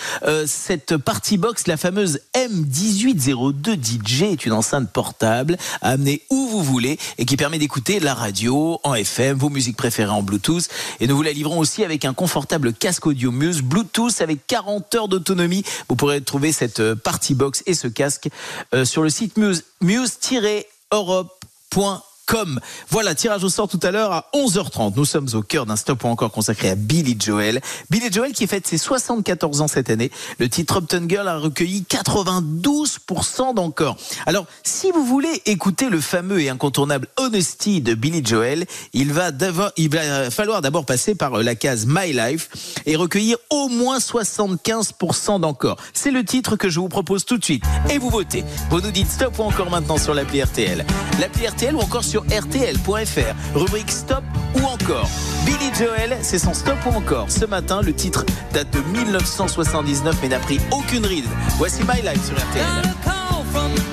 cette 0.45 0.95
Party 0.95 1.37
Box, 1.37 1.67
la 1.67 1.75
fameuse 1.77 2.19
M1802 2.35 3.75
DJ, 3.83 4.21
est 4.23 4.45
une 4.45 4.53
enceinte 4.53 4.89
portable 4.91 5.56
à 5.81 5.91
amener 5.91 6.21
où 6.29 6.47
vous 6.47 6.63
voulez 6.63 6.97
et 7.17 7.25
qui 7.25 7.37
permet 7.37 7.59
d'écouter 7.59 7.99
la 7.99 8.13
radio 8.13 8.79
en 8.83 8.93
FM, 8.93 9.37
vos 9.37 9.49
musiques 9.49 9.77
préférées 9.77 10.11
en 10.11 10.23
Bluetooth. 10.23 10.67
Et 10.99 11.07
nous 11.07 11.15
vous 11.15 11.23
la 11.23 11.31
livrons 11.31 11.59
aussi 11.59 11.83
avec 11.83 12.05
un 12.05 12.13
confortable 12.13 12.73
casque 12.73 13.07
audio 13.07 13.31
Muse 13.31 13.61
Bluetooth 13.61 14.21
avec 14.21 14.45
40 14.47 14.95
heures 14.95 15.07
d'autonomie. 15.07 15.63
Vous 15.89 15.95
pourrez 15.95 16.21
trouver 16.21 16.51
cette 16.51 16.79
euh, 16.79 16.95
party 16.95 17.35
box 17.35 17.63
et 17.65 17.73
ce 17.73 17.87
casque 17.87 18.29
euh, 18.73 18.85
sur 18.85 19.03
le 19.03 19.09
site 19.09 19.37
muse, 19.37 19.63
muse-europe.com 19.81 22.06
comme. 22.27 22.59
Voilà, 22.89 23.15
tirage 23.15 23.43
au 23.43 23.49
sort 23.49 23.67
tout 23.67 23.79
à 23.81 23.89
l'heure 23.89 24.11
à 24.11 24.29
11h30. 24.35 24.93
Nous 24.95 25.05
sommes 25.05 25.29
au 25.33 25.41
cœur 25.41 25.65
d'un 25.65 25.75
stop 25.75 26.05
encore 26.05 26.31
consacré 26.31 26.69
à 26.69 26.75
Billy 26.75 27.17
Joel. 27.19 27.61
Billy 27.89 28.11
Joel 28.11 28.33
qui 28.33 28.45
fête 28.45 28.67
ses 28.67 28.77
74 28.77 29.61
ans 29.61 29.67
cette 29.67 29.89
année. 29.89 30.11
Le 30.37 30.49
titre 30.49 30.77
Upton 30.77 31.05
Girl 31.07 31.27
a 31.27 31.37
recueilli 31.37 31.85
92% 31.89 33.55
d'encore. 33.55 33.97
Alors, 34.25 34.45
si 34.63 34.91
vous 34.91 35.03
voulez 35.03 35.41
écouter 35.45 35.89
le 35.89 36.01
fameux 36.01 36.41
et 36.41 36.49
incontournable 36.49 37.07
Honesty 37.15 37.81
de 37.81 37.95
Billy 37.95 38.23
Joel, 38.23 38.65
il 38.93 39.13
va, 39.13 39.31
il 39.77 39.89
va 39.89 40.29
falloir 40.29 40.61
d'abord 40.61 40.85
passer 40.85 41.15
par 41.15 41.37
la 41.41 41.55
case 41.55 41.85
My 41.87 42.11
Life 42.11 42.49
et 42.85 42.97
recueillir 42.97 43.37
au 43.49 43.69
moins 43.69 43.99
75% 43.99 45.39
d'encore. 45.39 45.77
C'est 45.93 46.11
le 46.11 46.25
titre 46.25 46.57
que 46.57 46.69
je 46.69 46.81
vous 46.81 46.89
propose 46.89 47.23
tout 47.25 47.37
de 47.37 47.43
suite. 47.45 47.63
Et 47.89 47.97
vous 47.97 48.09
votez. 48.09 48.43
Vous 48.69 48.81
nous 48.81 48.91
dites 48.91 49.09
stop 49.09 49.39
ou 49.39 49.43
encore 49.43 49.69
maintenant 49.69 49.97
sur 49.97 50.13
l'appli 50.13 50.43
RTL. 50.43 50.85
L'appli 51.19 51.47
RTL 51.47 51.73
ou 51.73 51.79
encore 51.79 52.03
sur 52.03 52.16
rtl.fr. 52.21 53.57
Rubrique 53.57 53.91
Stop 53.91 54.23
ou 54.55 54.65
encore. 54.65 55.09
Billy 55.45 55.71
Joel, 55.77 56.17
c'est 56.21 56.39
son 56.39 56.53
Stop 56.53 56.77
ou 56.85 56.95
encore. 56.95 57.29
Ce 57.29 57.45
matin, 57.45 57.81
le 57.81 57.93
titre 57.93 58.25
date 58.53 58.71
de 58.71 58.79
1979 58.97 60.17
mais 60.21 60.29
n'a 60.29 60.39
pris 60.39 60.59
aucune 60.71 61.05
ride. 61.05 61.25
Voici 61.57 61.81
My 61.83 62.01
Life 62.01 62.25
sur 62.25 62.35
RTL. 62.35 63.86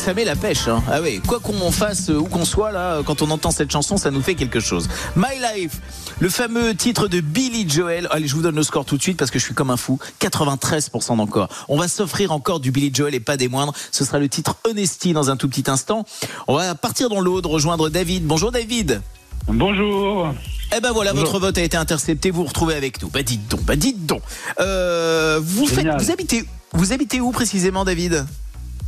Ça 0.00 0.14
met 0.14 0.24
la 0.24 0.34
pêche. 0.36 0.66
hein. 0.68 0.82
Ah 0.90 1.00
oui, 1.02 1.20
quoi 1.26 1.40
qu'on 1.40 1.70
fasse, 1.70 2.08
euh, 2.10 2.14
où 2.18 2.24
qu'on 2.24 2.44
soit 2.44 2.72
là, 2.72 3.02
quand 3.04 3.22
on 3.22 3.30
entend 3.30 3.50
cette 3.50 3.70
chanson, 3.70 3.96
ça 3.96 4.10
nous 4.10 4.22
fait 4.22 4.34
quelque 4.34 4.58
chose. 4.60 4.88
My 5.14 5.38
Life, 5.54 5.78
le 6.20 6.28
fameux 6.30 6.74
titre 6.74 7.06
de 7.06 7.20
Billy 7.20 7.68
Joel. 7.68 8.08
Allez, 8.10 8.26
je 8.26 8.34
vous 8.34 8.42
donne 8.42 8.56
le 8.56 8.62
score 8.62 8.84
tout 8.86 8.96
de 8.96 9.02
suite 9.02 9.18
parce 9.18 9.30
que 9.30 9.38
je 9.38 9.44
suis 9.44 9.54
comme 9.54 9.70
un 9.70 9.76
fou. 9.76 9.98
93% 10.20 11.16
d'encore. 11.18 11.48
On 11.68 11.76
va 11.78 11.86
s'offrir 11.86 12.32
encore 12.32 12.60
du 12.60 12.70
Billy 12.70 12.90
Joel 12.94 13.14
et 13.14 13.20
pas 13.20 13.36
des 13.36 13.48
moindres. 13.48 13.74
Ce 13.92 14.04
sera 14.04 14.18
le 14.18 14.28
titre 14.28 14.56
Honesty 14.68 15.12
dans 15.12 15.30
un 15.30 15.36
tout 15.36 15.48
petit 15.48 15.70
instant. 15.70 16.04
On 16.48 16.56
va 16.56 16.74
partir 16.74 17.08
dans 17.10 17.20
l'Aude, 17.20 17.44
rejoindre 17.46 17.90
David. 17.90 18.24
Bonjour 18.26 18.52
David. 18.52 19.02
Bonjour. 19.48 20.32
Eh 20.76 20.80
ben 20.80 20.92
voilà, 20.92 21.12
votre 21.12 21.38
vote 21.40 21.58
a 21.58 21.62
été 21.62 21.76
intercepté. 21.76 22.30
Vous 22.30 22.42
vous 22.42 22.48
retrouvez 22.48 22.74
avec 22.74 23.02
nous. 23.02 23.08
Bah 23.10 23.22
dites 23.22 23.48
donc, 23.48 23.62
bah 23.64 23.76
dites 23.76 24.06
donc. 24.06 24.22
Euh, 24.60 25.40
vous, 25.42 25.66
faites, 25.66 25.78
Génial. 25.80 25.98
vous 26.00 26.10
habitez, 26.10 26.44
vous 26.72 26.92
habitez 26.92 27.20
où 27.20 27.32
précisément, 27.32 27.84
David? 27.84 28.24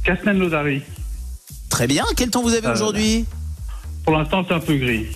Castelnaudary. 0.05 0.83
Très 1.73 1.87
bien. 1.87 2.05
Quel 2.17 2.29
temps 2.29 2.43
vous 2.43 2.53
avez 2.53 2.67
Euh, 2.67 2.75
aujourd'hui 2.75 3.25
Pour 4.05 4.15
l'instant, 4.19 4.45
c'est 4.47 4.53
un 4.53 4.61
peu 4.61 4.77
gris. 4.77 5.07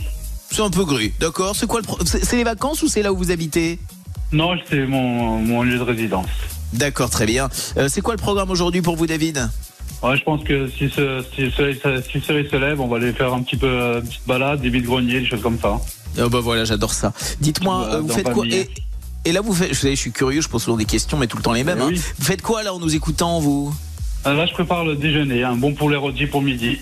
C'est 0.50 0.62
un 0.62 0.70
peu 0.70 0.86
gris. 0.86 1.12
D'accord. 1.20 1.54
C'est 1.54 1.66
quoi 1.66 1.80
le 1.80 1.86
pro- 1.86 1.98
C'est 2.06 2.36
les 2.36 2.44
vacances 2.44 2.82
ou 2.82 2.88
c'est 2.88 3.02
là 3.02 3.12
où 3.12 3.16
vous 3.18 3.30
habitez 3.30 3.78
Non, 4.32 4.52
c'est 4.70 4.86
mon, 4.86 5.38
mon 5.38 5.62
lieu 5.62 5.76
de 5.76 5.82
résidence. 5.82 6.24
D'accord, 6.72 7.10
très 7.10 7.26
bien. 7.26 7.50
Euh, 7.76 7.88
c'est 7.90 8.00
quoi 8.00 8.14
le 8.14 8.18
programme 8.22 8.50
aujourd'hui 8.50 8.80
pour 8.80 8.96
vous, 8.96 9.06
David 9.06 9.50
Ouais, 10.02 10.16
je 10.16 10.22
pense 10.22 10.42
que 10.44 10.66
si, 10.70 10.88
ce, 10.88 11.22
si, 11.34 11.42
le 11.42 11.50
soleil, 11.50 11.78
si 12.10 12.18
le 12.18 12.24
soleil 12.24 12.48
se 12.50 12.56
lève, 12.56 12.80
on 12.80 12.88
va 12.88 12.96
aller 12.96 13.12
faire 13.12 13.34
un 13.34 13.42
petit 13.42 13.56
peu 13.56 13.66
euh, 13.68 14.00
une 14.00 14.08
petite 14.08 14.26
balade, 14.26 14.62
des 14.62 14.70
vide-greniers, 14.70 15.20
des 15.20 15.26
choses 15.26 15.42
comme 15.42 15.58
ça. 15.60 15.78
Oh 16.18 16.30
bah 16.30 16.40
voilà, 16.40 16.64
j'adore 16.64 16.94
ça. 16.94 17.12
Dites-moi, 17.40 17.84
euh, 17.84 18.00
vous 18.00 18.08
faites 18.08 18.30
quoi 18.30 18.46
et, 18.46 18.70
et 19.26 19.32
là, 19.32 19.42
vous 19.42 19.52
faites. 19.52 19.74
Je, 19.74 19.78
sais, 19.80 19.90
je 19.90 20.00
suis 20.00 20.12
curieux, 20.12 20.40
je 20.40 20.48
pose 20.48 20.62
souvent 20.62 20.78
des 20.78 20.86
questions, 20.86 21.18
mais 21.18 21.26
tout 21.26 21.36
le 21.36 21.42
temps 21.42 21.52
les 21.52 21.64
mêmes. 21.64 21.78
Eh 21.80 21.84
hein. 21.84 21.88
oui. 21.90 22.00
Vous 22.18 22.24
faites 22.24 22.40
quoi 22.40 22.62
là 22.62 22.72
en 22.72 22.78
nous 22.78 22.94
écoutant, 22.94 23.40
vous 23.40 23.74
Là, 24.26 24.44
je 24.44 24.52
prépare 24.52 24.84
le 24.84 24.96
déjeuner, 24.96 25.44
un 25.44 25.54
bon 25.54 25.72
poulet 25.72 25.96
rôti 25.96 26.26
pour 26.26 26.42
midi. 26.42 26.80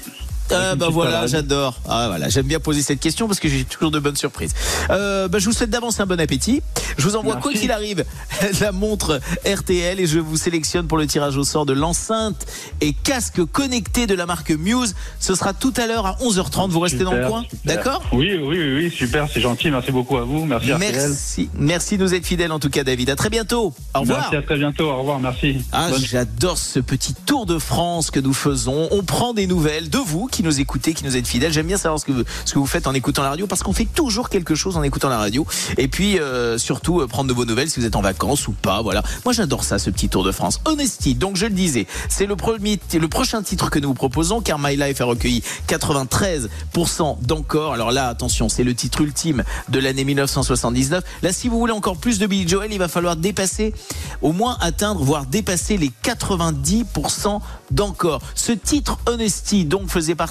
Ah 0.51 0.75
bah 0.77 0.89
voilà, 0.91 1.27
j'adore. 1.27 1.81
Ah 1.89 2.07
voilà, 2.09 2.29
j'aime 2.29 2.47
bien 2.47 2.61
poser 2.61 2.83
cette 2.83 3.01
question 3.01 3.27
parce 3.27 3.41
que 3.41 3.49
j'ai 3.49 3.65
toujours 3.65 3.91
de 3.91 3.99
bonnes 3.99 4.17
surprises. 4.17 4.53
Euh, 4.91 5.29
bah, 5.29 5.39
je 5.39 5.47
vous 5.47 5.53
souhaite 5.53 5.71
d'avance 5.71 6.01
un 6.01 6.07
bon 6.07 6.21
appétit. 6.21 6.63
Je 6.99 7.03
vous 7.05 7.17
envoie 7.17 7.37
quoi 7.37 7.51
Merci. 7.51 7.63
qu'il 7.63 7.73
arrive 7.73 8.05
la 8.61 8.73
montre 8.73 9.21
RTL 9.47 9.99
et 10.01 10.07
je 10.07 10.19
vous 10.19 10.37
sélectionne 10.37 10.87
pour 10.87 10.99
le 10.99 11.07
tirage 11.07 11.37
au 11.37 11.45
sort 11.45 11.67
de 11.67 11.73
l'enceinte 11.73 12.47
et 12.81 12.93
casque 12.93 13.45
connecté 13.45 14.07
de 14.07 14.15
la 14.15 14.27
marque 14.27 14.51
Muse. 14.51 14.95
Ce 15.19 15.35
sera 15.35 15.53
tout 15.55 15.73
à 15.77 15.87
l'heure 15.87 16.07
à 16.07 16.17
11h30. 16.23 16.71
Vous 16.71 16.81
restez 16.81 17.05
dans 17.05 17.13
le 17.15 17.27
coin, 17.27 17.45
d'accord 17.65 18.03
Oui, 18.13 18.33
oui, 18.37 18.59
oui, 18.59 18.75
oui, 18.77 18.91
super, 18.91 19.29
c'est 19.33 19.41
gentil. 19.41 19.71
Merci 19.71 19.93
beaucoup 19.93 20.17
à 20.19 20.23
vous. 20.25 20.45
Merci, 20.45 20.73
RTL. 20.73 20.93
Merci, 20.93 21.51
merci 21.59 21.97
de 21.99 22.03
nous 22.05 22.15
être 22.15 22.27
fidèles 22.27 22.53
en 22.53 22.59
tout 22.59 22.71
cas, 22.71 22.85
David. 22.85 23.11
À 23.11 23.17
très 23.17 23.31
bientôt. 23.31 23.73
Au 23.95 24.01
revoir. 24.01 24.21
Merci, 24.21 24.37
à 24.37 24.43
très 24.43 24.57
bientôt. 24.59 24.91
Au 24.91 24.99
revoir, 24.99 25.19
merci. 25.21 25.65
Ah, 25.73 25.89
Bonne- 25.91 26.05
j'adore 26.05 26.59
ce 26.59 26.81
petit 26.81 27.15
tour 27.15 27.47
de 27.47 27.59
France 27.59 28.11
que 28.11 28.21
nous 28.21 28.35
faisons. 28.35 28.89
On 28.91 29.03
prend 29.03 29.33
des 29.35 29.47
nouvelles 29.47 29.89
de 29.91 29.99
vous 29.99 30.29
qui 30.35 30.43
nous 30.43 30.61
écoutez, 30.61 30.95
qui 30.95 31.05
nous 31.05 31.17
êtes 31.17 31.29
fidèles. 31.29 31.53
J'aime 31.53 31.69
bien 31.69 31.77
savoir 31.77 32.01
ce 32.01 32.05
que, 32.05 32.13
vous, 32.13 32.25
ce 32.45 32.53
que 32.53 32.59
vous 32.59 32.67
faites 32.67 32.89
en 32.89 32.95
écoutant 32.95 33.23
la 33.23 33.31
radio 33.31 33.47
parce 33.47 33.63
qu'on 33.63 33.73
fait 33.73 33.85
toujours 33.85 34.29
quelque 34.29 34.57
chose 34.57 34.77
en 34.77 34.83
écoutant 34.83 35.09
la 35.09 35.19
radio. 35.19 35.47
Et 35.79 35.87
puis, 35.87 36.19
euh, 36.19 36.59
surtout, 36.59 37.01
euh, 37.01 37.07
prendre 37.07 37.29
de 37.29 37.35
vos 37.35 37.45
nouvelles 37.45 37.71
si 37.71 37.79
vous 37.79 37.87
êtes 37.87 37.95
en 37.95 38.03
vacances 38.03 38.49
ou 38.49 38.53
pas. 38.53 38.83
Voilà. 38.83 39.05
Moi, 39.25 39.33
j'adore 39.33 39.63
ça, 39.63 39.79
ce 39.79 39.91
petit 39.91 40.09
tour 40.09 40.25
de 40.25 40.33
France. 40.33 40.61
Honesty. 40.65 41.15
Donc, 41.15 41.37
je 41.37 41.47
le 41.47 41.53
disais, 41.53 41.87
c'est 42.09 42.27
le 42.27 42.35
le 42.35 43.09
prochain 43.09 43.43
titre 43.43 43.71
que 43.71 43.79
nous 43.79 43.89
vous 43.89 43.95
proposons 43.95 44.41
car 44.41 44.59
My 44.59 44.77
Life 44.77 45.01
a 45.01 45.05
recueilli 45.05 45.43
93% 45.69 47.21
d'encore. 47.23 47.73
Alors 47.73 47.93
là, 47.93 48.09
attention, 48.09 48.49
c'est 48.49 48.65
le 48.65 48.75
titre 48.75 49.03
ultime 49.03 49.45
de 49.69 49.79
l'année 49.79 50.05
1979. 50.05 51.05
Là, 51.23 51.33
si 51.33 51.49
vous 51.49 51.59
voulez 51.59 51.73
encore 51.73 51.97
plus 51.97 52.19
de 52.19 52.27
Billy 52.27 52.49
Joel, 52.49 52.73
il 52.73 52.79
va 52.79 52.89
falloir 52.89 53.15
dépasser, 53.15 53.73
au 54.21 54.33
moins 54.33 54.57
atteindre, 54.61 55.03
voire 55.05 55.27
dépasser 55.27 55.77
les 55.77 55.93
90% 56.03 57.41
d'encore. 57.71 58.21
Ce 58.35 58.53
titre 58.53 58.99
Honesty, 59.07 59.65
donc, 59.65 59.89
faisait 59.89 60.15
partie 60.15 60.24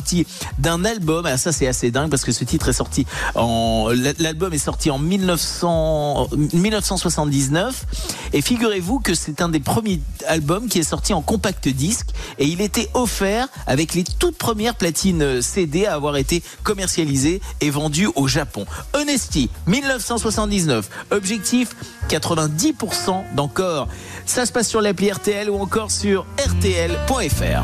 d'un 0.59 0.85
album. 0.85 1.25
Ah, 1.25 1.37
ça, 1.37 1.51
c'est 1.51 1.67
assez 1.67 1.91
dingue 1.91 2.09
parce 2.09 2.23
que 2.23 2.31
ce 2.31 2.43
titre 2.43 2.69
est 2.69 2.73
sorti 2.73 3.05
en, 3.35 3.89
l'album 4.19 4.53
est 4.53 4.57
sorti 4.57 4.91
en 4.91 4.99
1900, 4.99 6.29
1979. 6.53 7.85
Et 8.33 8.41
figurez-vous 8.41 8.99
que 8.99 9.13
c'est 9.13 9.41
un 9.41 9.49
des 9.49 9.59
premiers 9.59 10.01
albums 10.27 10.67
qui 10.67 10.79
est 10.79 10.83
sorti 10.83 11.13
en 11.13 11.21
compact 11.21 11.67
disque 11.67 12.07
et 12.39 12.45
il 12.45 12.61
était 12.61 12.89
offert 12.93 13.47
avec 13.67 13.93
les 13.93 14.03
toutes 14.03 14.37
premières 14.37 14.75
platines 14.75 15.41
CD 15.41 15.85
à 15.85 15.93
avoir 15.93 16.17
été 16.17 16.43
commercialisées 16.63 17.41
et 17.61 17.69
vendues 17.69 18.09
au 18.15 18.27
Japon. 18.27 18.65
Honesty, 18.93 19.49
1979. 19.67 20.89
Objectif, 21.11 21.75
90% 22.09 23.35
d'encore. 23.35 23.87
Ça 24.25 24.45
se 24.45 24.51
passe 24.51 24.67
sur 24.67 24.81
l'appli 24.81 25.11
RTL 25.11 25.49
ou 25.49 25.59
encore 25.59 25.91
sur 25.91 26.25
rtl.fr. 26.37 27.63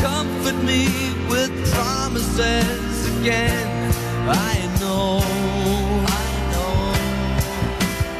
Comfort 0.00 0.56
me 0.64 0.88
with 1.28 1.52
promises 1.72 3.18
again. 3.18 3.92
I 4.28 4.56
know, 4.80 5.20
I 6.22 6.28
know, 6.52 6.74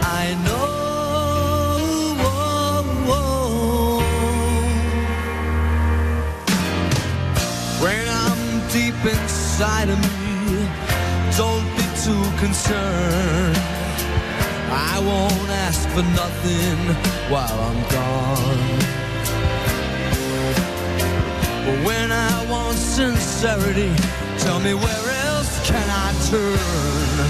I 0.03 0.27
know. 0.45 0.71
When 7.85 8.05
I'm 8.25 8.43
deep 8.69 9.01
inside 9.15 9.89
of 9.89 9.99
me, 9.99 10.69
don't 11.37 11.69
be 11.79 11.87
too 12.05 12.25
concerned. 12.45 13.57
I 14.93 14.99
won't 15.09 15.51
ask 15.67 15.89
for 15.89 16.05
nothing 16.21 16.79
while 17.33 17.59
I'm 17.69 17.81
gone. 17.91 18.80
Sincerity, 23.01 23.91
tell 24.37 24.61
me 24.61 24.75
where 24.75 25.07
else 25.25 25.53
can 25.67 25.89
I 25.89 26.09
turn? 26.29 27.29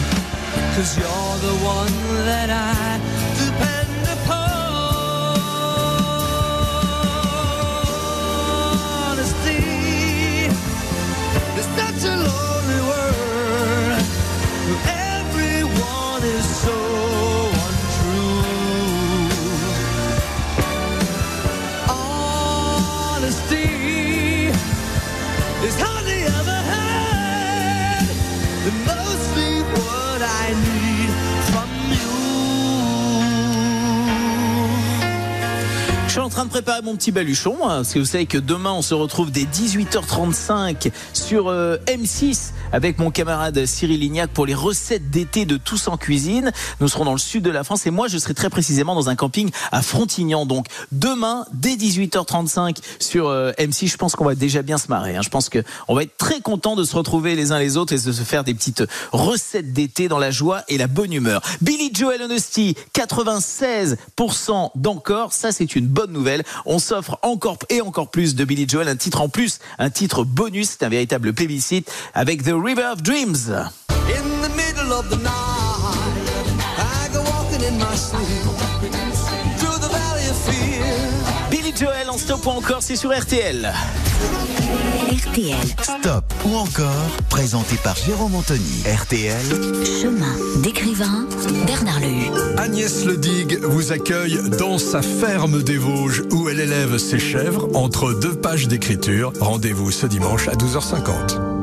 Cause 0.75 0.99
you're 0.99 1.37
the 1.49 1.57
one 1.65 1.93
that 2.27 2.51
I 2.51 2.99
depend 3.39 3.80
train 36.41 36.47
de 36.47 36.53
préparer 36.53 36.81
mon 36.81 36.97
petit 36.97 37.13
baluchon, 37.13 37.57
hein, 37.65 37.77
parce 37.77 37.93
que 37.93 37.99
vous 37.99 38.07
savez 38.07 38.25
que 38.25 38.39
demain 38.39 38.73
on 38.73 38.81
se 38.81 38.95
retrouve 38.95 39.31
dès 39.31 39.43
18h35 39.43 40.91
sur 41.13 41.49
euh, 41.49 41.77
M6 41.87 42.53
avec 42.73 42.99
mon 42.99 43.11
camarade 43.11 43.67
Cyril 43.67 44.01
Lignac 44.01 44.31
pour 44.31 44.47
les 44.47 44.55
recettes 44.55 45.11
d'été 45.11 45.45
de 45.45 45.57
Tous 45.57 45.89
en 45.89 45.97
cuisine. 45.97 46.53
Nous 46.81 46.89
serons 46.89 47.05
dans 47.05 47.13
le 47.13 47.19
sud 47.19 47.43
de 47.43 47.51
la 47.51 47.65
France 47.65 47.87
et 47.87 47.91
moi 47.91 48.09
je 48.09 48.19
serai 48.19 48.35
très 48.35 48.51
précisément 48.51 48.95
dans 48.95 49.09
un 49.09 49.17
camping 49.17 49.51
à 49.73 49.83
Frontignan. 49.83 50.47
Donc 50.47 50.67
demain 50.93 51.45
dès 51.53 51.75
18h35 51.75 52.77
sur 52.99 53.29
euh, 53.29 53.53
M6, 53.59 53.89
je 53.89 53.97
pense 53.97 54.17
qu'on 54.17 54.25
va 54.25 54.35
déjà 54.35 54.63
bien 54.63 54.79
se 54.79 54.89
marrer. 54.89 55.17
hein. 55.17 55.23
Je 55.23 55.29
pense 55.29 55.49
que 55.49 55.63
on 55.89 55.95
va 55.95 56.03
être 56.03 56.17
très 56.17 56.41
content 56.41 56.77
de 56.77 56.85
se 56.85 56.97
retrouver 56.97 57.35
les 57.35 57.53
uns 57.53 57.59
les 57.59 57.77
autres 57.77 57.93
et 57.93 57.99
de 57.99 58.13
se 58.13 58.23
faire 58.23 58.45
des 58.45 58.55
petites 58.55 58.85
recettes 59.13 59.73
d'été 59.73 60.09
dans 60.09 60.19
la 60.19 60.31
joie 60.31 60.63
et 60.69 60.79
la 60.79 60.87
bonne 60.87 61.13
humeur. 61.13 61.43
Billy 61.61 61.91
Joel 61.95 62.23
Honesty, 62.23 62.77
96% 62.95 64.71
d'encore, 64.75 65.33
ça 65.33 65.53
c'est 65.53 65.75
une 65.77 65.87
bonne 65.87 66.13
nouvelle. 66.13 66.43
On 66.67 66.79
s'offre 66.79 67.19
encore 67.23 67.59
et 67.69 67.81
encore 67.81 68.11
plus 68.11 68.35
de 68.35 68.45
Billy 68.45 68.69
Joel, 68.69 68.89
un 68.89 68.97
titre 68.97 69.21
en 69.21 69.29
plus, 69.29 69.59
un 69.79 69.91
titre 69.91 70.25
bonus, 70.25 70.71
c'est 70.71 70.85
un 70.85 70.89
véritable 70.89 71.33
plébiscite 71.33 71.91
avec 72.15 72.43
The 72.43 72.51
River 72.63 72.85
of 72.85 73.03
Dreams. 73.03 73.49
In 73.49 74.43
the 74.43 74.51
middle 74.55 74.93
of 74.93 75.09
the 75.09 75.17
night, 75.17 75.31
I 76.79 77.09
go 77.13 77.23
walking 77.23 77.63
in 77.63 77.79
my 77.79 77.95
sleep 77.95 78.27
through 79.57 79.79
the 79.81 79.89
valley 79.89 80.27
of 80.29 80.37
fear. 80.37 80.85
Billy 81.51 81.73
Joel 81.75 82.11
en 82.11 82.19
stop 82.19 82.45
ou 82.45 82.51
encore, 82.51 82.83
c'est 82.83 82.97
sur 82.97 83.19
RTL. 83.19 83.73
RTL. 85.11 85.57
Stop 85.83 86.25
ou 86.45 86.57
encore, 86.57 87.09
présenté 87.31 87.77
par 87.77 87.97
Jérôme 87.97 88.35
Anthony. 88.35 88.83
RTL. 88.85 89.47
Chemin 90.03 90.61
d'écrivain, 90.63 91.27
Bernard 91.67 92.01
Lehu. 92.01 92.31
Agnès 92.59 93.07
Ledig 93.07 93.59
vous 93.63 93.93
accueille 93.93 94.39
dans 94.59 94.77
sa 94.77 95.01
ferme 95.01 95.63
des 95.63 95.79
Vosges 95.79 96.25
où 96.33 96.51
elle 96.51 96.61
élève 96.61 96.99
ses 96.99 97.19
chèvres 97.19 97.69
entre 97.75 98.13
deux 98.13 98.35
pages 98.35 98.69
d'écriture. 98.69 99.33
Rendez-vous 99.41 99.91
ce 99.91 100.07
dimanche 100.07 100.49
à 100.49 100.53
12h50. 100.53 101.60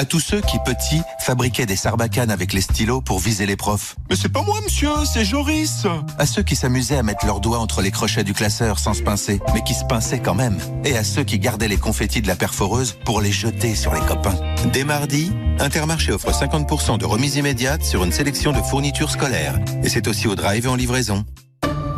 À 0.00 0.06
tous 0.06 0.18
ceux 0.18 0.40
qui, 0.40 0.58
petits, 0.64 1.02
fabriquaient 1.18 1.66
des 1.66 1.76
sarbacanes 1.76 2.30
avec 2.30 2.54
les 2.54 2.62
stylos 2.62 3.02
pour 3.02 3.18
viser 3.18 3.44
les 3.44 3.56
profs. 3.56 3.96
Mais 4.08 4.16
c'est 4.16 4.30
pas 4.30 4.40
moi, 4.40 4.58
monsieur, 4.64 4.88
c'est 5.04 5.26
Joris. 5.26 5.86
À 6.16 6.24
ceux 6.24 6.42
qui 6.42 6.56
s'amusaient 6.56 6.96
à 6.96 7.02
mettre 7.02 7.26
leurs 7.26 7.40
doigts 7.40 7.58
entre 7.58 7.82
les 7.82 7.90
crochets 7.90 8.24
du 8.24 8.32
classeur 8.32 8.78
sans 8.78 8.94
se 8.94 9.02
pincer, 9.02 9.42
mais 9.52 9.62
qui 9.62 9.74
se 9.74 9.84
pinçaient 9.84 10.20
quand 10.20 10.34
même. 10.34 10.56
Et 10.86 10.96
à 10.96 11.04
ceux 11.04 11.22
qui 11.22 11.38
gardaient 11.38 11.68
les 11.68 11.76
confettis 11.76 12.22
de 12.22 12.28
la 12.28 12.34
perforeuse 12.34 12.96
pour 13.04 13.20
les 13.20 13.30
jeter 13.30 13.74
sur 13.74 13.92
les 13.92 14.00
copains. 14.00 14.36
Dès 14.72 14.84
mardi, 14.84 15.32
Intermarché 15.58 16.12
offre 16.12 16.30
50% 16.30 16.96
de 16.96 17.04
remise 17.04 17.36
immédiate 17.36 17.84
sur 17.84 18.02
une 18.02 18.12
sélection 18.12 18.52
de 18.52 18.62
fournitures 18.62 19.10
scolaires. 19.10 19.60
Et 19.84 19.90
c'est 19.90 20.08
aussi 20.08 20.28
au 20.28 20.34
drive 20.34 20.64
et 20.64 20.68
en 20.70 20.76
livraison. 20.76 21.26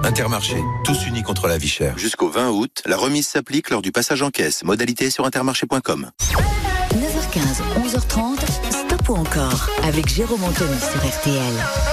Intermarché, 0.03 0.57
tous 0.83 1.07
unis 1.07 1.23
contre 1.23 1.47
la 1.47 1.57
vie 1.57 1.69
chère. 1.69 1.97
Jusqu'au 1.99 2.31
20 2.31 2.51
août, 2.51 2.83
la 2.85 2.97
remise 2.97 3.29
s'applique 3.29 3.71
lors 3.71 3.81
du 3.81 3.93
passage 3.93 4.23
en 4.23 4.31
caisse. 4.31 4.65
Modalité 4.65 5.09
sur 5.09 5.25
intermarché.com. 5.25 6.11
9h15, 7.33 7.63
11h30, 7.77 8.41
Stop 8.71 9.09
ou 9.09 9.15
encore 9.15 9.71
avec 9.85 10.09
Jérôme 10.09 10.45
Anthony 10.45 10.79
sur 10.79 11.01
RTL. 11.01 11.92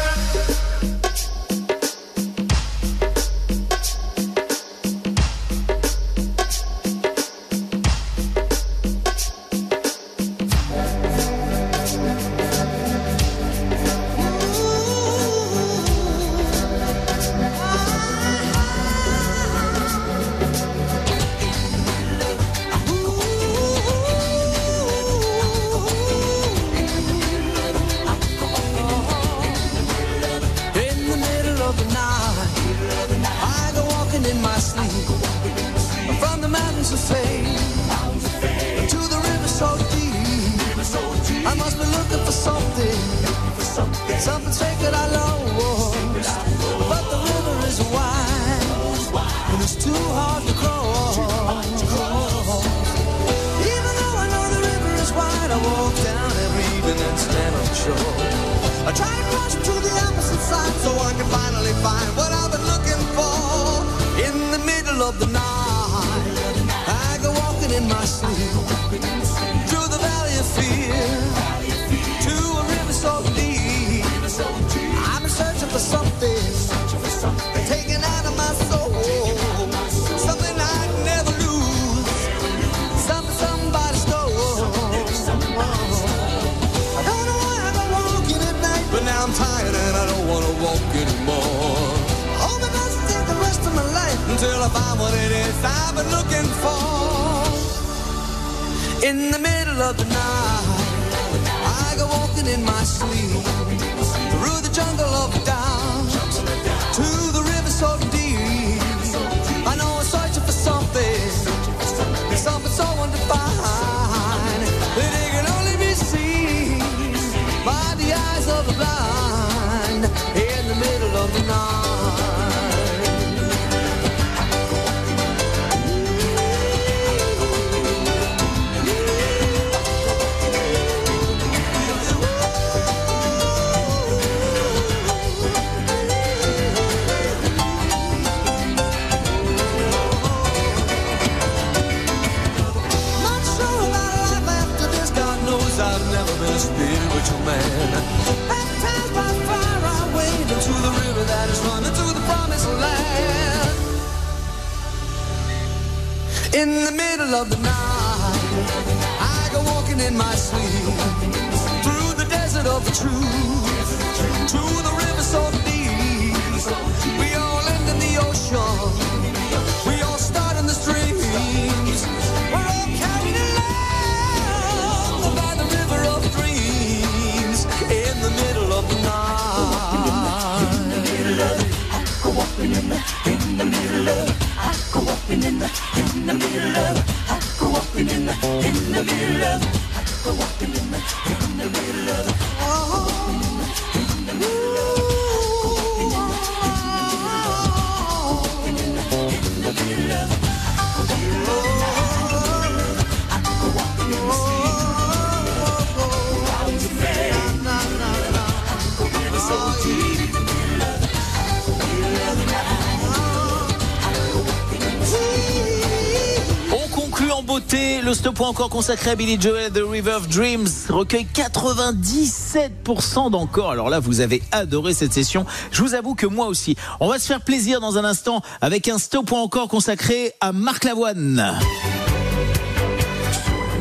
Encore 218.47 218.69
consacré 218.69 219.11
à 219.11 219.15
Billy 219.15 219.39
Joel 219.39 219.71
The 219.71 219.81
River 219.85 220.13
of 220.13 220.27
Dreams 220.29 220.67
recueille 220.89 221.27
97% 221.33 223.31
d'encore. 223.31 223.71
Alors 223.71 223.89
là, 223.89 223.99
vous 223.99 224.21
avez 224.21 224.41
adoré 224.51 224.93
cette 224.93 225.13
session. 225.13 225.45
Je 225.71 225.81
vous 225.81 225.93
avoue 225.93 226.15
que 226.15 226.25
moi 226.25 226.47
aussi. 226.47 226.75
On 226.99 227.09
va 227.09 227.19
se 227.19 227.27
faire 227.27 227.41
plaisir 227.41 227.81
dans 227.81 227.97
un 227.97 228.05
instant 228.05 228.41
avec 228.61 228.87
un 228.87 228.97
stop 228.97 229.31
encore 229.33 229.67
consacré 229.67 230.31
à 230.39 230.53
Marc 230.53 230.85
Lavoine. 230.85 231.57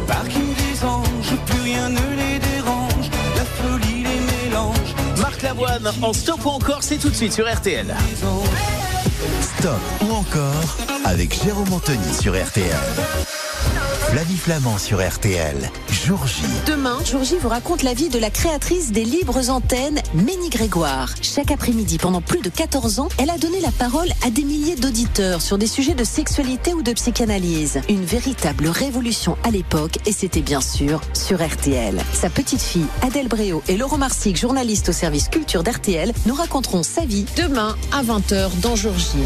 Parking 0.06 0.54
des 0.54 0.84
anges, 0.84 1.36
plus 1.46 1.60
rien 1.60 1.88
ne 1.88 2.00
les 2.16 2.38
dérange, 2.38 3.10
la 3.36 3.44
folie 3.44 4.02
les 4.02 4.20
mélange. 4.48 4.94
Marc 5.18 5.42
Lavoine 5.42 5.90
en 6.02 6.12
stop 6.12 6.44
ou 6.44 6.48
encore, 6.48 6.82
c'est 6.82 6.98
tout 6.98 7.10
de 7.10 7.16
suite 7.16 7.32
sur 7.32 7.48
RTL. 7.52 7.94
Stop 9.58 9.80
ou 10.02 10.12
encore 10.12 10.76
avec 11.04 11.42
Jérôme 11.42 11.72
Anthony 11.72 12.12
sur 12.20 12.34
RTL. 12.34 13.27
Flavie 14.10 14.38
Flamand 14.38 14.78
sur 14.78 15.06
RTL. 15.06 15.70
Jour. 15.90 16.18
Demain, 16.66 16.96
Georgie 17.04 17.36
vous 17.36 17.50
raconte 17.50 17.82
la 17.82 17.92
vie 17.92 18.08
de 18.08 18.18
la 18.18 18.30
créatrice 18.30 18.90
des 18.90 19.04
libres 19.04 19.50
antennes, 19.50 20.00
Ménie 20.14 20.48
Grégoire. 20.48 21.14
Chaque 21.20 21.50
après-midi, 21.50 21.98
pendant 21.98 22.22
plus 22.22 22.40
de 22.40 22.48
14 22.48 23.00
ans, 23.00 23.10
elle 23.18 23.28
a 23.28 23.36
donné 23.36 23.60
la 23.60 23.70
parole 23.70 24.08
à 24.26 24.30
des 24.30 24.44
milliers 24.44 24.76
d'auditeurs 24.76 25.42
sur 25.42 25.58
des 25.58 25.66
sujets 25.66 25.94
de 25.94 26.04
sexualité 26.04 26.72
ou 26.72 26.80
de 26.80 26.92
psychanalyse. 26.94 27.82
Une 27.90 28.04
véritable 28.04 28.68
révolution 28.68 29.36
à 29.44 29.50
l'époque 29.50 29.98
et 30.06 30.12
c'était 30.12 30.40
bien 30.40 30.62
sûr 30.62 31.02
sur 31.12 31.46
RTL. 31.46 32.00
Sa 32.14 32.30
petite 32.30 32.62
fille, 32.62 32.86
Adèle 33.02 33.28
Bréau 33.28 33.62
et 33.68 33.76
Laurent 33.76 33.98
Marsic, 33.98 34.38
journaliste 34.38 34.88
au 34.88 34.92
service 34.92 35.28
culture 35.28 35.62
d'RTL, 35.62 36.14
nous 36.24 36.34
raconteront 36.34 36.82
sa 36.82 37.04
vie 37.04 37.26
demain 37.36 37.76
à 37.92 38.02
20h 38.02 38.58
dans 38.62 38.74
Georgie. 38.74 39.18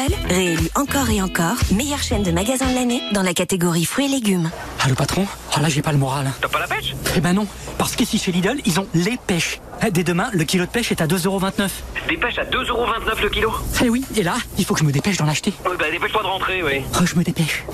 Lidl, 0.00 0.14
réélu 0.28 0.68
encore 0.76 1.10
et 1.10 1.20
encore, 1.20 1.56
meilleure 1.72 2.02
chaîne 2.02 2.22
de 2.22 2.30
magasins 2.30 2.68
de 2.70 2.74
l'année 2.74 3.02
dans 3.12 3.22
la 3.22 3.34
catégorie 3.34 3.84
fruits 3.84 4.06
et 4.06 4.08
légumes. 4.08 4.50
Allô 4.82 4.94
patron 4.94 5.26
Oh 5.56 5.60
là 5.60 5.68
j'ai 5.68 5.82
pas 5.82 5.92
le 5.92 5.98
moral. 5.98 6.30
T'as 6.40 6.48
pas 6.48 6.60
la 6.60 6.66
pêche? 6.66 6.94
Eh 7.16 7.20
ben 7.20 7.32
non, 7.34 7.46
parce 7.76 7.96
qu'ici 7.96 8.18
chez 8.18 8.32
Lidl, 8.32 8.60
ils 8.64 8.80
ont 8.80 8.86
les 8.94 9.18
pêches. 9.26 9.60
Eh, 9.86 9.90
Dès 9.90 10.04
demain, 10.04 10.30
le 10.32 10.44
kilo 10.44 10.64
de 10.64 10.70
pêche 10.70 10.90
est 10.92 11.00
à 11.02 11.06
2,29€. 11.06 11.68
Des 12.08 12.16
pêches 12.16 12.38
à 12.38 12.44
2,29€ 12.44 13.22
le 13.22 13.28
kilo? 13.28 13.52
Eh 13.84 13.90
oui, 13.90 14.04
et 14.16 14.22
là, 14.22 14.36
il 14.58 14.64
faut 14.64 14.74
que 14.74 14.80
je 14.80 14.84
me 14.84 14.92
dépêche 14.92 15.16
d'en 15.18 15.28
acheter. 15.28 15.52
Ouais, 15.66 15.76
bah 15.78 15.86
dépêche-toi 15.90 16.22
de 16.22 16.26
rentrer, 16.28 16.62
oui. 16.62 16.82
Oh, 17.00 17.04
je 17.04 17.16
me 17.16 17.24
dépêche. 17.24 17.64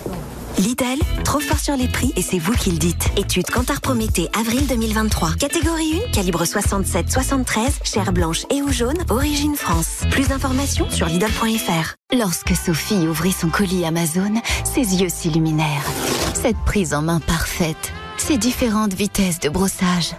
Lidl, 0.59 0.99
trop 1.23 1.39
fort 1.41 1.59
sur 1.59 1.77
les 1.77 1.87
prix 1.87 2.15
et 2.17 2.23
c'est 2.23 2.39
vous 2.39 2.55
qui 2.55 2.71
le 2.71 2.79
dites. 2.79 3.11
Étude 3.19 3.51
Cantar 3.51 3.83
Prométhée, 3.83 4.29
avril 4.39 4.67
2023. 4.67 5.35
Catégorie 5.39 6.01
1, 6.09 6.13
calibre 6.13 6.45
67-73, 6.45 7.85
chair 7.85 8.11
blanche 8.13 8.47
et 8.51 8.63
ou 8.63 8.73
jaune, 8.73 8.97
origine 9.11 9.55
France. 9.55 9.96
Plus 10.17 10.29
d'informations 10.29 10.89
sur 10.89 11.09
Lidl.fr. 11.09 11.95
Lorsque 12.17 12.57
Sophie 12.57 13.07
ouvrit 13.07 13.33
son 13.33 13.51
colis 13.51 13.85
Amazon, 13.85 14.33
ses 14.65 14.97
yeux 14.97 15.11
s'illuminèrent. 15.11 15.85
Cette 16.33 16.57
prise 16.65 16.95
en 16.95 17.03
main 17.03 17.21
parfaite, 17.21 17.93
ces 18.17 18.39
différentes 18.39 18.95
vitesses 18.95 19.41
de 19.41 19.51
brossage. 19.51 20.13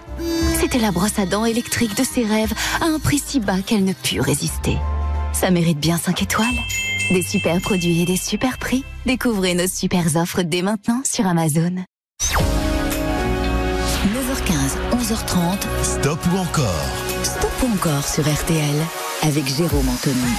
C'était 0.54 0.78
la 0.78 0.92
brosse 0.92 1.18
à 1.18 1.26
dents 1.26 1.44
électrique 1.44 1.96
de 1.96 2.04
ses 2.04 2.24
rêves 2.24 2.54
à 2.80 2.84
un 2.84 3.00
prix 3.00 3.18
si 3.18 3.40
bas 3.40 3.60
qu'elle 3.60 3.82
ne 3.84 3.92
put 3.92 4.20
résister. 4.20 4.76
Ça 5.32 5.50
mérite 5.50 5.80
bien 5.80 5.98
5 5.98 6.22
étoiles. 6.22 6.46
Des 7.10 7.22
super 7.22 7.60
produits 7.60 8.02
et 8.02 8.06
des 8.06 8.16
super 8.16 8.58
prix. 8.58 8.84
Découvrez 9.04 9.54
nos 9.54 9.66
super 9.66 10.14
offres 10.14 10.42
dès 10.42 10.62
maintenant 10.62 11.02
sur 11.04 11.26
Amazon. 11.26 11.74
9h15, 14.12 14.76
11h30. 14.92 15.56
Stop 15.82 16.20
ou 16.32 16.36
encore? 16.36 16.86
Stop 17.24 17.50
ou 17.64 17.72
encore 17.74 18.06
sur 18.06 18.22
RTL 18.22 18.76
avec 19.22 19.46
Jérôme 19.46 19.88
Anthony. 19.88 20.32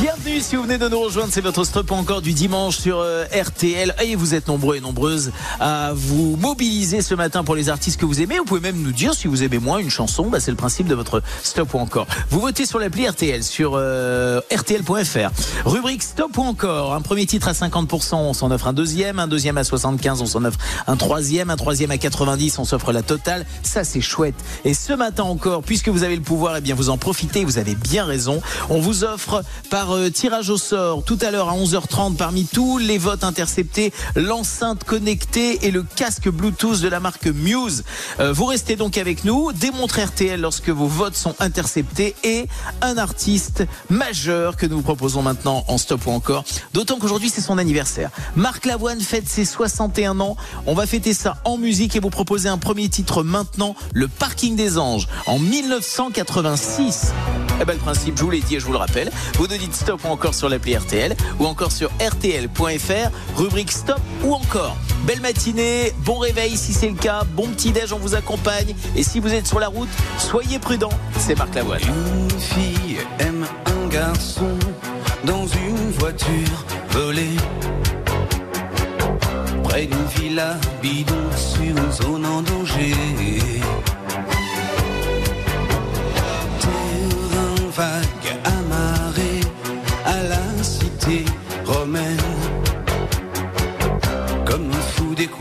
Bienvenue 0.00 0.40
si 0.40 0.54
vous 0.54 0.62
venez 0.62 0.78
de 0.78 0.88
nous 0.88 1.00
rejoindre, 1.00 1.30
c'est 1.32 1.40
votre 1.40 1.64
stop 1.64 1.90
encore 1.90 2.22
du 2.22 2.32
dimanche 2.32 2.78
sur 2.78 3.00
euh, 3.00 3.24
RTL. 3.24 3.94
Vous 4.16 4.34
êtes 4.34 4.46
nombreux 4.46 4.76
et 4.76 4.80
nombreuses 4.80 5.32
à 5.58 5.92
vous 5.92 6.36
mobiliser 6.36 7.02
ce 7.02 7.14
matin 7.14 7.42
pour 7.42 7.54
les 7.54 7.68
artistes 7.68 8.00
que 8.00 8.06
vous 8.06 8.20
aimez. 8.20 8.38
Vous 8.38 8.44
pouvez 8.44 8.60
même 8.60 8.80
nous 8.80 8.92
dire 8.92 9.14
si 9.14 9.26
vous 9.26 9.42
aimez 9.42 9.58
moins 9.58 9.78
une 9.78 9.90
chanson, 9.90 10.28
bah, 10.28 10.40
c'est 10.40 10.50
le 10.50 10.56
principe 10.56 10.86
de 10.86 10.94
votre 10.94 11.22
stop 11.42 11.74
ou 11.74 11.78
encore. 11.78 12.06
Vous 12.30 12.40
votez 12.40 12.64
sur 12.64 12.78
l'appli 12.78 13.08
RTL 13.08 13.42
sur 13.42 13.72
euh, 13.74 14.40
RTL.fr. 14.54 15.30
Rubrique 15.64 16.02
stop 16.02 16.36
ou 16.38 16.42
encore. 16.42 16.94
Un 16.94 17.00
premier 17.00 17.26
titre 17.26 17.48
à 17.48 17.52
50%, 17.52 18.14
on 18.14 18.32
s'en 18.32 18.50
offre 18.50 18.68
un 18.68 18.72
deuxième, 18.72 19.18
un 19.18 19.28
deuxième 19.28 19.58
à 19.58 19.64
75, 19.64 20.22
on 20.22 20.26
s'en 20.26 20.44
offre 20.44 20.58
un 20.86 20.96
troisième, 20.96 21.50
un 21.50 21.56
troisième 21.56 21.90
à 21.90 21.98
90, 21.98 22.58
on 22.58 22.64
s'offre 22.64 22.92
la 22.92 23.02
totale. 23.02 23.44
Ça 23.62 23.84
c'est 23.84 24.00
chouette. 24.00 24.36
Et 24.64 24.74
ce 24.74 24.92
matin 24.92 25.24
encore, 25.24 25.62
puisque 25.62 25.88
vous 25.88 26.04
avez 26.04 26.16
le 26.16 26.22
pouvoir, 26.22 26.56
eh 26.56 26.60
bien 26.60 26.74
vous 26.74 26.88
en 26.88 26.98
profitez, 26.98 27.44
vous 27.44 27.58
avez 27.58 27.74
bien 27.74 27.97
raison. 28.04 28.40
On 28.68 28.80
vous 28.80 29.04
offre 29.04 29.42
par 29.70 29.94
euh, 29.94 30.10
tirage 30.10 30.50
au 30.50 30.56
sort 30.56 31.02
tout 31.04 31.18
à 31.20 31.30
l'heure 31.30 31.48
à 31.48 31.56
11h30 31.56 32.16
parmi 32.16 32.44
tous 32.44 32.78
les 32.78 32.98
votes 32.98 33.24
interceptés 33.24 33.92
l'enceinte 34.16 34.84
connectée 34.84 35.66
et 35.66 35.70
le 35.70 35.82
casque 35.82 36.28
Bluetooth 36.28 36.80
de 36.80 36.88
la 36.88 37.00
marque 37.00 37.26
Muse. 37.26 37.84
Euh, 38.20 38.32
vous 38.32 38.46
restez 38.46 38.76
donc 38.76 38.98
avec 38.98 39.24
nous, 39.24 39.52
démontrez 39.52 40.04
RTL 40.04 40.40
lorsque 40.40 40.68
vos 40.68 40.86
votes 40.86 41.16
sont 41.16 41.34
interceptés 41.40 42.14
et 42.24 42.46
un 42.82 42.98
artiste 42.98 43.64
majeur 43.90 44.56
que 44.56 44.66
nous 44.66 44.76
vous 44.76 44.82
proposons 44.82 45.22
maintenant 45.22 45.64
en 45.68 45.78
stop 45.78 46.06
ou 46.06 46.10
encore. 46.10 46.44
D'autant 46.72 46.98
qu'aujourd'hui 46.98 47.30
c'est 47.30 47.40
son 47.40 47.58
anniversaire. 47.58 48.10
Marc 48.36 48.66
Lavoine 48.66 49.00
fête 49.00 49.28
ses 49.28 49.44
61 49.44 50.20
ans. 50.20 50.36
On 50.66 50.74
va 50.74 50.86
fêter 50.86 51.14
ça 51.14 51.38
en 51.44 51.56
musique 51.56 51.96
et 51.96 52.00
vous 52.00 52.10
proposer 52.10 52.48
un 52.48 52.58
premier 52.58 52.88
titre 52.88 53.22
maintenant, 53.22 53.74
Le 53.92 54.08
Parking 54.08 54.56
des 54.56 54.78
Anges 54.78 55.08
en 55.26 55.38
1986. 55.38 57.12
Eh 57.60 57.64
ben, 57.64 57.72
le 57.72 57.80
principe, 57.92 58.18
je 58.18 58.22
vous 58.22 58.30
l'ai 58.30 58.40
dit 58.40 58.56
et 58.56 58.60
je 58.60 58.66
vous 58.66 58.72
le 58.72 58.78
rappelle. 58.78 59.10
Vous 59.38 59.46
nous 59.46 59.56
dites 59.56 59.74
stop 59.74 60.04
ou 60.04 60.08
encore 60.08 60.34
sur 60.34 60.50
l'appli 60.50 60.76
RTL 60.76 61.16
ou 61.40 61.46
encore 61.46 61.72
sur 61.72 61.88
RTL.fr, 62.06 63.10
rubrique 63.34 63.72
stop 63.72 64.00
ou 64.22 64.34
encore. 64.34 64.76
Belle 65.06 65.22
matinée, 65.22 65.94
bon 66.04 66.18
réveil 66.18 66.58
si 66.58 66.74
c'est 66.74 66.90
le 66.90 66.96
cas, 66.96 67.22
bon 67.34 67.48
petit 67.48 67.72
déj, 67.72 67.94
on 67.94 67.98
vous 67.98 68.14
accompagne. 68.14 68.74
Et 68.94 69.02
si 69.02 69.20
vous 69.20 69.32
êtes 69.32 69.46
sur 69.46 69.58
la 69.58 69.68
route, 69.68 69.88
soyez 70.18 70.58
prudents. 70.58 70.92
C'est 71.18 71.34
Marc 71.38 71.54
Lavoine. 71.54 71.80
Une 71.80 72.38
fille 72.38 72.98
aime 73.20 73.46
un 73.64 73.88
garçon 73.88 74.58
dans 75.24 75.46
une 75.46 75.90
voiture 75.92 76.66
volée. 76.90 77.36
Près 79.64 79.86
d'une 79.86 80.06
villa 80.14 80.58
bidon 80.82 81.14
sur 81.34 81.62
une 81.62 81.92
zone 81.92 82.26
en 82.26 82.42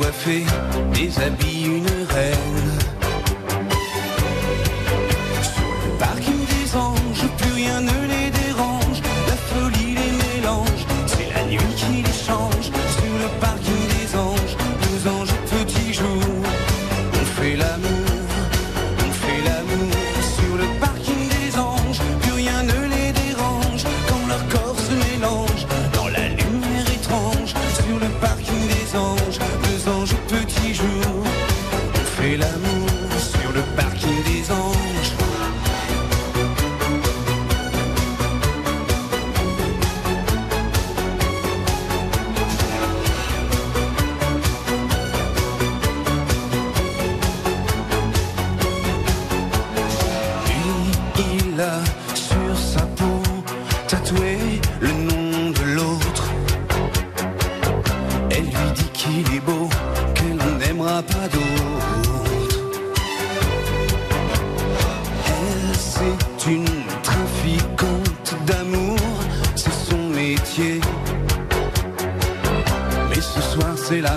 décoiffé, 0.07 0.45
déshabille 0.93 1.65
une 1.65 2.05
reine. 2.09 2.56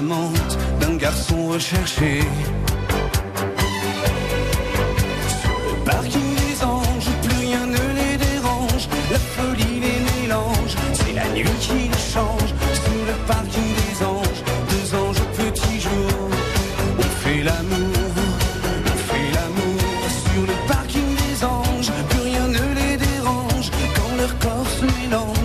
D'un 0.03 0.97
garçon 0.97 1.49
recherché. 1.49 2.21
Sur 5.41 5.51
le 5.69 5.85
parking 5.85 6.35
des 6.37 6.65
anges, 6.65 7.11
plus 7.23 7.39
rien 7.47 7.67
ne 7.67 7.85
les 7.99 8.17
dérange. 8.17 8.89
La 9.11 9.19
folie 9.19 9.81
les 9.81 10.23
mélange, 10.23 10.75
c'est 10.95 11.13
la 11.13 11.29
nuit 11.35 11.45
qui 11.61 11.91
les 11.93 12.13
change. 12.15 12.51
Sur 12.83 13.03
le 13.11 13.17
parking 13.27 13.75
des 13.81 14.05
anges, 14.05 14.43
deux 14.71 14.97
anges 14.97 15.21
au 15.21 15.43
petit 15.43 15.81
jour. 15.81 16.31
On 16.99 17.11
fait 17.23 17.43
l'amour, 17.43 18.15
on 18.87 18.99
fait 19.13 19.31
l'amour. 19.35 20.01
Sur 20.33 20.43
le 20.47 20.57
parking 20.67 21.15
des 21.17 21.45
anges, 21.45 21.93
plus 22.09 22.23
rien 22.23 22.47
ne 22.49 22.65
les 22.81 22.97
dérange. 22.97 23.71
Quand 23.97 24.17
leur 24.17 24.39
corps 24.39 24.71
se 24.79 24.85
mélange 24.85 25.40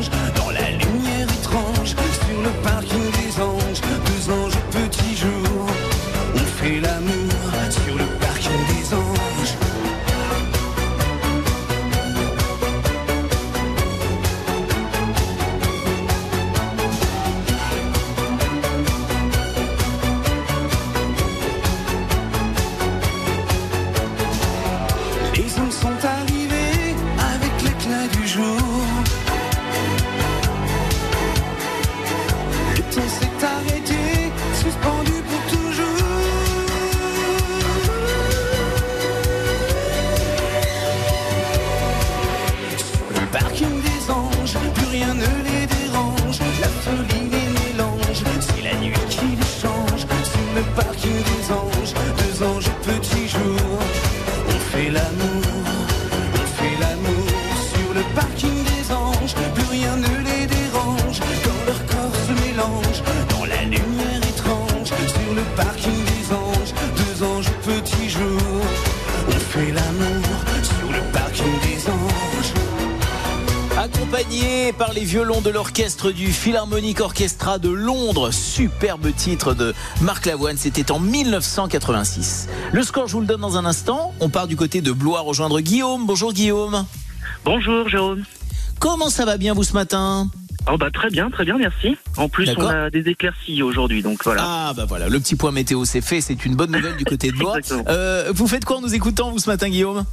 l'orchestre 75.86 76.12
du 76.12 76.34
Philharmonic 76.34 76.99
Orchestra 76.99 77.60
de 77.60 77.70
Londres, 77.70 78.32
superbe 78.32 79.14
titre 79.16 79.53
de 79.53 79.76
Marc 80.02 80.26
Lavoine, 80.26 80.57
c'était 80.57 80.91
en 80.91 80.99
1986. 80.99 82.49
Le 82.74 82.82
score, 82.82 83.07
je 83.07 83.14
vous 83.14 83.20
le 83.20 83.28
donne 83.28 83.41
dans 83.41 83.56
un 83.56 83.66
instant. 83.66 84.12
On 84.20 84.30
part 84.30 84.48
du 84.48 84.56
côté 84.56 84.82
de 84.82 84.91
Blois 84.91 85.22
rejoindre 85.22 85.60
Guillaume. 85.60 86.07
Bonjour 86.07 86.34
Guillaume. 86.34 86.88
Bonjour 87.44 87.88
Jérôme. 87.88 88.24
Comment 88.80 89.12
ça 89.12 89.26
va 89.26 89.38
bien 89.38 89.53
vous 89.53 89.64
ce 89.64 89.74
matin? 89.74 90.28
Oh 90.72 90.76
bah 90.76 90.90
très 90.90 91.12
bien, 91.12 91.30
très 91.30 91.45
bien, 91.45 91.60
merci. 91.60 91.95
En 92.18 92.30
plus, 92.30 92.49
on 92.57 92.66
a 92.66 92.90
des 92.90 93.07
éclaircies 93.07 93.62
aujourd'hui, 93.62 94.02
donc 94.02 94.24
voilà. 94.24 94.41
Ah 94.44 94.74
bah 94.76 94.86
voilà, 94.88 95.07
le 95.07 95.20
petit 95.20 95.36
point 95.36 95.52
météo 95.52 95.86
c'est 95.86 96.02
fait, 96.02 96.20
c'est 96.20 96.48
une 96.48 96.56
bonne 96.56 96.72
nouvelle 96.72 96.95
du 96.95 97.06
côté 97.06 97.30
de 97.30 97.38
Blois. 97.38 97.57
Euh, 97.88 98.32
vous 98.34 98.48
faites 98.48 98.66
quoi 98.66 98.78
en 98.78 98.82
nous 98.82 98.95
écoutant 98.95 99.30
vous 99.30 99.38
ce 99.38 99.52
matin 99.52 99.70
Guillaume? 99.70 100.03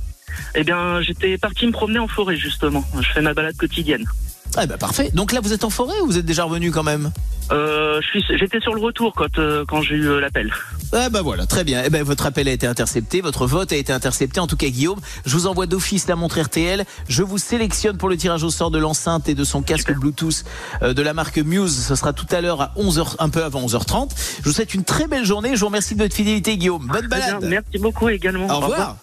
Eh 0.54 0.64
bien, 0.64 1.00
j'étais 1.00 1.38
parti 1.38 1.66
me 1.66 1.72
promener 1.72 1.98
en 1.98 2.08
forêt 2.08 2.36
justement. 2.36 2.84
Je 3.00 3.08
fais 3.10 3.22
ma 3.22 3.32
balade 3.32 3.56
quotidienne. 3.56 4.04
Ah 4.56 4.66
bah 4.66 4.76
parfait. 4.76 5.10
Donc 5.14 5.32
là 5.32 5.40
vous 5.40 5.52
êtes 5.52 5.64
en 5.64 5.70
forêt 5.70 5.98
ou 6.02 6.06
vous 6.06 6.18
êtes 6.18 6.26
déjà 6.26 6.44
revenu 6.44 6.70
quand 6.70 6.82
même 6.82 7.10
Euh, 7.50 8.00
j'étais 8.38 8.60
sur 8.60 8.74
le 8.74 8.80
retour 8.80 9.12
quand 9.14 9.38
euh, 9.38 9.64
quand 9.66 9.82
j'ai 9.82 9.96
eu 9.96 10.06
euh, 10.08 10.20
l'appel. 10.20 10.52
Ah 10.94 11.08
bah 11.08 11.22
voilà, 11.22 11.46
très 11.46 11.64
bien. 11.64 11.82
Eh 11.84 11.90
ben 11.90 12.02
votre 12.02 12.26
appel 12.26 12.48
a 12.48 12.52
été 12.52 12.66
intercepté, 12.66 13.20
votre 13.22 13.46
vote 13.46 13.72
a 13.72 13.76
été 13.76 13.92
intercepté. 13.92 14.40
En 14.40 14.46
tout 14.46 14.56
cas, 14.56 14.68
Guillaume, 14.68 15.00
je 15.26 15.34
vous 15.36 15.46
envoie 15.46 15.66
d'office 15.66 16.06
la 16.06 16.16
montre 16.16 16.40
RTL. 16.40 16.84
Je 17.08 17.22
vous 17.22 17.38
sélectionne 17.38 17.96
pour 17.96 18.08
le 18.10 18.16
tirage 18.16 18.42
au 18.44 18.50
sort 18.50 18.70
de 18.70 18.78
l'enceinte 18.78 19.28
et 19.28 19.34
de 19.34 19.44
son 19.44 19.62
casque 19.62 19.92
Bluetooth 19.92 20.44
euh, 20.82 20.92
de 20.94 21.02
la 21.02 21.14
marque 21.14 21.38
Muse. 21.38 21.86
Ce 21.86 21.94
sera 21.94 22.12
tout 22.12 22.26
à 22.30 22.40
l'heure 22.42 22.60
à 22.60 22.72
11h, 22.76 23.16
un 23.18 23.28
peu 23.30 23.42
avant 23.42 23.62
11h30. 23.66 24.10
Je 24.40 24.44
vous 24.48 24.52
souhaite 24.52 24.74
une 24.74 24.84
très 24.84 25.06
belle 25.06 25.24
journée. 25.24 25.54
Je 25.54 25.60
vous 25.60 25.66
remercie 25.66 25.94
de 25.94 26.02
votre 26.02 26.14
fidélité, 26.14 26.56
Guillaume. 26.58 26.86
Bonne 26.86 27.08
bien, 27.08 27.08
balade. 27.08 27.44
merci 27.48 27.78
beaucoup 27.78 28.08
également. 28.08 28.46
Au 28.48 28.60
revoir. 28.60 28.96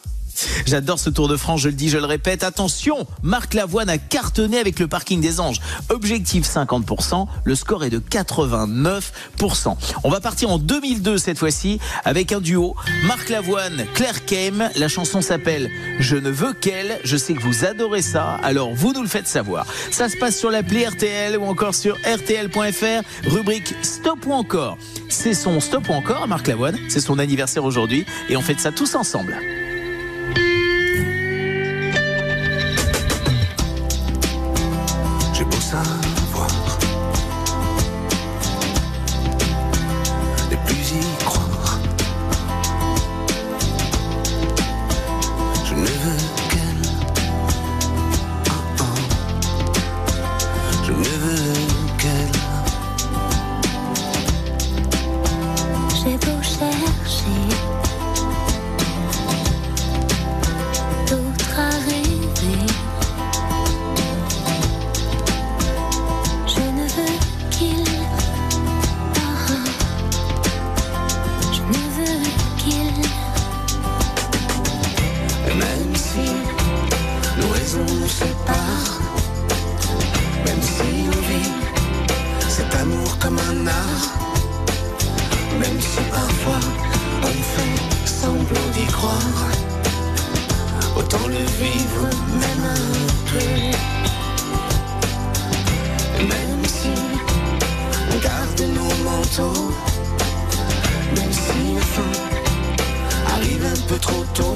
J'adore 0.65 0.99
ce 0.99 1.09
Tour 1.09 1.27
de 1.27 1.37
France, 1.37 1.61
je 1.61 1.69
le 1.69 1.73
dis, 1.73 1.89
je 1.89 1.97
le 1.97 2.05
répète. 2.05 2.43
Attention, 2.43 3.07
Marc 3.23 3.53
Lavoine 3.53 3.89
a 3.89 3.97
cartonné 3.97 4.59
avec 4.59 4.79
le 4.79 4.87
parking 4.87 5.21
des 5.21 5.39
Anges. 5.39 5.59
Objectif 5.89 6.45
50%, 6.45 7.27
le 7.43 7.55
score 7.55 7.83
est 7.83 7.89
de 7.89 7.99
89%. 7.99 9.75
On 10.03 10.09
va 10.09 10.19
partir 10.19 10.49
en 10.49 10.57
2002 10.57 11.17
cette 11.17 11.37
fois-ci 11.37 11.79
avec 12.03 12.31
un 12.31 12.39
duo. 12.39 12.75
Marc 13.05 13.29
Lavoine, 13.29 13.85
Claire 13.93 14.25
Kem. 14.25 14.69
La 14.75 14.87
chanson 14.87 15.21
s'appelle 15.21 15.69
Je 15.99 16.15
ne 16.15 16.29
veux 16.29 16.53
qu'elle. 16.53 16.99
Je 17.03 17.17
sais 17.17 17.33
que 17.33 17.41
vous 17.41 17.65
adorez 17.65 18.01
ça, 18.01 18.35
alors 18.43 18.73
vous 18.73 18.93
nous 18.93 19.01
le 19.01 19.07
faites 19.07 19.27
savoir. 19.27 19.65
Ça 19.91 20.09
se 20.09 20.17
passe 20.17 20.37
sur 20.37 20.51
l'appli 20.51 20.85
RTL 20.85 21.37
ou 21.37 21.45
encore 21.45 21.75
sur 21.75 21.95
RTL.fr, 21.97 23.29
rubrique 23.29 23.73
Stop 23.81 24.25
ou 24.25 24.33
encore. 24.33 24.77
C'est 25.09 25.33
son 25.33 25.59
Stop 25.59 25.89
ou 25.89 25.93
encore, 25.93 26.27
Marc 26.27 26.47
Lavoine. 26.47 26.77
C'est 26.89 27.01
son 27.01 27.19
anniversaire 27.19 27.63
aujourd'hui 27.63 28.05
et 28.29 28.37
on 28.37 28.41
fait 28.41 28.59
ça 28.59 28.71
tous 28.71 28.95
ensemble. 28.95 29.37
Trop 104.01 104.23
tôt. 104.33 104.48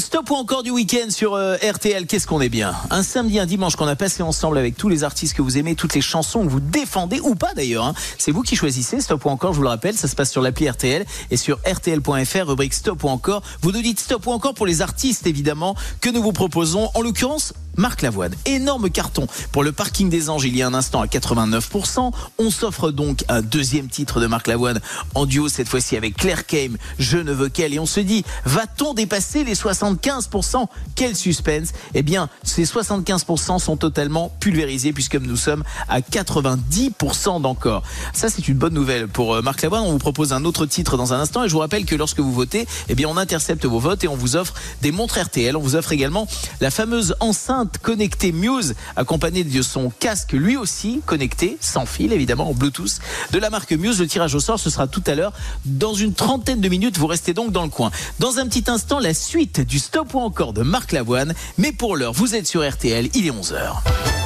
Stop 0.00 0.30
ou 0.30 0.34
encore 0.34 0.62
du 0.62 0.70
week-end 0.70 1.10
sur 1.10 1.34
euh, 1.34 1.56
RTL. 1.56 2.06
Qu'est-ce 2.06 2.26
qu'on 2.26 2.40
est 2.40 2.48
bien? 2.48 2.74
Un 2.90 3.02
samedi, 3.02 3.38
un 3.38 3.46
dimanche 3.46 3.76
qu'on 3.76 3.86
a 3.86 3.96
passé 3.96 4.22
ensemble 4.22 4.58
avec 4.58 4.76
tous 4.76 4.88
les 4.88 5.04
artistes 5.04 5.34
que 5.34 5.42
vous 5.42 5.58
aimez, 5.58 5.74
toutes 5.74 5.94
les 5.94 6.00
chansons 6.00 6.44
que 6.44 6.48
vous 6.48 6.60
défendez 6.60 7.20
ou 7.20 7.34
pas 7.34 7.54
d'ailleurs. 7.54 7.84
hein. 7.86 7.94
C'est 8.18 8.32
vous 8.32 8.42
qui 8.42 8.56
choisissez. 8.56 9.00
Stop 9.00 9.24
ou 9.24 9.28
encore, 9.28 9.52
je 9.52 9.56
vous 9.58 9.62
le 9.62 9.68
rappelle, 9.68 9.96
ça 9.96 10.08
se 10.08 10.14
passe 10.14 10.30
sur 10.30 10.42
l'appli 10.42 10.68
RTL 10.68 11.04
et 11.30 11.36
sur 11.36 11.58
RTL.fr 11.66 12.46
rubrique 12.46 12.74
Stop 12.74 13.04
ou 13.04 13.08
encore. 13.08 13.42
Vous 13.60 13.72
nous 13.72 13.82
dites 13.82 14.00
Stop 14.00 14.26
ou 14.26 14.30
encore 14.32 14.54
pour 14.54 14.66
les 14.66 14.82
artistes 14.82 15.26
évidemment 15.26 15.74
que 16.00 16.10
nous 16.10 16.22
vous 16.22 16.32
proposons. 16.32 16.88
En 16.94 17.00
l'occurrence. 17.02 17.52
Marc 17.76 18.02
Lavoine, 18.02 18.34
énorme 18.46 18.90
carton 18.90 19.26
pour 19.50 19.62
le 19.62 19.72
parking 19.72 20.08
des 20.08 20.30
Anges 20.30 20.44
il 20.44 20.56
y 20.56 20.62
a 20.62 20.66
un 20.66 20.74
instant 20.74 21.00
à 21.00 21.06
89%. 21.06 22.12
On 22.38 22.50
s'offre 22.50 22.90
donc 22.90 23.24
un 23.28 23.42
deuxième 23.42 23.88
titre 23.88 24.20
de 24.20 24.26
Marc 24.26 24.46
Lavoine 24.46 24.80
en 25.14 25.26
duo 25.26 25.48
cette 25.48 25.68
fois-ci 25.68 25.96
avec 25.96 26.16
Claire 26.16 26.46
Kame, 26.46 26.76
Je 26.98 27.18
ne 27.18 27.32
veux 27.32 27.48
qu'elle. 27.48 27.74
Et 27.74 27.78
on 27.78 27.86
se 27.86 28.00
dit, 28.00 28.24
va-t-on 28.44 28.94
dépasser 28.94 29.44
les 29.44 29.54
75% 29.54 30.66
Quel 30.94 31.16
suspense 31.16 31.68
Eh 31.94 32.02
bien, 32.02 32.28
ces 32.52 32.64
75% 32.64 33.58
sont 33.58 33.78
totalement 33.78 34.30
pulvérisés 34.38 34.92
puisque 34.92 35.16
nous 35.16 35.36
sommes 35.36 35.64
à 35.88 36.00
90% 36.00 37.40
d'encore. 37.40 37.82
Ça, 38.12 38.28
c'est 38.28 38.46
une 38.46 38.58
bonne 38.58 38.74
nouvelle 38.74 39.08
pour 39.08 39.34
euh, 39.34 39.40
Marc 39.40 39.62
Lavoine. 39.62 39.84
On 39.84 39.92
vous 39.92 39.98
propose 39.98 40.34
un 40.34 40.44
autre 40.44 40.66
titre 40.66 40.98
dans 40.98 41.14
un 41.14 41.20
instant 41.20 41.44
et 41.44 41.48
je 41.48 41.54
vous 41.54 41.60
rappelle 41.60 41.86
que 41.86 41.94
lorsque 41.94 42.20
vous 42.20 42.32
votez, 42.32 42.66
eh 42.90 42.94
bien, 42.94 43.08
on 43.08 43.16
intercepte 43.16 43.64
vos 43.64 43.78
votes 43.78 44.04
et 44.04 44.08
on 44.08 44.16
vous 44.16 44.36
offre 44.36 44.52
des 44.82 44.92
montres 44.92 45.18
RTL. 45.18 45.56
On 45.56 45.60
vous 45.60 45.76
offre 45.76 45.92
également 45.92 46.28
la 46.60 46.70
fameuse 46.70 47.14
enceinte 47.20 47.78
connectée 47.78 48.32
Muse 48.32 48.74
accompagnée 48.96 49.44
de 49.44 49.62
son 49.62 49.88
casque 49.88 50.32
lui 50.32 50.58
aussi 50.58 51.00
connecté, 51.06 51.56
sans 51.58 51.86
fil 51.86 52.12
évidemment, 52.12 52.50
en 52.50 52.52
Bluetooth 52.52 52.98
de 53.30 53.38
la 53.38 53.48
marque 53.48 53.72
Muse. 53.72 53.98
Le 53.98 54.06
tirage 54.06 54.34
au 54.34 54.40
sort, 54.40 54.60
ce 54.60 54.68
sera 54.68 54.86
tout 54.86 55.02
à 55.06 55.14
l'heure 55.14 55.32
dans 55.64 55.94
une 55.94 56.12
trentaine 56.12 56.60
de 56.60 56.68
minutes. 56.68 56.98
Vous 56.98 57.06
restez 57.06 57.32
donc 57.32 57.50
dans 57.50 57.62
le 57.62 57.70
coin. 57.70 57.90
Dans 58.18 58.36
un 58.36 58.46
petit 58.46 58.70
instant, 58.70 58.98
la 58.98 59.14
suite 59.14 59.62
du 59.62 59.78
stop 59.78 60.12
ou 60.12 60.18
encore 60.18 60.52
de 60.52 60.60
Marc 60.60 60.92
Lavoine. 60.92 61.32
Mais 61.56 61.72
pour 61.72 61.96
l'heure, 61.96 62.12
vous 62.12 62.34
êtes 62.34 62.41
sur 62.46 62.68
RTL, 62.68 63.08
il 63.14 63.26
est 63.26 63.30
11h. 63.30 64.21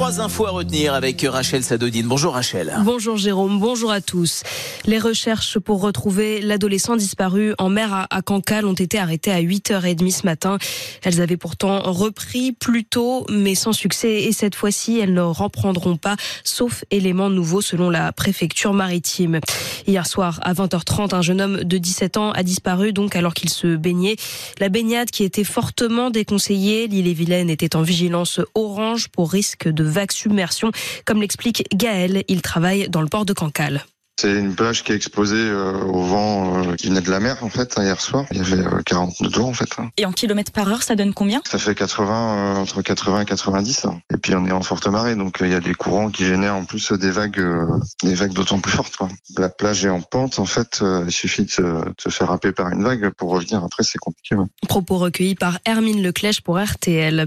Trois 0.00 0.18
infos 0.22 0.46
à 0.46 0.50
retenir 0.50 0.94
avec 0.94 1.26
Rachel 1.28 1.62
Sadodine. 1.62 2.06
Bonjour 2.08 2.32
Rachel. 2.32 2.74
Bonjour 2.86 3.18
Jérôme, 3.18 3.60
bonjour 3.60 3.92
à 3.92 4.00
tous. 4.00 4.42
Les 4.86 4.98
recherches 4.98 5.58
pour 5.58 5.82
retrouver 5.82 6.40
l'adolescent 6.40 6.96
disparu 6.96 7.52
en 7.58 7.68
mer 7.68 8.06
à- 8.08 8.22
Cancale 8.22 8.64
ont 8.64 8.72
été 8.72 8.98
arrêtées 8.98 9.30
à 9.30 9.42
8h30 9.42 10.10
ce 10.10 10.24
matin. 10.24 10.56
Elles 11.02 11.20
avaient 11.20 11.36
pourtant 11.36 11.82
repris 11.82 12.52
plus 12.52 12.86
tôt, 12.86 13.26
mais 13.28 13.54
sans 13.54 13.74
succès. 13.74 14.22
Et 14.22 14.32
cette 14.32 14.54
fois-ci, 14.54 14.98
elles 14.98 15.12
ne 15.12 15.20
reprendront 15.20 15.98
pas, 15.98 16.16
sauf 16.44 16.82
éléments 16.90 17.28
nouveaux 17.28 17.60
selon 17.60 17.90
la 17.90 18.10
préfecture 18.12 18.72
maritime. 18.72 19.40
Hier 19.86 20.06
soir, 20.06 20.40
à 20.42 20.54
20h30, 20.54 21.14
un 21.14 21.20
jeune 21.20 21.42
homme 21.42 21.64
de 21.64 21.76
17 21.76 22.16
ans 22.16 22.30
a 22.32 22.42
disparu 22.42 22.94
donc 22.94 23.16
alors 23.16 23.34
qu'il 23.34 23.50
se 23.50 23.76
baignait. 23.76 24.16
La 24.60 24.70
baignade 24.70 25.10
qui 25.10 25.24
était 25.24 25.44
fortement 25.44 26.08
déconseillée, 26.08 26.88
l'île 26.88 27.06
et 27.06 27.12
Vilaine 27.12 27.50
était 27.50 27.76
en 27.76 27.82
vigilance 27.82 28.40
orange 28.54 29.08
pour 29.08 29.30
risque 29.30 29.68
de 29.68 29.89
vague 29.90 30.12
submersion. 30.12 30.70
Comme 31.04 31.20
l'explique 31.20 31.64
Gaël, 31.74 32.24
il 32.28 32.42
travaille 32.42 32.88
dans 32.88 33.02
le 33.02 33.08
port 33.08 33.24
de 33.24 33.32
Cancale. 33.32 33.84
C'est 34.20 34.32
une 34.38 34.54
plage 34.54 34.84
qui 34.84 34.92
est 34.92 34.96
exposée 34.96 35.34
euh, 35.38 35.72
au 35.82 36.02
vent 36.02 36.58
euh, 36.62 36.74
qui 36.76 36.88
venait 36.88 37.00
de 37.00 37.10
la 37.10 37.20
mer 37.20 37.38
en 37.42 37.48
fait 37.48 37.72
hein, 37.78 37.84
hier 37.84 37.98
soir. 38.02 38.26
Il 38.32 38.36
y 38.36 38.40
avait 38.40 38.58
euh, 38.66 38.82
40 38.84 39.18
nœuds 39.22 39.30
d'eau 39.30 39.44
en 39.44 39.54
fait. 39.54 39.70
hein. 39.78 39.88
Et 39.96 40.04
en 40.04 40.12
kilomètres 40.12 40.52
par 40.52 40.68
heure, 40.68 40.82
ça 40.82 40.94
donne 40.94 41.14
combien? 41.14 41.40
Ça 41.48 41.56
fait 41.56 41.74
80 41.74 42.36
euh, 42.36 42.56
entre 42.56 42.82
80 42.82 43.22
et 43.22 43.24
90. 43.24 43.86
hein. 43.86 43.98
Et 44.12 44.18
puis 44.18 44.34
on 44.34 44.44
est 44.46 44.52
en 44.52 44.60
forte 44.60 44.86
marée, 44.88 45.14
donc 45.14 45.40
euh, 45.40 45.46
il 45.46 45.52
y 45.52 45.54
a 45.54 45.60
des 45.60 45.72
courants 45.72 46.10
qui 46.10 46.26
génèrent 46.26 46.54
en 46.56 46.64
plus 46.66 46.92
des 46.92 47.10
vagues, 47.10 47.38
euh, 47.38 47.64
des 48.02 48.12
vagues 48.14 48.34
d'autant 48.34 48.58
plus 48.60 48.72
fortes. 48.72 48.94
Quoi. 48.96 49.08
La 49.38 49.48
plage 49.48 49.86
est 49.86 49.88
en 49.90 50.02
pente 50.02 50.38
en 50.38 50.44
fait. 50.44 50.82
il 51.06 51.10
suffit 51.12 51.46
de 51.46 51.50
se, 51.50 51.62
de 51.62 51.94
se 51.98 52.10
faire 52.10 52.30
happer 52.30 52.52
par 52.52 52.68
une 52.68 52.82
vague 52.84 53.08
pour 53.16 53.30
revenir. 53.30 53.64
Après 53.64 53.84
c'est 53.84 53.98
compliqué. 53.98 54.34
ouais. 54.34 54.44
Propos 54.68 54.98
recueillis 54.98 55.34
par 55.34 55.60
Hermine 55.64 56.02
Leclèche 56.02 56.42
pour 56.42 56.60
RTL. 56.60 57.26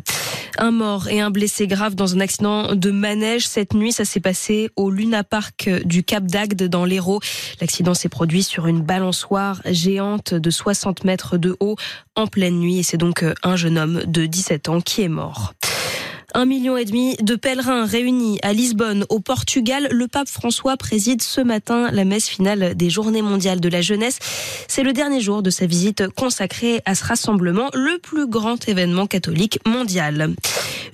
Un 0.59 0.69
mort 0.69 1.07
et 1.07 1.19
un 1.19 1.31
blessé 1.31 1.65
grave 1.65 1.95
dans 1.95 2.13
un 2.15 2.19
accident 2.19 2.75
de 2.75 2.91
manège 2.91 3.47
cette 3.47 3.73
nuit. 3.73 3.91
Ça 3.91 4.05
s'est 4.05 4.19
passé 4.19 4.69
au 4.75 4.91
Luna 4.91 5.23
Park 5.23 5.67
du 5.85 6.03
Cap 6.03 6.25
d'Agde 6.25 6.67
dans 6.67 6.82
L'accident 7.61 7.93
s'est 7.93 8.09
produit 8.09 8.43
sur 8.43 8.67
une 8.67 8.81
balançoire 8.81 9.61
géante 9.65 10.33
de 10.33 10.49
60 10.49 11.03
mètres 11.03 11.37
de 11.37 11.55
haut 11.59 11.75
en 12.15 12.27
pleine 12.27 12.59
nuit 12.59 12.79
et 12.79 12.83
c'est 12.83 12.97
donc 12.97 13.25
un 13.43 13.55
jeune 13.55 13.77
homme 13.77 14.03
de 14.05 14.25
17 14.25 14.69
ans 14.69 14.81
qui 14.81 15.01
est 15.01 15.09
mort. 15.09 15.53
Un 16.35 16.45
million 16.45 16.77
et 16.77 16.85
demi 16.85 17.15
de 17.21 17.35
pèlerins 17.35 17.85
réunis 17.85 18.39
à 18.41 18.53
Lisbonne, 18.53 19.05
au 19.09 19.19
Portugal. 19.19 19.87
Le 19.91 20.07
pape 20.07 20.27
François 20.27 20.77
préside 20.77 21.21
ce 21.21 21.41
matin 21.41 21.91
la 21.91 22.05
messe 22.05 22.27
finale 22.27 22.73
des 22.75 22.89
Journées 22.89 23.21
mondiales 23.21 23.59
de 23.59 23.69
la 23.69 23.81
jeunesse. 23.81 24.17
C'est 24.67 24.81
le 24.81 24.93
dernier 24.93 25.21
jour 25.21 25.43
de 25.43 25.51
sa 25.51 25.67
visite 25.67 26.07
consacrée 26.07 26.81
à 26.85 26.95
ce 26.95 27.03
rassemblement, 27.03 27.69
le 27.75 27.99
plus 27.99 28.25
grand 28.25 28.67
événement 28.67 29.05
catholique 29.05 29.59
mondial. 29.67 30.33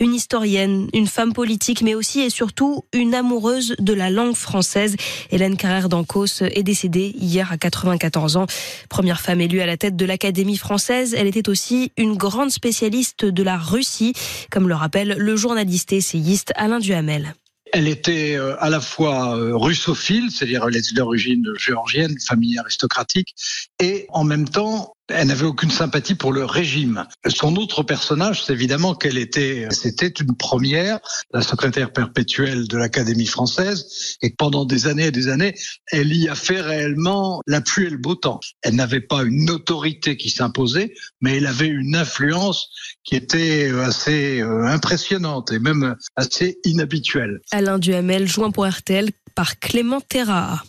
Une 0.01 0.13
historienne, 0.13 0.87
une 0.93 1.07
femme 1.07 1.33
politique, 1.33 1.81
mais 1.83 1.95
aussi 1.95 2.19
et 2.19 2.29
surtout 2.29 2.83
une 2.93 3.15
amoureuse 3.15 3.75
de 3.79 3.93
la 3.93 4.09
langue 4.09 4.35
française. 4.35 4.95
Hélène 5.31 5.55
Carrère 5.55 5.87
d'Ancos 5.87 6.41
est 6.41 6.63
décédée 6.63 7.13
hier 7.17 7.51
à 7.51 7.57
94 7.57 8.35
ans. 8.37 8.45
Première 8.89 9.21
femme 9.21 9.39
élue 9.41 9.61
à 9.61 9.65
la 9.65 9.77
tête 9.77 9.95
de 9.95 10.05
l'Académie 10.05 10.57
française, 10.57 11.15
elle 11.17 11.27
était 11.27 11.49
aussi 11.49 11.91
une 11.97 12.15
grande 12.15 12.51
spécialiste 12.51 13.23
de 13.25 13.43
la 13.43 13.57
Russie, 13.57 14.13
comme 14.49 14.67
le 14.67 14.75
rappelle 14.75 15.15
le 15.17 15.28
journaliste 15.35 15.93
et 15.93 15.97
essayiste 15.97 16.51
Alain 16.55 16.79
Duhamel. 16.79 17.33
Elle 17.71 17.87
était 17.87 18.35
euh, 18.35 18.55
à 18.59 18.69
la 18.69 18.81
fois 18.81 19.37
euh, 19.37 19.55
russophile, 19.55 20.31
c'est-à-dire 20.31 20.65
elle 20.67 20.75
est 20.75 20.93
d'origine 20.93 21.45
géorgienne, 21.57 22.15
famille 22.19 22.57
aristocratique, 22.57 23.35
et 23.79 24.07
en 24.09 24.23
même 24.23 24.47
temps, 24.49 24.93
elle 25.09 25.27
n'avait 25.27 25.45
aucune 25.45 25.71
sympathie 25.71 26.15
pour 26.15 26.33
le 26.33 26.45
régime. 26.45 27.05
Son 27.27 27.55
autre 27.55 27.83
personnage, 27.83 28.43
c'est 28.43 28.53
évidemment 28.53 28.95
qu'elle 28.95 29.17
était, 29.17 29.67
c'était 29.71 30.07
une 30.07 30.35
première, 30.35 30.99
la 31.33 31.41
secrétaire 31.41 31.91
perpétuelle 31.91 32.67
de 32.67 32.77
l'Académie 32.77 33.25
française, 33.25 34.17
et 34.21 34.31
pendant 34.31 34.65
des 34.65 34.87
années 34.87 35.07
et 35.07 35.11
des 35.11 35.27
années, 35.27 35.55
elle 35.91 36.15
y 36.15 36.29
a 36.29 36.35
fait 36.35 36.61
réellement 36.61 37.41
la 37.47 37.61
pluie 37.61 37.85
et 37.85 37.89
le 37.89 37.97
beau 37.97 38.15
temps. 38.15 38.39
Elle 38.61 38.75
n'avait 38.75 39.01
pas 39.01 39.23
une 39.23 39.49
autorité 39.49 40.17
qui 40.17 40.29
s'imposait, 40.29 40.93
mais 41.21 41.37
elle 41.37 41.47
avait 41.47 41.67
une 41.67 41.95
influence 41.95 42.69
qui 43.03 43.15
était 43.15 43.71
euh, 43.71 43.83
assez 43.83 44.41
euh, 44.41 44.65
impressionnante 44.65 45.51
et 45.51 45.59
même 45.59 45.95
assez 46.15 46.59
inhabituelle. 46.63 47.39
Alain 47.51 47.79
Duhamel, 47.79 48.27
joint 48.27 48.51
pour 48.51 48.67
RTL 48.67 49.09
par 49.35 49.59
Clément 49.59 50.01
Terra. 50.01 50.63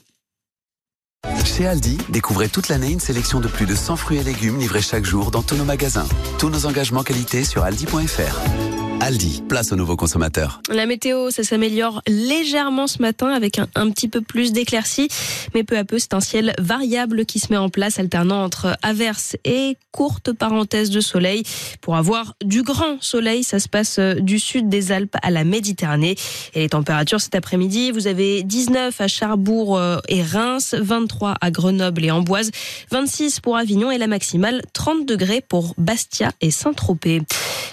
Chez 1.45 1.67
Aldi, 1.67 1.99
découvrez 2.09 2.49
toute 2.49 2.69
l'année 2.69 2.91
une 2.91 3.01
sélection 3.01 3.41
de 3.41 3.49
plus 3.49 3.67
de 3.67 3.75
100 3.75 3.97
fruits 3.97 4.19
et 4.19 4.23
légumes 4.23 4.59
livrés 4.59 4.81
chaque 4.81 5.05
jour 5.05 5.31
dans 5.31 5.43
tous 5.43 5.57
nos 5.57 5.65
magasins. 5.65 6.07
Tous 6.39 6.49
nos 6.49 6.65
engagements 6.65 7.03
qualité 7.03 7.45
sur 7.45 7.65
aldi.fr. 7.65 8.80
Aldi, 9.01 9.43
place 9.49 9.73
aux 9.73 9.77
nouveaux 9.77 9.97
consommateurs. 9.97 10.61
La 10.69 10.85
météo, 10.85 11.31
ça 11.31 11.43
s'améliore 11.43 12.03
légèrement 12.07 12.87
ce 12.87 13.01
matin 13.01 13.29
avec 13.29 13.59
un, 13.59 13.91
petit 13.91 14.09
peu 14.09 14.21
plus 14.21 14.53
d'éclaircies, 14.53 15.09
mais 15.55 15.65
peu 15.65 15.79
à 15.79 15.85
peu, 15.85 15.99
c'est 15.99 16.13
un 16.13 16.21
ciel 16.21 16.55
variable 16.59 17.25
qui 17.25 17.39
se 17.39 17.51
met 17.51 17.57
en 17.57 17.71
place, 17.71 17.99
alternant 17.99 18.45
entre 18.45 18.77
averses 18.83 19.37
et 19.45 19.79
courtes 19.91 20.33
parenthèses 20.33 20.91
de 20.91 21.01
soleil. 21.01 21.45
Pour 21.81 21.97
avoir 21.97 22.35
du 22.45 22.63
grand 22.63 23.01
soleil, 23.01 23.43
ça 23.43 23.59
se 23.59 23.69
passe 23.69 23.99
euh, 23.99 24.15
du 24.15 24.39
sud 24.39 24.69
des 24.69 24.93
Alpes 24.93 25.17
à 25.23 25.31
la 25.31 25.45
Méditerranée. 25.45 26.17
Et 26.55 26.61
les 26.61 26.69
températures 26.69 27.21
cet 27.21 27.35
après-midi, 27.35 27.93
vous 27.93 28.07
avez 28.07 28.43
19 28.43 29.01
à 29.01 29.09
Charbourg 29.09 29.79
euh, 29.79 29.99
et 30.09 30.23
Reims, 30.23 30.75
23 30.79 31.37
à 31.41 31.51
Grenoble 31.51 32.05
et 32.05 32.11
Amboise, 32.11 32.51
26 32.91 33.41
pour 33.41 33.57
Avignon 33.57 33.91
et 33.91 33.99
la 33.99 34.07
maximale 34.07 34.63
30 34.75 35.07
degrés 35.07 35.41
pour 35.41 35.75
Bastia 35.79 36.33
et 36.43 36.51
Saint-Tropez. 36.51 37.23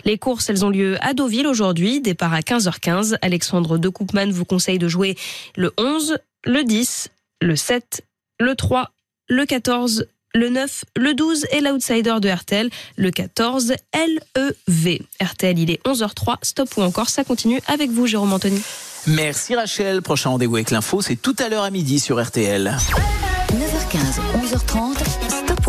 Les 0.06 0.18
courses, 0.18 0.50
elles 0.50 0.64
ont 0.64 0.70
lieu 0.70 0.98
à 1.02 1.14
Deauville 1.18 1.48
aujourd'hui, 1.48 2.00
départ 2.00 2.34
à 2.34 2.42
15h15. 2.42 3.18
Alexandre 3.24 3.78
de 3.80 3.90
Koopman 3.90 4.32
vous 4.32 4.46
conseille 4.46 4.78
de 4.78 4.88
jouer 4.88 5.18
le 5.56 5.74
11, 5.78 6.20
le 6.46 6.64
10, 6.64 7.10
le 7.42 7.56
7, 7.56 8.04
le 8.40 8.56
3, 8.56 8.92
le 9.28 9.46
14, 9.46 10.08
le 10.36 10.50
9, 10.50 10.86
le 10.96 11.16
12 11.16 11.48
et 11.52 11.62
l'outsider 11.62 12.16
de 12.22 12.30
RTL, 12.30 12.70
le 12.98 13.10
14, 13.10 13.74
LEV. 13.96 15.00
RTL, 15.20 15.58
il 15.58 15.72
est 15.72 15.84
11h03, 15.86 16.36
stop 16.44 16.70
ou 16.78 16.84
encore, 16.84 17.10
ça 17.10 17.24
continue 17.24 17.62
avec 17.68 17.90
vous, 17.90 18.06
Jérôme 18.06 18.34
Anthony. 18.34 18.62
Merci 19.08 19.56
Rachel. 19.56 20.04
Prochain 20.04 20.30
rendez-vous 20.30 20.56
avec 20.56 20.70
l'info, 20.70 21.02
c'est 21.02 21.16
tout 21.16 21.36
à 21.40 21.50
l'heure 21.50 21.64
à 21.64 21.72
midi 21.72 22.00
sur 22.00 22.24
RTL. 22.24 22.78
9h15, 23.54 23.98
11h30, 24.44 24.98
stop 24.98 25.07
ou 25.07 25.07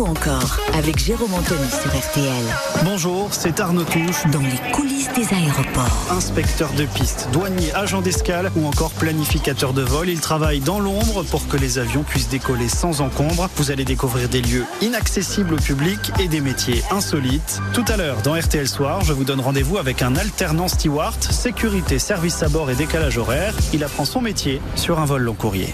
encore 0.09 0.57
avec 0.73 0.97
Jérôme 0.97 1.33
Anthony 1.33 1.69
sur 1.69 1.91
RTL. 1.91 2.83
Bonjour, 2.83 3.29
c'est 3.31 3.59
Arnaud 3.59 3.83
Touche. 3.83 4.25
Dans 4.31 4.39
les 4.39 4.71
coulisses 4.71 5.09
des 5.13 5.33
aéroports. 5.33 6.07
Inspecteur 6.09 6.71
de 6.73 6.85
piste, 6.85 7.29
douanier, 7.31 7.71
agent 7.73 8.01
d'escale 8.01 8.51
ou 8.55 8.65
encore 8.65 8.91
planificateur 8.91 9.73
de 9.73 9.83
vol, 9.83 10.09
il 10.09 10.19
travaille 10.19 10.61
dans 10.61 10.79
l'ombre 10.79 11.23
pour 11.23 11.47
que 11.47 11.57
les 11.57 11.77
avions 11.77 12.03
puissent 12.03 12.29
décoller 12.29 12.69
sans 12.69 13.01
encombre. 13.01 13.49
Vous 13.55 13.71
allez 13.71 13.85
découvrir 13.85 14.29
des 14.29 14.41
lieux 14.41 14.65
inaccessibles 14.81 15.53
au 15.53 15.57
public 15.57 15.99
et 16.19 16.27
des 16.27 16.41
métiers 16.41 16.83
insolites. 16.89 17.59
Tout 17.73 17.85
à 17.87 17.97
l'heure, 17.97 18.21
dans 18.23 18.33
RTL 18.33 18.67
Soir, 18.67 19.03
je 19.03 19.13
vous 19.13 19.23
donne 19.23 19.41
rendez-vous 19.41 19.77
avec 19.77 20.01
un 20.01 20.15
alternant 20.15 20.67
steward, 20.67 21.21
sécurité, 21.23 21.99
service 21.99 22.41
à 22.41 22.49
bord 22.49 22.71
et 22.71 22.75
décalage 22.75 23.17
horaire. 23.17 23.53
Il 23.73 23.83
apprend 23.83 24.05
son 24.05 24.21
métier 24.21 24.61
sur 24.75 24.99
un 24.99 25.05
vol 25.05 25.21
long 25.21 25.35
courrier. 25.35 25.73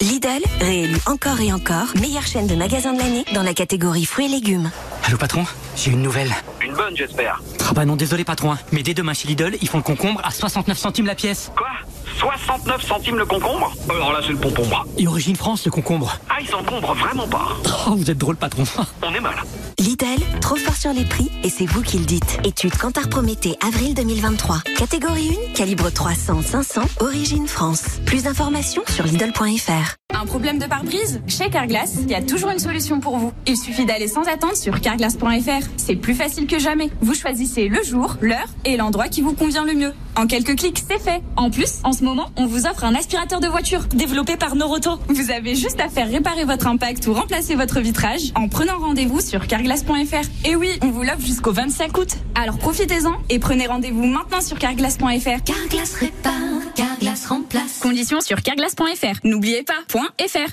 Lidl, 0.00 0.44
réélu 0.60 0.96
encore 1.06 1.40
et 1.40 1.52
encore, 1.52 1.88
meilleure 2.00 2.24
chaîne 2.24 2.46
de 2.46 2.54
magasins 2.54 2.92
de 2.92 3.00
l'année 3.00 3.24
dans 3.34 3.42
la 3.42 3.52
catégorie 3.52 4.04
fruits 4.04 4.26
et 4.26 4.28
légumes. 4.28 4.70
Allô 5.02 5.18
patron, 5.18 5.44
j'ai 5.74 5.90
une 5.90 6.02
nouvelle. 6.02 6.30
Une 6.60 6.72
bonne, 6.72 6.96
j'espère. 6.96 7.42
Ah 7.68 7.72
bah 7.72 7.84
non, 7.84 7.96
désolé 7.96 8.22
patron, 8.22 8.52
hein. 8.52 8.58
mais 8.70 8.84
dès 8.84 8.94
demain 8.94 9.12
chez 9.12 9.26
Lidl, 9.26 9.56
ils 9.60 9.68
font 9.68 9.78
le 9.78 9.82
concombre 9.82 10.20
à 10.22 10.30
69 10.30 10.78
centimes 10.78 11.06
la 11.06 11.16
pièce. 11.16 11.50
Quoi? 11.56 11.66
69 12.16 12.82
centimes 12.84 13.16
le 13.18 13.26
concombre 13.26 13.72
Alors 13.90 14.12
là, 14.12 14.20
c'est 14.22 14.32
le 14.32 14.38
pompon. 14.38 14.64
Et 14.96 15.06
Origine 15.06 15.36
France, 15.36 15.64
le 15.64 15.70
concombre? 15.70 16.18
Ah, 16.28 16.34
ils 16.40 16.54
encombrent 16.54 16.94
vraiment 16.94 17.28
pas. 17.28 17.48
Oh, 17.86 17.94
vous 17.94 18.10
êtes 18.10 18.18
drôle 18.18 18.36
patron. 18.36 18.64
On 19.02 19.14
est 19.14 19.20
mal. 19.20 19.34
Lidl, 19.78 20.20
trop 20.40 20.56
fort 20.56 20.74
sur 20.74 20.92
les 20.92 21.04
prix 21.04 21.30
et 21.44 21.50
c'est 21.50 21.66
vous 21.66 21.82
qui 21.82 21.98
le 21.98 22.04
dites. 22.04 22.38
Étude 22.44 22.76
Cantar 22.76 23.08
Prométhée, 23.08 23.56
avril 23.64 23.94
2023. 23.94 24.62
Catégorie 24.76 25.36
1, 25.50 25.54
calibre 25.54 25.88
300-500, 25.90 26.80
origine 27.00 27.46
France. 27.46 27.84
Plus 28.04 28.24
d'informations 28.24 28.82
sur 28.88 29.04
Lidl.fr. 29.04 29.94
Un 30.14 30.26
problème 30.26 30.58
de 30.58 30.66
pare-brise? 30.66 31.20
Chez 31.28 31.48
Carglass, 31.50 31.96
il 32.00 32.10
y 32.10 32.14
a 32.14 32.22
toujours 32.22 32.50
une 32.50 32.58
solution 32.58 32.98
pour 32.98 33.18
vous. 33.18 33.32
Il 33.46 33.56
suffit 33.56 33.84
d'aller 33.84 34.08
sans 34.08 34.22
attendre 34.26 34.56
sur 34.56 34.80
carglass.fr. 34.80 35.66
C'est 35.76 35.94
plus 35.96 36.14
facile 36.14 36.46
que 36.46 36.58
jamais. 36.58 36.90
Vous 37.00 37.14
choisissez 37.14 37.68
le 37.68 37.82
jour, 37.84 38.16
l'heure 38.20 38.48
et 38.64 38.76
l'endroit 38.76 39.08
qui 39.08 39.20
vous 39.22 39.34
convient 39.34 39.64
le 39.64 39.74
mieux. 39.74 39.92
En 40.16 40.26
quelques 40.26 40.56
clics, 40.56 40.82
c'est 40.88 40.98
fait. 40.98 41.22
En 41.36 41.50
plus, 41.50 41.74
en 41.84 41.92
ce 41.98 42.04
moment, 42.04 42.30
on 42.36 42.46
vous 42.46 42.66
offre 42.66 42.84
un 42.84 42.94
aspirateur 42.94 43.40
de 43.40 43.48
voiture 43.48 43.84
développé 43.86 44.36
par 44.36 44.54
Noroto. 44.54 45.00
Vous 45.08 45.30
avez 45.32 45.56
juste 45.56 45.80
à 45.80 45.88
faire 45.88 46.08
réparer 46.08 46.44
votre 46.44 46.68
impact 46.68 47.06
ou 47.08 47.12
remplacer 47.12 47.56
votre 47.56 47.80
vitrage 47.80 48.32
en 48.36 48.48
prenant 48.48 48.78
rendez-vous 48.78 49.20
sur 49.20 49.46
carglass.fr. 49.46 50.46
Et 50.48 50.54
oui, 50.54 50.78
on 50.82 50.90
vous 50.90 51.02
l'offre 51.02 51.26
jusqu'au 51.26 51.52
25 51.52 51.98
août. 51.98 52.08
Alors 52.36 52.56
profitez-en 52.58 53.14
et 53.30 53.40
prenez 53.40 53.66
rendez-vous 53.66 54.06
maintenant 54.06 54.40
sur 54.40 54.58
carglass.fr. 54.58 55.42
Carglass 55.44 55.94
répare, 55.94 56.32
Carglass 56.76 57.26
remplace. 57.26 57.80
Conditions 57.80 58.20
sur 58.20 58.42
carglass.fr. 58.42 59.18
N'oubliez 59.24 59.64
pas, 59.64 59.74
.fr. 59.90 60.50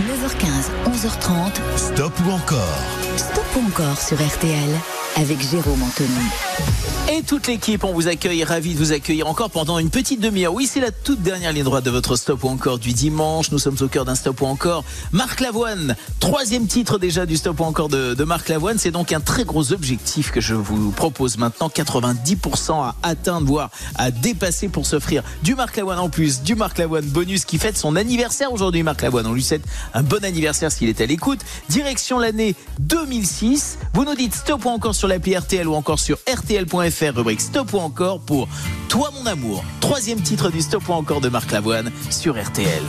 9h15, 0.00 0.70
11h30. 0.90 1.52
Stop 1.76 2.12
ou 2.26 2.30
encore? 2.30 2.78
Stop 3.16 3.44
ou 3.56 3.68
encore 3.68 4.00
sur 4.00 4.16
RTL 4.16 4.70
avec 5.16 5.40
Jérôme 5.40 5.82
Anthony. 5.82 6.93
Et 7.12 7.22
toute 7.22 7.48
l'équipe, 7.48 7.84
on 7.84 7.92
vous 7.92 8.08
accueille, 8.08 8.44
ravi 8.44 8.72
de 8.72 8.78
vous 8.78 8.92
accueillir 8.92 9.26
encore 9.26 9.50
pendant 9.50 9.78
une 9.78 9.90
petite 9.90 10.20
demi-heure. 10.20 10.54
Oui, 10.54 10.66
c'est 10.66 10.80
la 10.80 10.90
toute 10.90 11.20
dernière 11.20 11.52
ligne 11.52 11.62
droite 11.62 11.84
de 11.84 11.90
votre 11.90 12.16
stop 12.16 12.42
ou 12.44 12.48
encore 12.48 12.78
du 12.78 12.94
dimanche. 12.94 13.50
Nous 13.52 13.58
sommes 13.58 13.76
au 13.82 13.88
cœur 13.88 14.06
d'un 14.06 14.14
stop 14.14 14.40
ou 14.40 14.46
encore. 14.46 14.84
Marc 15.12 15.40
Lavoine, 15.40 15.96
troisième 16.18 16.66
titre 16.66 16.98
déjà 16.98 17.26
du 17.26 17.36
stop 17.36 17.60
ou 17.60 17.64
encore 17.64 17.90
de, 17.90 18.24
Marc 18.24 18.48
Lavoine. 18.48 18.78
C'est 18.78 18.90
donc 18.90 19.12
un 19.12 19.20
très 19.20 19.44
gros 19.44 19.74
objectif 19.74 20.30
que 20.30 20.40
je 20.40 20.54
vous 20.54 20.92
propose 20.92 21.36
maintenant. 21.36 21.68
90% 21.68 22.72
à 22.72 22.96
atteindre, 23.02 23.46
voire 23.46 23.70
à 23.96 24.10
dépasser 24.10 24.68
pour 24.68 24.86
s'offrir 24.86 25.22
du 25.42 25.54
Marc 25.54 25.76
Lavoine 25.76 25.98
en 25.98 26.08
plus, 26.08 26.40
du 26.40 26.54
Marc 26.54 26.78
Lavoine 26.78 27.04
bonus 27.04 27.44
qui 27.44 27.58
fête 27.58 27.76
son 27.76 27.96
anniversaire 27.96 28.50
aujourd'hui, 28.50 28.82
Marc 28.82 29.02
Lavoine. 29.02 29.26
On 29.26 29.34
lui 29.34 29.42
souhaite 29.42 29.64
un 29.92 30.02
bon 30.02 30.24
anniversaire 30.24 30.72
s'il 30.72 30.88
est 30.88 31.02
à 31.02 31.06
l'écoute. 31.06 31.40
Direction 31.68 32.18
l'année 32.18 32.54
2006. 32.80 33.76
Vous 33.92 34.06
nous 34.06 34.14
dites 34.14 34.34
stop 34.34 34.64
ou 34.64 34.70
encore 34.70 34.94
sur 34.94 35.06
l'appli 35.06 35.36
RTL 35.36 35.68
ou 35.68 35.74
encore 35.74 35.98
sur 35.98 36.16
RTL.fr, 36.26 36.93
rubrique 37.00 37.40
stop 37.40 37.72
ou 37.72 37.78
encore 37.78 38.20
pour 38.20 38.48
Toi 38.88 39.10
mon 39.18 39.26
amour. 39.26 39.64
Troisième 39.80 40.20
titre 40.20 40.50
du 40.50 40.60
stop 40.60 40.88
ou 40.88 40.92
encore 40.92 41.20
de 41.20 41.28
Marc 41.28 41.50
Lavoine 41.50 41.90
sur 42.10 42.40
RTL. 42.40 42.82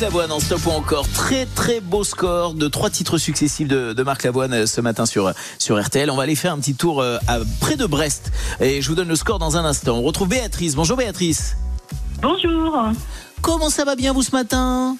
Marc 0.00 0.14
Lavoine 0.14 0.32
en 0.32 0.40
stop 0.40 0.64
ou 0.64 0.70
encore. 0.70 1.06
Très 1.08 1.44
très 1.44 1.80
beau 1.80 2.04
score 2.04 2.54
de 2.54 2.68
trois 2.68 2.88
titres 2.88 3.18
successifs 3.18 3.68
de, 3.68 3.92
de 3.92 4.02
Marc 4.02 4.22
Lavoine 4.22 4.54
euh, 4.54 4.64
ce 4.64 4.80
matin 4.80 5.04
sur, 5.04 5.30
sur 5.58 5.78
RTL. 5.78 6.10
On 6.10 6.16
va 6.16 6.22
aller 6.22 6.36
faire 6.36 6.54
un 6.54 6.58
petit 6.58 6.74
tour 6.74 7.02
euh, 7.02 7.18
à, 7.26 7.36
près 7.60 7.76
de 7.76 7.84
Brest. 7.84 8.32
Et 8.60 8.80
je 8.80 8.88
vous 8.88 8.94
donne 8.94 9.08
le 9.08 9.14
score 9.14 9.38
dans 9.38 9.58
un 9.58 9.64
instant. 9.66 9.98
On 9.98 10.02
retrouve 10.02 10.28
Béatrice. 10.28 10.74
Bonjour 10.74 10.96
Béatrice. 10.96 11.54
Bonjour. 12.22 12.82
Comment 13.42 13.68
ça 13.68 13.84
va 13.84 13.94
bien 13.94 14.14
vous 14.14 14.22
ce 14.22 14.30
matin? 14.30 14.96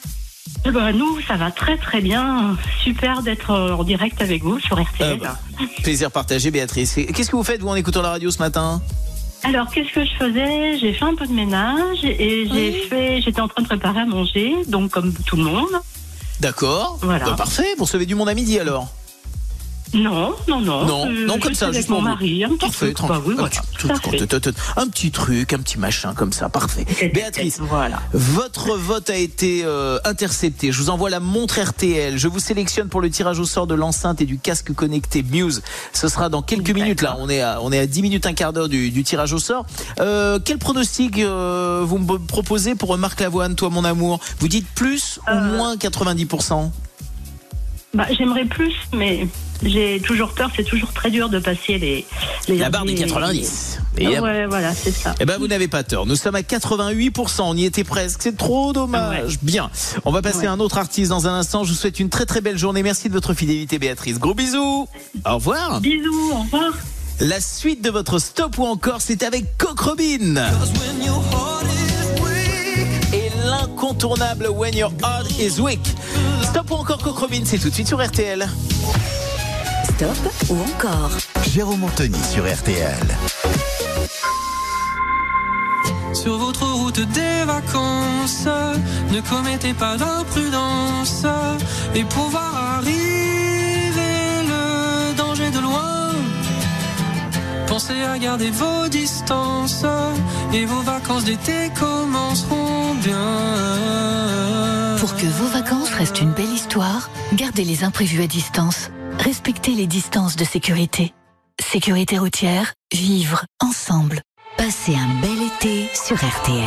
Eh 0.67 0.71
ben, 0.71 0.93
nous, 0.93 1.19
ça 1.27 1.37
va 1.37 1.51
très 1.51 1.79
très 1.79 2.03
bien. 2.03 2.59
Super 2.85 3.23
d'être 3.23 3.53
euh, 3.53 3.73
en 3.73 3.85
direct 3.85 4.21
avec 4.21 4.43
vous 4.43 4.61
sur 4.61 4.79
RTL. 4.79 5.19
Ah 5.23 5.39
bah. 5.59 5.67
Plaisir 5.83 6.11
partagé 6.11 6.51
Béatrice. 6.51 6.97
Qu'est-ce 7.15 7.31
que 7.31 7.37
vous 7.37 7.45
faites 7.45 7.63
vous 7.63 7.69
en 7.69 7.75
écoutant 7.75 8.03
la 8.03 8.11
radio 8.11 8.31
ce 8.31 8.39
matin? 8.39 8.83
Alors, 9.43 9.71
qu'est-ce 9.71 9.93
que 9.93 10.05
je 10.05 10.13
faisais? 10.19 10.79
J'ai 10.79 10.93
fait 10.93 11.05
un 11.05 11.15
peu 11.15 11.27
de 11.27 11.33
ménage 11.33 12.05
et 12.05 12.47
j'ai 12.53 12.73
fait. 12.89 13.21
J'étais 13.23 13.41
en 13.41 13.49
train 13.49 13.63
de 13.63 13.69
préparer 13.69 14.01
à 14.01 14.07
manger, 14.07 14.55
donc 14.69 14.91
comme 14.91 15.13
tout 15.13 15.37
le 15.37 15.45
monde. 15.45 15.81
D'accord. 16.41 16.99
Voilà. 17.03 17.25
Bah, 17.25 17.35
parfait. 17.37 17.75
Vous 17.77 17.85
recevez 17.85 18.07
du 18.07 18.15
monde 18.15 18.29
à 18.29 18.35
midi 18.35 18.59
alors 18.59 18.89
Non, 19.93 20.35
non, 20.49 20.61
non. 20.61 20.85
Non, 20.87 21.07
Euh, 21.09 21.27
non, 21.27 21.39
comme 21.39 21.55
ça, 21.55 21.67
avec 21.67 21.77
juste 21.79 21.89
mon 21.89 21.97
pour 21.97 22.03
vous. 22.05 22.09
mari. 22.11 22.45
Un 22.45 22.57
Parfait, 22.57 22.93
tranquille. 22.93 23.17
bah 23.17 23.23
oui, 23.27 23.35
voilà. 23.37 24.51
un 24.77 24.89
petit 24.89 25.11
truc, 25.11 25.53
un 25.53 25.59
petit 25.59 25.79
machin 25.79 26.15
comme 26.15 26.33
ça, 26.33 26.49
parfait. 26.49 26.87
Béatrice, 27.13 27.59
voilà. 27.61 28.01
votre 28.13 28.77
vote 28.77 29.11
a 29.11 29.17
été 29.17 29.63
euh, 29.65 29.99
intercepté. 30.05 30.71
Je 30.73 30.79
vous 30.79 30.91
envoie 30.91 31.11
la 31.11 31.21
montre 31.21 31.61
RTL. 31.61 32.19
Je 32.19 32.29
vous 32.29 32.39
sélectionne 32.41 32.89
pour 32.89 33.01
le 33.01 33.11
tirage 33.11 33.39
au 33.41 33.45
sort 33.45 33.67
de 33.67 33.75
l'enceinte 33.75 34.21
et 34.21 34.27
du 34.27 34.39
casque 34.39 34.73
connecté 34.75 35.23
Muse. 35.23 35.63
Ce 35.93 36.09
sera 36.09 36.29
dans 36.29 36.43
quelques 36.43 36.71
minutes 36.71 37.03
là. 37.03 37.17
On 37.19 37.29
est 37.29 37.41
à, 37.41 37.59
on 37.63 37.73
est 37.73 37.79
à 37.79 37.87
10 37.87 38.03
minutes, 38.03 38.27
un 38.27 38.33
quart 38.33 38.53
d'heure 38.53 38.69
du, 38.69 38.91
du 38.91 39.03
tirage 39.03 39.33
au 39.33 39.39
sort. 39.39 39.67
Euh, 40.01 40.39
quel 40.45 40.59
pronostic 40.59 41.19
euh, 41.19 41.83
vous 41.85 41.99
me 41.99 42.19
proposez 42.19 42.75
pour 42.75 42.97
Marc 42.97 43.21
Lavoine, 43.21 43.55
toi 43.57 43.71
mon 43.71 43.85
amour? 43.85 44.21
Vous 44.39 44.49
dites 44.49 44.67
plus 44.75 45.19
ou 45.27 45.31
Euh. 45.31 45.57
moins 45.57 45.77
90% 45.77 46.71
Bah, 47.93 48.07
J'aimerais 48.17 48.45
plus, 48.45 48.73
mais 48.93 49.27
j'ai 49.65 50.01
toujours 50.01 50.33
peur. 50.33 50.51
C'est 50.55 50.63
toujours 50.65 50.93
très 50.93 51.11
dur 51.11 51.29
de 51.29 51.39
passer 51.41 51.77
les. 51.79 52.07
les 52.49 52.57
La 52.59 52.71
barre 52.71 52.85
des 52.85 52.93
les- 52.95 52.99
90. 53.05 53.79
Ah 53.81 54.01
Et 54.01 54.21
ouais, 54.21 54.47
voilà, 54.47 54.73
c'est 54.75 54.93
ça. 54.93 55.15
Eh 55.21 55.25
ben, 55.25 55.39
vous 55.39 55.49
n'avez 55.49 55.67
pas 55.67 55.83
tort. 55.83 56.07
Nous 56.07 56.15
sommes 56.17 56.37
à 56.37 56.43
88%. 56.43 57.43
On 57.43 57.57
y 57.57 57.65
était 57.65 57.83
presque. 57.85 58.21
C'est 58.23 58.37
trop 58.37 58.73
dommage. 58.73 59.39
Bien. 59.43 59.71
On 60.05 60.13
va 60.13 60.23
passer 60.23 60.47
à 60.47 60.53
un 60.53 60.61
autre 60.61 60.79
artiste 60.79 61.11
dans 61.11 61.27
un 61.27 61.35
instant. 61.35 61.65
Je 61.65 61.71
vous 61.71 61.77
souhaite 61.79 61.99
une 61.99 62.09
très 62.11 62.27
très 62.27 62.41
belle 62.41 62.57
journée. 62.59 62.83
Merci 62.85 63.09
de 63.09 63.15
votre 63.15 63.35
fidélité, 63.35 63.79
Béatrice. 63.79 64.19
Gros 64.21 64.35
bisous. 64.35 64.89
Au 65.27 65.35
revoir. 65.35 65.81
Bisous. 65.81 66.31
Au 66.33 66.43
revoir. 66.43 66.73
La 67.19 67.41
suite 67.41 67.83
de 67.83 67.91
votre 67.91 68.19
stop 68.19 68.57
ou 68.57 68.65
encore, 68.65 69.01
c'est 69.01 69.23
avec 69.25 69.59
Coq 69.59 69.79
Robin. 69.81 70.37
L'incontournable 73.45 74.49
When 74.49 74.75
Your 74.75 74.91
Heart 75.03 75.39
is 75.39 75.61
Weak. 75.61 75.81
Stop 76.43 76.71
ou 76.71 76.75
encore 76.75 77.03
Robin, 77.21 77.43
c'est 77.45 77.59
tout 77.59 77.69
de 77.69 77.75
suite 77.75 77.89
sur 77.89 78.05
RTL. 78.05 78.47
Stop 79.85 80.33
ou 80.49 80.57
encore 80.61 81.11
Jérôme 81.53 81.85
Anthony 81.85 82.19
sur 82.33 82.45
RTL. 82.45 82.97
Sur 86.13 86.39
votre 86.39 86.67
route 86.67 87.01
des 87.01 87.45
vacances, 87.47 88.47
ne 89.13 89.21
commettez 89.21 89.75
pas 89.75 89.97
d'imprudence 89.97 91.25
et 91.95 92.05
pour 92.05 92.29
voir 92.29 92.79
arriver 92.79 94.43
le 94.49 95.17
danger 95.17 95.51
de 95.51 95.61
loin. 95.61 96.11
Pensez 97.67 98.03
à 98.03 98.19
garder 98.19 98.51
vos 98.51 98.89
distances 98.89 99.85
et 100.53 100.65
vos 100.65 100.83
vacances 100.83 101.25
d'été 101.25 101.71
commenceront 101.79 102.80
bien. 103.01 104.97
Pour 104.99 105.17
que 105.17 105.27
vos 105.27 105.49
vacances 105.49 105.91
restent 105.91 106.21
une 106.21 106.33
belle 106.33 106.53
histoire, 106.53 107.11
gardez 107.33 107.65
les 107.65 107.85
imprévus 107.85 108.23
à 108.23 108.27
distance. 108.27 108.91
Respectez 109.19 109.73
les 109.73 109.87
distances 109.87 110.37
de 110.37 110.45
sécurité. 110.45 111.15
Sécurité 111.61 112.19
routière, 112.19 112.75
vivre 112.93 113.45
ensemble. 113.61 114.21
Passez 114.57 114.95
un 114.95 115.21
bel 115.21 115.43
été 115.43 115.89
sur 115.95 116.17
RTL. 116.17 116.65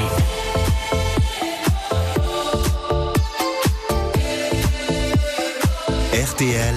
RTL, 6.13 6.75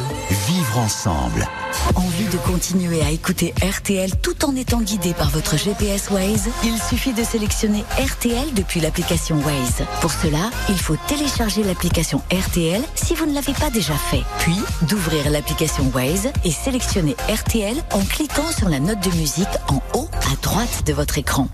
vivre 0.48 0.78
ensemble. 0.78 1.46
Envie 1.94 2.24
de 2.24 2.36
continuer 2.38 3.00
à 3.02 3.10
écouter 3.10 3.54
RTL 3.62 4.10
tout 4.20 4.44
en 4.44 4.56
étant 4.56 4.80
guidé 4.80 5.14
par 5.14 5.30
votre 5.30 5.56
GPS 5.56 6.10
Waze? 6.10 6.48
Il 6.64 6.76
suffit 6.82 7.12
de 7.12 7.22
sélectionner 7.22 7.84
RTL 7.98 8.52
depuis 8.54 8.80
l'application 8.80 9.36
Waze. 9.36 9.86
Pour 10.00 10.12
cela, 10.12 10.50
il 10.68 10.78
faut 10.78 10.96
télécharger 11.06 11.62
l'application 11.62 12.20
RTL 12.32 12.82
si 12.94 13.14
vous 13.14 13.26
ne 13.26 13.34
l'avez 13.34 13.54
pas 13.54 13.70
déjà 13.70 13.94
fait. 13.94 14.22
Puis, 14.38 14.58
d'ouvrir 14.82 15.30
l'application 15.30 15.90
Waze 15.94 16.28
et 16.44 16.50
sélectionner 16.50 17.16
RTL 17.28 17.76
en 17.92 18.00
cliquant 18.04 18.50
sur 18.56 18.68
la 18.68 18.80
note 18.80 19.00
de 19.00 19.16
musique 19.16 19.46
en 19.68 19.80
haut 19.94 20.08
à 20.32 20.36
droite 20.42 20.82
de 20.86 20.92
votre 20.92 21.18
écran. 21.18 21.48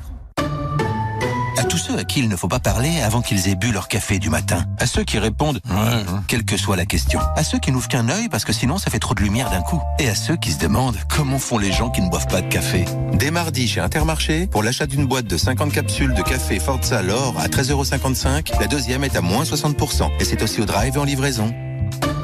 À 1.59 1.65
tous 1.65 1.77
ceux 1.77 1.99
à 1.99 2.05
qui 2.05 2.21
il 2.21 2.29
ne 2.29 2.37
faut 2.37 2.49
pas 2.49 2.59
parler 2.59 3.01
avant 3.03 3.21
qu'ils 3.21 3.49
aient 3.49 3.55
bu 3.55 3.73
leur 3.73 3.89
café 3.89 4.19
du 4.19 4.31
matin. 4.31 4.65
À 4.79 4.87
ceux 4.87 5.05
qui 5.05 5.19
répondent 5.19 5.61
ouais, 5.69 6.05
quelle 6.29 6.45
que 6.45 6.57
soit 6.57 6.77
la 6.77 6.87
question. 6.87 7.21
À 7.37 7.45
ceux 7.45 7.59
qui 7.59 7.73
n'ouvrent 7.73 7.89
qu'un 7.89 8.09
œil 8.09 8.29
parce 8.29 8.45
que 8.45 8.53
sinon 8.53 8.79
ça 8.79 8.91
fait 8.91 8.99
trop 8.99 9.15
de 9.15 9.23
lumière 9.23 9.51
d'un 9.51 9.63
coup. 9.63 9.81
Et 9.99 10.09
à 10.09 10.15
ceux 10.15 10.37
qui 10.37 10.53
se 10.53 10.59
demandent 10.59 10.97
comment 11.09 11.39
font 11.39 11.59
les 11.59 11.73
gens 11.73 11.91
qui 11.91 12.01
ne 12.01 12.09
boivent 12.09 12.29
pas 12.29 12.41
de 12.41 12.49
café? 12.49 12.85
Dès 13.15 13.31
mardi 13.31 13.69
chez 13.69 13.81
Intermarché, 13.81 14.47
pour 14.47 14.63
l'achat 14.63 14.87
d'une 14.87 15.07
boîte 15.07 15.27
de 15.27 15.37
50 15.37 15.73
capsules 15.73 16.15
de 16.15 16.23
café 16.23 16.59
Forza 16.59 17.03
L'Or 17.03 17.35
à 17.39 17.49
13,55€, 17.49 18.59
la 18.61 18.67
deuxième 18.67 19.05
est 19.05 19.17
à 19.17 19.21
moins 19.21 19.45
60%. 19.45 20.11
Et 20.21 20.25
c'est 20.25 20.43
aussi 20.43 20.61
au 20.61 20.65
drive 20.65 20.97
et 20.97 20.99
en 20.99 21.05
livraison. 21.05 21.53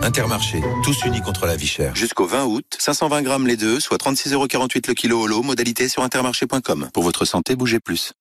Intermarché, 0.02 0.62
tous 0.84 1.04
unis 1.04 1.20
contre 1.20 1.46
la 1.46 1.56
vie 1.56 1.66
chère. 1.66 1.94
Jusqu'au 1.94 2.26
20 2.26 2.44
août, 2.46 2.64
520 2.78 3.22
grammes 3.22 3.46
les 3.46 3.56
deux, 3.56 3.80
soit 3.80 3.98
36,48€ 3.98 4.88
le 4.88 4.94
kilo 4.94 5.20
au 5.20 5.26
lot, 5.26 5.42
modalité 5.42 5.88
sur 5.88 6.02
intermarché.com. 6.02 6.88
Pour 6.92 7.02
votre 7.02 7.24
santé, 7.24 7.56
bougez 7.56 7.80
plus. 7.80 8.12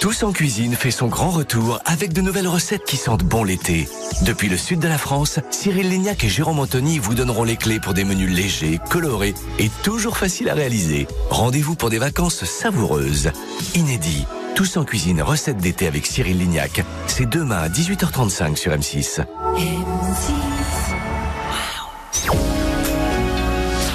Tous 0.00 0.22
en 0.22 0.32
cuisine 0.32 0.74
fait 0.74 0.90
son 0.90 1.06
grand 1.06 1.30
retour 1.30 1.80
avec 1.86 2.12
de 2.12 2.20
nouvelles 2.20 2.46
recettes 2.46 2.84
qui 2.84 2.98
sentent 2.98 3.24
bon 3.24 3.42
l'été. 3.42 3.88
Depuis 4.22 4.50
le 4.50 4.58
sud 4.58 4.78
de 4.78 4.88
la 4.88 4.98
France, 4.98 5.40
Cyril 5.50 5.88
Lignac 5.88 6.24
et 6.24 6.28
Jérôme 6.28 6.58
Anthony 6.58 6.98
vous 6.98 7.14
donneront 7.14 7.44
les 7.44 7.56
clés 7.56 7.80
pour 7.80 7.94
des 7.94 8.04
menus 8.04 8.30
légers, 8.30 8.80
colorés 8.90 9.32
et 9.58 9.70
toujours 9.82 10.18
faciles 10.18 10.50
à 10.50 10.54
réaliser. 10.54 11.06
Rendez-vous 11.30 11.74
pour 11.74 11.88
des 11.88 11.98
vacances 11.98 12.44
savoureuses. 12.44 13.30
Inédit. 13.74 14.26
Tous 14.54 14.76
en 14.76 14.84
cuisine, 14.84 15.20
recettes 15.20 15.56
d'été 15.56 15.88
avec 15.88 16.06
Cyril 16.06 16.38
Lignac. 16.38 16.84
C'est 17.08 17.28
demain 17.28 17.58
à 17.58 17.68
18h35 17.68 18.54
sur 18.54 18.70
M6. 18.70 19.24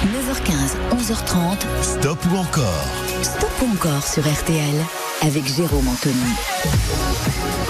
9h15, 0.04 0.76
11h30. 0.92 1.56
Stop 1.82 2.18
ou 2.30 2.36
encore? 2.36 2.84
Stop 3.22 3.50
ou 3.62 3.72
encore 3.72 4.06
sur 4.06 4.22
RTL 4.22 4.84
avec 5.22 5.46
Jérôme 5.46 5.88
Anthony. 5.88 6.34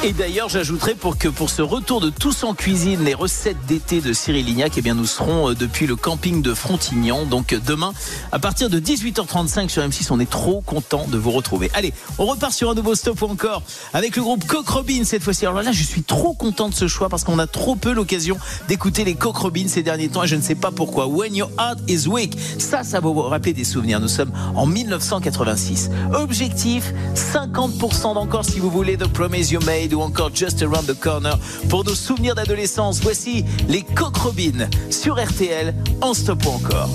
Et 0.02 0.14
d'ailleurs, 0.14 0.48
j'ajouterai 0.48 0.94
pour 0.94 1.18
que 1.18 1.28
pour 1.28 1.50
ce 1.50 1.60
retour 1.60 2.00
de 2.00 2.08
tous 2.08 2.42
en 2.44 2.54
cuisine, 2.54 3.04
les 3.04 3.12
recettes 3.12 3.58
d'été 3.68 4.00
de 4.00 4.14
Cyril 4.14 4.46
Lignac, 4.46 4.72
eh 4.78 4.80
bien, 4.80 4.94
nous 4.94 5.04
serons 5.04 5.50
euh, 5.50 5.54
depuis 5.54 5.86
le 5.86 5.94
camping 5.94 6.40
de 6.40 6.54
Frontignan. 6.54 7.26
Donc, 7.26 7.52
euh, 7.52 7.60
demain, 7.66 7.92
à 8.32 8.38
partir 8.38 8.70
de 8.70 8.80
18h35 8.80 9.68
sur 9.68 9.82
M6, 9.82 10.06
on 10.10 10.18
est 10.18 10.30
trop 10.30 10.62
content 10.62 11.06
de 11.06 11.18
vous 11.18 11.30
retrouver. 11.30 11.70
Allez, 11.74 11.92
on 12.16 12.24
repart 12.24 12.50
sur 12.50 12.70
un 12.70 12.74
nouveau 12.74 12.94
stop 12.94 13.22
encore 13.22 13.62
avec 13.92 14.16
le 14.16 14.22
groupe 14.22 14.46
Coq 14.46 14.66
Robin 14.66 15.04
cette 15.04 15.22
fois-ci. 15.22 15.44
Alors 15.44 15.60
là, 15.60 15.70
je 15.70 15.82
suis 15.82 16.02
trop 16.02 16.32
content 16.32 16.70
de 16.70 16.74
ce 16.74 16.88
choix 16.88 17.10
parce 17.10 17.22
qu'on 17.22 17.38
a 17.38 17.46
trop 17.46 17.76
peu 17.76 17.92
l'occasion 17.92 18.38
d'écouter 18.68 19.04
les 19.04 19.16
Coq 19.16 19.36
Robin 19.36 19.64
ces 19.68 19.82
derniers 19.82 20.08
temps 20.08 20.24
et 20.24 20.28
je 20.28 20.36
ne 20.36 20.42
sais 20.42 20.54
pas 20.54 20.70
pourquoi. 20.70 21.08
When 21.08 21.34
your 21.34 21.50
heart 21.58 21.78
is 21.88 22.08
weak. 22.08 22.38
Ça, 22.58 22.84
ça 22.84 23.00
va 23.00 23.10
vous 23.10 23.20
rappeler 23.20 23.52
des 23.52 23.64
souvenirs. 23.64 24.00
Nous 24.00 24.08
sommes 24.08 24.32
en 24.54 24.64
1986. 24.64 25.90
Objectif, 26.14 26.94
50% 27.14 28.14
d'encore 28.14 28.46
si 28.46 28.60
vous 28.60 28.70
voulez 28.70 28.96
The 28.96 29.06
Promise 29.06 29.50
You 29.50 29.60
Made 29.60 29.89
ou 29.94 30.02
encore 30.02 30.30
Just 30.34 30.62
Around 30.62 30.86
the 30.86 30.98
Corner 30.98 31.36
pour 31.68 31.84
nos 31.84 31.94
souvenirs 31.94 32.34
d'adolescence. 32.34 33.00
Voici 33.00 33.44
les 33.68 33.82
Coq 33.82 34.16
Robin 34.16 34.68
sur 34.90 35.22
RTL 35.22 35.74
en 36.00 36.14
stop 36.14 36.44
ou 36.46 36.50
encore. 36.50 36.90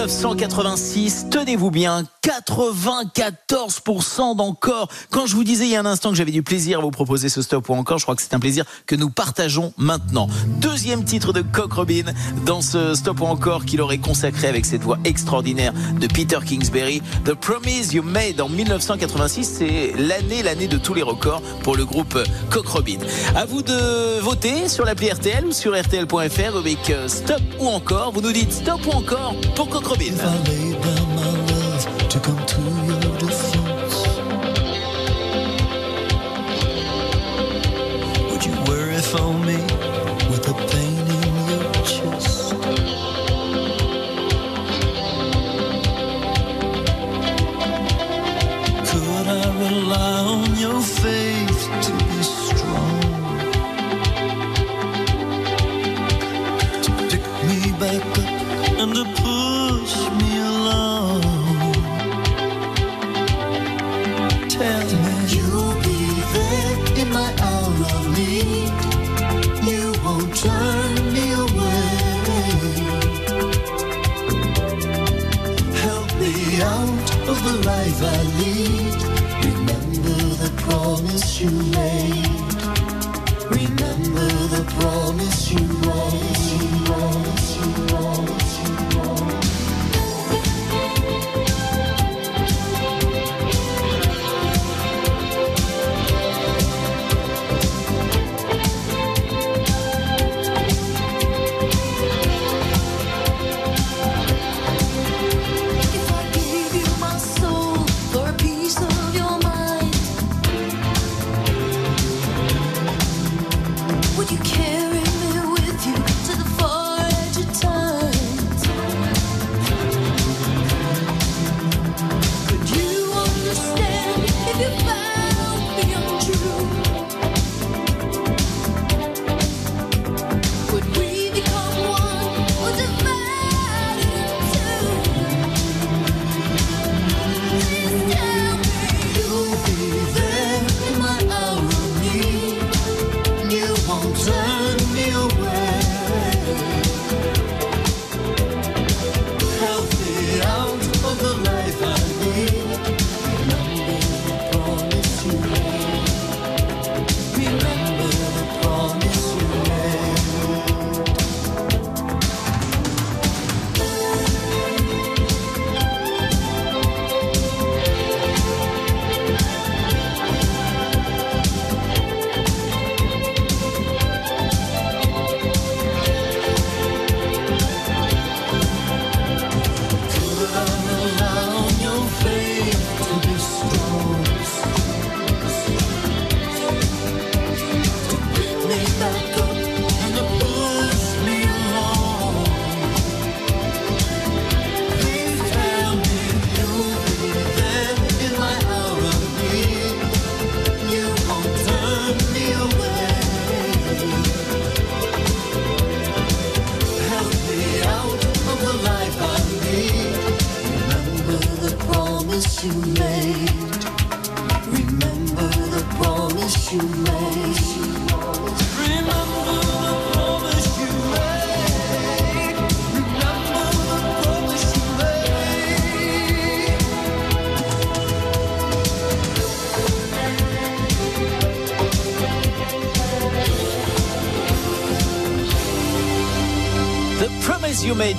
1986. 0.00 1.26
Tenez-vous 1.30 1.70
bien, 1.70 2.04
94% 2.40 4.36
d'encore. 4.36 4.88
Quand 5.10 5.26
je 5.26 5.34
vous 5.34 5.44
disais 5.44 5.64
il 5.64 5.70
y 5.70 5.76
a 5.76 5.80
un 5.80 5.86
instant 5.86 6.10
que 6.10 6.16
j'avais 6.16 6.32
du 6.32 6.42
plaisir 6.42 6.78
à 6.78 6.82
vous 6.82 6.90
proposer 6.90 7.28
ce 7.28 7.42
stop 7.42 7.68
ou 7.68 7.74
encore, 7.74 7.98
je 7.98 8.04
crois 8.04 8.16
que 8.16 8.22
c'est 8.22 8.34
un 8.34 8.40
plaisir 8.40 8.64
que 8.86 8.96
nous 8.96 9.10
partageons 9.10 9.72
maintenant. 9.76 10.28
Deuxième 10.46 11.04
titre 11.04 11.32
de 11.32 11.42
Cock 11.42 11.72
Robin 11.72 12.04
dans 12.46 12.60
ce 12.60 12.94
stop 12.94 13.20
ou 13.20 13.26
encore 13.26 13.64
qu'il 13.64 13.80
aurait 13.80 13.98
consacré 13.98 14.48
avec 14.48 14.66
cette 14.66 14.82
voix 14.82 14.98
extraordinaire 15.04 15.72
de 16.00 16.06
Peter 16.06 16.38
Kingsbury. 16.44 17.02
The 17.24 17.34
Promise 17.34 17.92
You 17.94 18.02
Made 18.02 18.40
en 18.40 18.48
1986, 18.48 19.44
c'est 19.44 19.92
l'année, 19.96 20.42
l'année 20.42 20.68
de 20.68 20.78
tous 20.78 20.94
les 20.94 21.02
records 21.02 21.42
pour 21.62 21.76
le 21.76 21.84
groupe 21.84 22.18
Cock 22.50 22.66
Robin. 22.66 22.98
À 23.34 23.44
vous 23.44 23.62
de 23.62 24.20
voter 24.20 24.68
sur 24.68 24.84
l'appli 24.84 25.10
RTL 25.10 25.46
ou 25.46 25.52
sur 25.52 25.78
RTL.fr 25.78 26.56
avec 26.56 26.90
euh, 26.90 27.08
stop 27.08 27.42
ou 27.58 27.68
encore. 27.68 28.12
Vous 28.12 28.20
nous 28.20 28.32
dites 28.32 28.52
stop 28.52 28.80
ou 28.86 28.90
encore 28.90 29.34
pour 29.54 29.68
Cock 29.68 29.86
Robin. 29.86 30.14
me. 39.44 39.89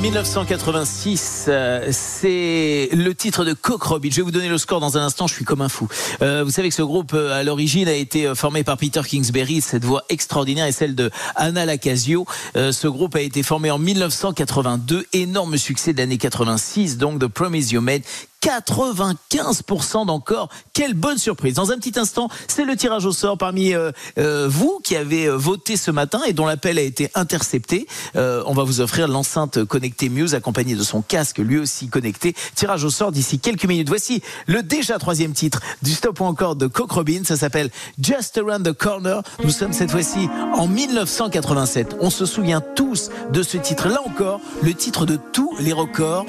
1986, 0.01 1.45
euh, 1.47 1.87
c'est 1.91 2.89
le 2.91 3.13
titre 3.13 3.45
de 3.45 3.53
Cock 3.53 3.83
Robin. 3.83 4.09
Je 4.09 4.15
vais 4.15 4.21
vous 4.23 4.31
donner 4.31 4.49
le 4.49 4.57
score 4.57 4.79
dans 4.79 4.97
un 4.97 5.05
instant, 5.05 5.27
je 5.27 5.35
suis 5.35 5.45
comme 5.45 5.61
un 5.61 5.69
fou. 5.69 5.87
Euh, 6.23 6.43
vous 6.43 6.49
savez 6.49 6.69
que 6.69 6.75
ce 6.75 6.81
groupe 6.81 7.13
euh, 7.13 7.39
à 7.39 7.43
l'origine 7.43 7.87
a 7.87 7.93
été 7.93 8.33
formé 8.33 8.63
par 8.63 8.77
Peter 8.77 9.01
Kingsbury, 9.07 9.61
cette 9.61 9.85
voix 9.85 10.03
extraordinaire 10.09 10.65
est 10.65 10.71
celle 10.71 10.95
de 10.95 11.11
Anna 11.35 11.67
Lacasio. 11.67 12.25
Ce 12.55 12.87
groupe 12.87 13.15
a 13.15 13.21
été 13.21 13.43
formé 13.43 13.69
en 13.69 13.77
1982, 13.77 15.05
énorme 15.13 15.57
succès 15.57 15.93
de 15.93 15.99
l'année 15.99 16.17
86, 16.17 16.97
donc 16.97 17.19
The 17.19 17.27
Promise 17.27 17.71
You 17.71 17.81
Made 17.81 18.01
95% 18.41 20.05
d'encore. 20.07 20.49
Quelle 20.73 20.93
bonne 20.93 21.17
surprise. 21.17 21.53
Dans 21.53 21.71
un 21.71 21.77
petit 21.77 21.99
instant, 21.99 22.29
c'est 22.47 22.65
le 22.65 22.75
tirage 22.75 23.05
au 23.05 23.11
sort 23.11 23.37
parmi 23.37 23.73
euh, 23.73 23.91
euh, 24.17 24.47
vous 24.49 24.79
qui 24.83 24.95
avez 24.95 25.25
euh, 25.27 25.35
voté 25.35 25.77
ce 25.77 25.91
matin 25.91 26.21
et 26.27 26.33
dont 26.33 26.45
l'appel 26.45 26.79
a 26.79 26.81
été 26.81 27.11
intercepté. 27.13 27.87
On 28.15 28.53
va 28.53 28.63
vous 28.63 28.81
offrir 28.81 29.07
l'enceinte 29.07 29.63
connectée 29.65 30.09
Muse 30.09 30.33
accompagnée 30.33 30.75
de 30.75 30.83
son 30.83 31.01
casque 31.01 31.37
lui 31.37 31.57
aussi 31.57 31.87
connecté. 31.87 32.35
Tirage 32.55 32.83
au 32.83 32.89
sort 32.89 33.11
d'ici 33.11 33.39
quelques 33.39 33.65
minutes. 33.65 33.89
Voici 33.89 34.21
le 34.47 34.63
déjà 34.63 34.97
troisième 34.97 35.33
titre 35.33 35.61
du 35.81 35.91
stop 35.91 36.19
ou 36.19 36.25
encore 36.25 36.55
de 36.55 36.67
Cock 36.67 36.91
Robin. 36.91 37.21
Ça 37.23 37.37
s'appelle 37.37 37.69
Just 38.01 38.37
Around 38.37 38.67
the 38.67 38.73
Corner. 38.73 39.21
Nous 39.43 39.51
sommes 39.51 39.73
cette 39.73 39.91
fois-ci 39.91 40.29
en 40.53 40.67
1987. 40.67 41.97
On 41.99 42.09
se 42.09 42.25
souvient 42.25 42.61
tous 42.61 43.09
de 43.31 43.43
ce 43.43 43.57
titre. 43.57 43.87
Là 43.87 44.01
encore, 44.05 44.41
le 44.63 44.73
titre 44.73 45.05
de 45.05 45.17
tous 45.31 45.55
les 45.59 45.73
records. 45.73 46.25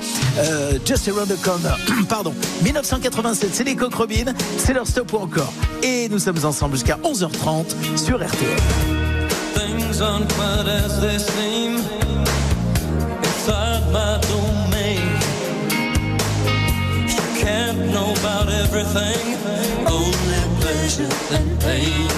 Just 0.84 1.08
Around 1.08 1.28
the 1.28 1.42
Corner. 1.42 1.76
Pardon. 2.08 2.34
1987, 2.62 3.50
c'est 3.54 3.64
les 3.64 3.76
Cock 3.76 3.94
Robin. 3.94 4.32
C'est 4.58 4.72
leur 4.72 4.86
stop 4.86 5.12
ou 5.12 5.16
encore. 5.16 5.52
Et 5.82 6.08
nous 6.08 6.18
sommes 6.18 6.44
ensemble 6.44 6.74
jusqu'à 6.74 6.98
11h30 7.02 7.96
sur 7.96 8.16
RTL. 8.16 8.56
Things 9.54 10.00
aren't 10.00 10.28
quite 10.34 10.66
as 10.66 11.00
they 11.00 11.18
seem 11.18 11.76
inside 13.22 13.82
my 13.92 14.18
domain. 14.28 15.02
You 17.08 17.44
can't 17.44 17.90
know 17.92 18.12
about 18.20 18.48
everything, 18.48 19.36
only 19.86 20.42
pleasure 20.60 21.08
and 21.32 21.60
pain. 21.60 22.08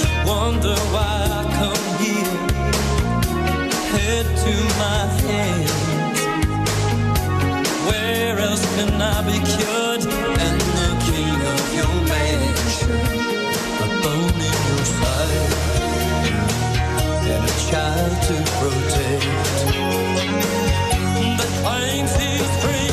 You 0.00 0.08
wonder 0.26 0.76
why 0.92 1.28
I 1.30 1.44
come 1.58 1.84
here, 2.00 2.36
head 3.92 4.26
to 4.44 4.54
my 4.78 5.06
hands. 5.22 6.05
Can 8.76 9.00
I 9.00 9.22
be 9.22 9.38
cured? 9.38 10.02
And 10.44 10.60
the 10.60 10.88
king 11.08 11.38
of 11.54 11.74
your 11.78 11.94
mansion 12.12 12.90
a 13.80 13.88
bone 14.02 14.40
in 14.48 14.56
your 14.68 14.84
side 14.98 15.50
and 17.32 17.42
a 17.42 17.54
child 17.70 18.16
to 18.28 18.36
protect 18.58 19.24
that 21.38 21.50
claims 21.62 22.12
he's 22.16 22.50
free. 22.62 22.85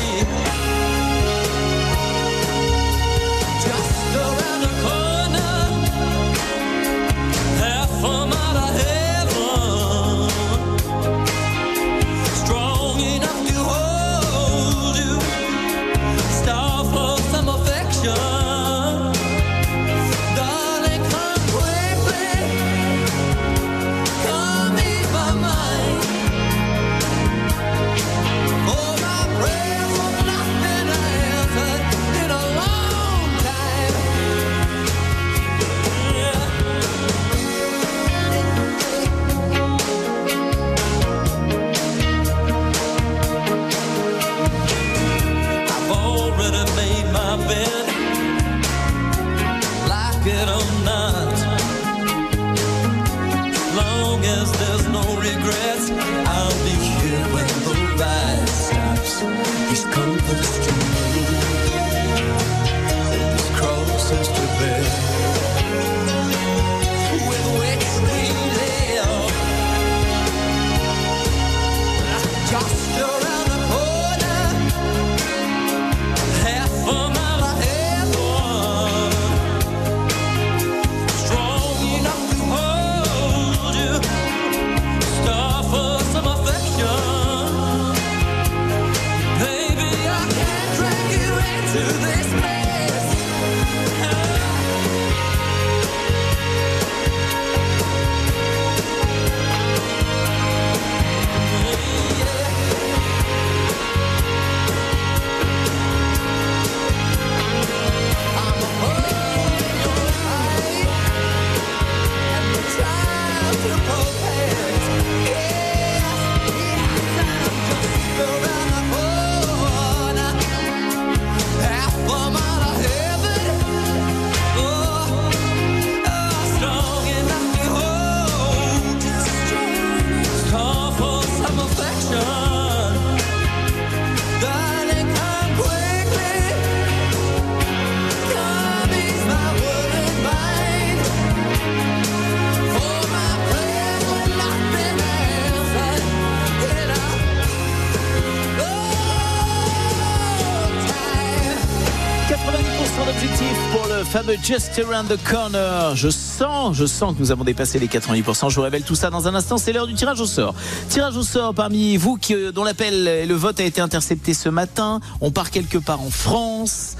Just 154.44 154.78
Around 154.78 155.08
the 155.08 155.18
Corner. 155.24 155.96
Je 155.96 156.10
sens, 156.10 156.76
je 156.76 156.84
sens 156.84 157.14
que 157.14 157.18
nous 157.20 157.30
avons 157.32 157.44
dépassé 157.44 157.78
les 157.78 157.86
90%. 157.86 158.50
Je 158.50 158.56
vous 158.56 158.60
révèle 158.60 158.82
tout 158.82 158.94
ça 158.94 159.08
dans 159.08 159.26
un 159.26 159.34
instant. 159.34 159.56
C'est 159.56 159.72
l'heure 159.72 159.86
du 159.86 159.94
tirage 159.94 160.20
au 160.20 160.26
sort. 160.26 160.54
Tirage 160.90 161.16
au 161.16 161.22
sort 161.22 161.54
parmi 161.54 161.96
vous 161.96 162.16
qui, 162.18 162.34
euh, 162.34 162.52
dont 162.52 162.62
l'appel 162.62 163.08
et 163.08 163.24
le 163.24 163.34
vote 163.34 163.58
a 163.60 163.64
été 163.64 163.80
intercepté 163.80 164.34
ce 164.34 164.50
matin. 164.50 165.00
On 165.22 165.30
part 165.30 165.50
quelque 165.50 165.78
part 165.78 166.02
en 166.02 166.10
France. 166.10 166.96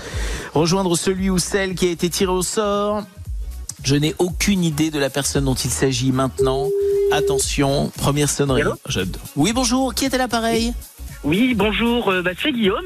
Rejoindre 0.55 0.97
celui 0.97 1.29
ou 1.29 1.39
celle 1.39 1.75
qui 1.75 1.87
a 1.87 1.91
été 1.91 2.09
tiré 2.09 2.33
au 2.33 2.41
sort. 2.43 3.03
Je 3.83 3.97
n'ai 3.97 4.15
aucune 4.19 4.65
idée 4.65 4.91
de 4.91 4.99
la 4.99 5.11
personne 5.11 5.45
dont 5.45 5.55
il 5.55 5.71
s'agit 5.71 6.13
maintenant. 6.13 6.69
Attention, 7.13 7.93
première 7.99 8.31
sonnerie. 8.31 8.63
Oui, 9.37 9.53
bonjour. 9.53 9.93
Qui 9.95 10.07
est 10.07 10.15
à 10.15 10.19
l'appareil? 10.19 10.73
Oui, 11.25 11.55
bonjour. 11.55 12.09
euh, 12.11 12.23
bah, 12.23 12.31
c'est 12.43 12.53
Guillaume. 12.53 12.85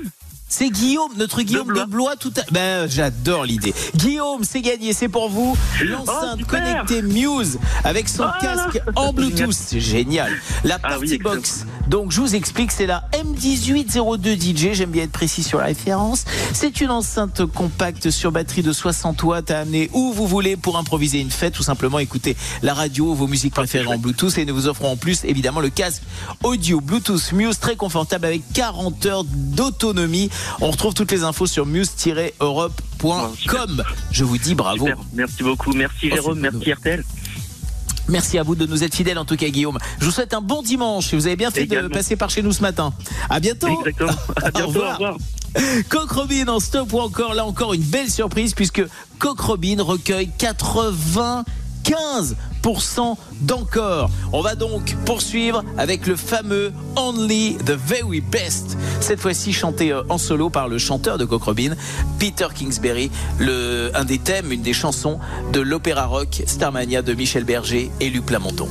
C'est 0.50 0.70
Guillaume, 0.70 1.12
notre 1.16 1.42
Guillaume 1.42 1.74
de 1.74 1.84
Blois, 1.84 2.16
tout 2.16 2.32
à... 2.38 2.42
Ben, 2.50 2.88
j'adore 2.88 3.44
l'idée. 3.44 3.74
Guillaume, 3.94 4.44
c'est 4.44 4.62
gagné, 4.62 4.94
c'est 4.94 5.08
pour 5.08 5.28
vous. 5.28 5.54
L'enceinte 5.84 6.42
connectée 6.46 7.02
Muse 7.02 7.58
avec 7.84 8.08
son 8.08 8.24
casque 8.40 8.80
en 8.96 9.12
Bluetooth. 9.12 9.52
C'est 9.52 9.80
génial. 9.80 10.32
La 10.64 10.78
Ah 10.82 10.96
oui, 10.98 11.18
party 11.18 11.18
box 11.18 11.66
Donc 11.88 12.12
je 12.12 12.20
vous 12.20 12.34
explique, 12.34 12.70
c'est 12.70 12.86
la 12.86 13.08
M1802 13.12 14.38
DJ, 14.38 14.74
j'aime 14.74 14.90
bien 14.90 15.04
être 15.04 15.12
précis 15.12 15.42
sur 15.42 15.58
la 15.58 15.64
référence. 15.64 16.24
C'est 16.52 16.82
une 16.82 16.90
enceinte 16.90 17.46
compacte 17.46 18.10
sur 18.10 18.30
batterie 18.30 18.62
de 18.62 18.72
60 18.72 19.22
watts 19.22 19.50
à 19.50 19.60
amener 19.60 19.88
où 19.94 20.12
vous 20.12 20.26
voulez 20.26 20.56
pour 20.56 20.76
improviser 20.76 21.18
une 21.18 21.30
fête, 21.30 21.54
tout 21.54 21.62
simplement 21.62 21.98
écouter 21.98 22.36
la 22.62 22.74
radio, 22.74 23.14
vos 23.14 23.26
musiques 23.26 23.54
préférées 23.54 23.86
en 23.86 23.96
Bluetooth 23.98 24.36
et 24.36 24.44
nous 24.44 24.54
vous 24.54 24.68
offrons 24.68 24.92
en 24.92 24.96
plus 24.96 25.24
évidemment 25.24 25.60
le 25.60 25.70
casque 25.70 26.02
audio 26.42 26.80
Bluetooth 26.82 27.32
Muse 27.32 27.58
très 27.58 27.76
confortable 27.76 28.26
avec 28.26 28.42
40 28.52 29.06
heures 29.06 29.24
d'autonomie. 29.24 30.28
On 30.60 30.70
retrouve 30.70 30.92
toutes 30.92 31.10
les 31.10 31.24
infos 31.24 31.46
sur 31.46 31.64
muse-europe.com. 31.64 33.82
Je 34.10 34.24
vous 34.24 34.38
dis 34.38 34.54
bravo. 34.54 34.86
Super. 34.86 34.98
Merci 35.14 35.42
beaucoup. 35.42 35.72
Merci 35.72 36.08
Oh, 36.10 36.14
Jérôme. 36.14 36.40
Merci 36.40 36.72
RTL. 36.72 37.04
Merci 38.08 38.38
à 38.38 38.42
vous 38.42 38.54
de 38.54 38.66
nous 38.66 38.84
être 38.84 38.94
fidèles 38.94 39.18
en 39.18 39.24
tout 39.24 39.36
cas 39.36 39.48
Guillaume. 39.48 39.78
Je 40.00 40.04
vous 40.04 40.10
souhaite 40.10 40.34
un 40.34 40.40
bon 40.40 40.62
dimanche 40.62 41.12
et 41.12 41.16
vous 41.16 41.26
avez 41.26 41.36
bien 41.36 41.50
fait 41.50 41.66
de 41.66 41.88
passer 41.88 42.16
par 42.16 42.30
chez 42.30 42.42
nous 42.42 42.52
ce 42.52 42.62
matin. 42.62 42.92
À 43.28 43.40
bientôt. 43.40 43.68
Exactement. 43.68 44.12
À 44.42 44.50
bientôt. 44.50 44.80
Au 44.80 44.92
revoir. 44.92 45.16
Coq 45.88 46.10
Robin 46.10 46.48
en 46.48 46.60
stop 46.60 46.92
ou 46.92 47.00
encore 47.00 47.34
là 47.34 47.44
encore 47.44 47.74
une 47.74 47.82
belle 47.82 48.10
surprise 48.10 48.54
puisque 48.54 48.82
Coq 49.18 49.40
Robin 49.40 49.76
recueille 49.80 50.30
95% 51.84 53.16
d'encore. 53.40 54.10
On 54.32 54.40
va 54.40 54.54
donc 54.54 54.96
poursuivre 55.04 55.64
avec 55.76 56.06
le 56.06 56.16
fameux 56.16 56.72
Only 56.96 57.56
the 57.64 57.72
Very 57.72 58.20
Best. 58.20 58.76
Cette 59.00 59.20
fois-ci 59.20 59.52
chanté 59.52 59.92
euh, 59.92 60.02
en 60.08 60.18
solo 60.18 60.50
par 60.50 60.68
le 60.68 60.78
chanteur 60.78 61.18
de 61.18 61.24
Coq 61.24 61.42
Robin, 61.42 61.74
Peter 62.18 62.48
Kingsbury, 62.54 63.10
un 63.40 64.04
des 64.04 64.18
thèmes, 64.18 64.52
une 64.52 64.62
des 64.62 64.72
chansons 64.72 65.18
de 65.52 65.60
l'opéra 65.60 66.06
rock 66.06 66.42
Starmania 66.46 67.02
de 67.02 67.14
Michel 67.14 67.44
Berger 67.44 67.90
et 68.00 68.10
Luc 68.10 68.30
Lamonton. 68.30 68.68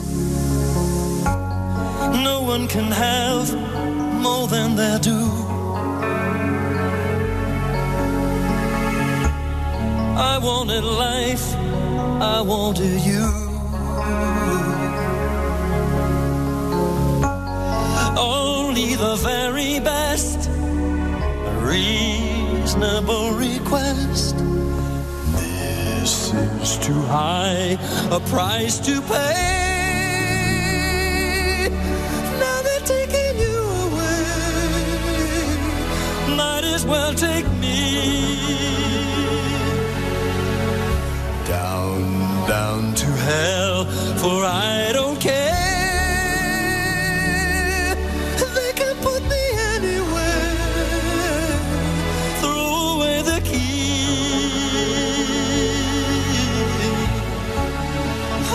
I 12.00 12.42
wanted 12.42 13.02
you. 13.02 13.26
Only 18.18 18.96
the 18.96 19.16
very 19.18 19.80
best, 19.80 20.50
a 20.50 21.54
reasonable 21.66 23.32
request. 23.32 24.36
This 25.36 26.34
is 26.34 26.78
too 26.86 27.02
high 27.04 27.78
a 28.12 28.20
price 28.30 28.80
to 28.88 29.02
pay. 29.02 29.98
Now 32.44 32.62
they're 32.62 32.88
taking 32.98 33.40
you 33.46 33.60
away. 33.86 34.26
Might 36.36 36.64
as 36.64 36.86
well 36.86 37.14
take 37.14 37.48
me 37.60 37.68
down, 41.68 42.48
down 42.48 42.82
to 43.02 43.08
hell, 43.28 43.86
for 44.22 44.38
I 44.46 44.92
don't 44.94 45.20
care. 45.20 45.56
They 48.58 48.72
can 48.82 48.96
put 49.08 49.22
me 49.34 49.44
anywhere. 49.76 50.54
Throw 52.42 52.72
away 52.94 53.18
the 53.32 53.40
key. 53.50 54.06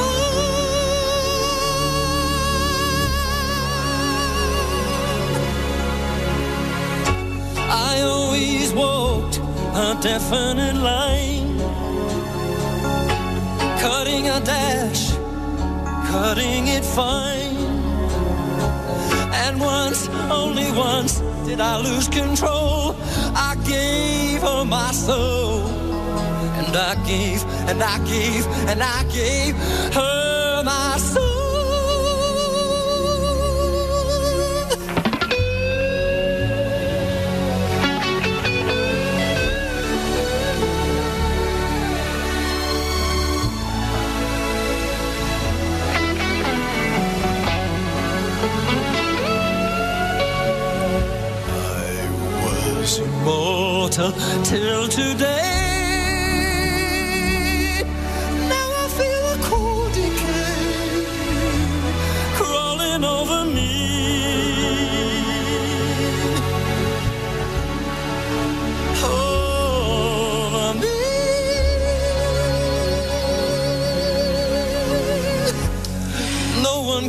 Oh. 0.00 0.42
I 7.90 7.92
always 8.14 8.68
walked 8.82 9.36
a 9.84 9.86
definite 10.10 10.78
line, 10.90 11.31
cutting 13.82 14.28
a 14.28 14.38
dash, 14.38 15.10
cutting 16.12 16.68
it 16.68 16.84
fine. 16.84 17.56
And 19.42 19.60
once, 19.60 20.08
only 20.30 20.70
once, 20.70 21.14
did 21.44 21.60
I 21.60 21.80
lose 21.80 22.06
control. 22.06 22.94
I 23.34 23.56
gave 23.66 24.40
her 24.42 24.64
my 24.64 24.92
soul, 24.92 25.66
and 26.58 26.76
I 26.76 26.94
gave, 27.04 27.42
and 27.68 27.82
I 27.82 27.98
gave, 28.06 28.46
and 28.70 28.80
I 28.80 29.02
gave 29.18 29.56
her 29.94 30.62
my 30.62 30.96
soul. 30.98 31.31
Immortal 53.98 54.12
till 54.44 54.88
today. 54.88 55.42
Now 58.48 58.68
I 58.84 58.88
feel 58.98 59.24
decay 59.92 61.04
crawling 62.36 63.04
over 63.04 63.44
me. 63.44 63.70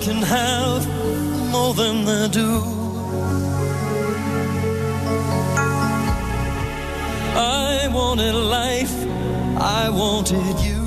Can 0.01 0.21
have 0.23 0.85
more 1.49 1.73
than 1.73 2.03
they 2.03 2.27
do. 2.27 2.72
Wanted 8.13 8.35
life, 8.35 8.93
I 9.57 9.89
wanted 9.89 10.59
you. 10.59 10.83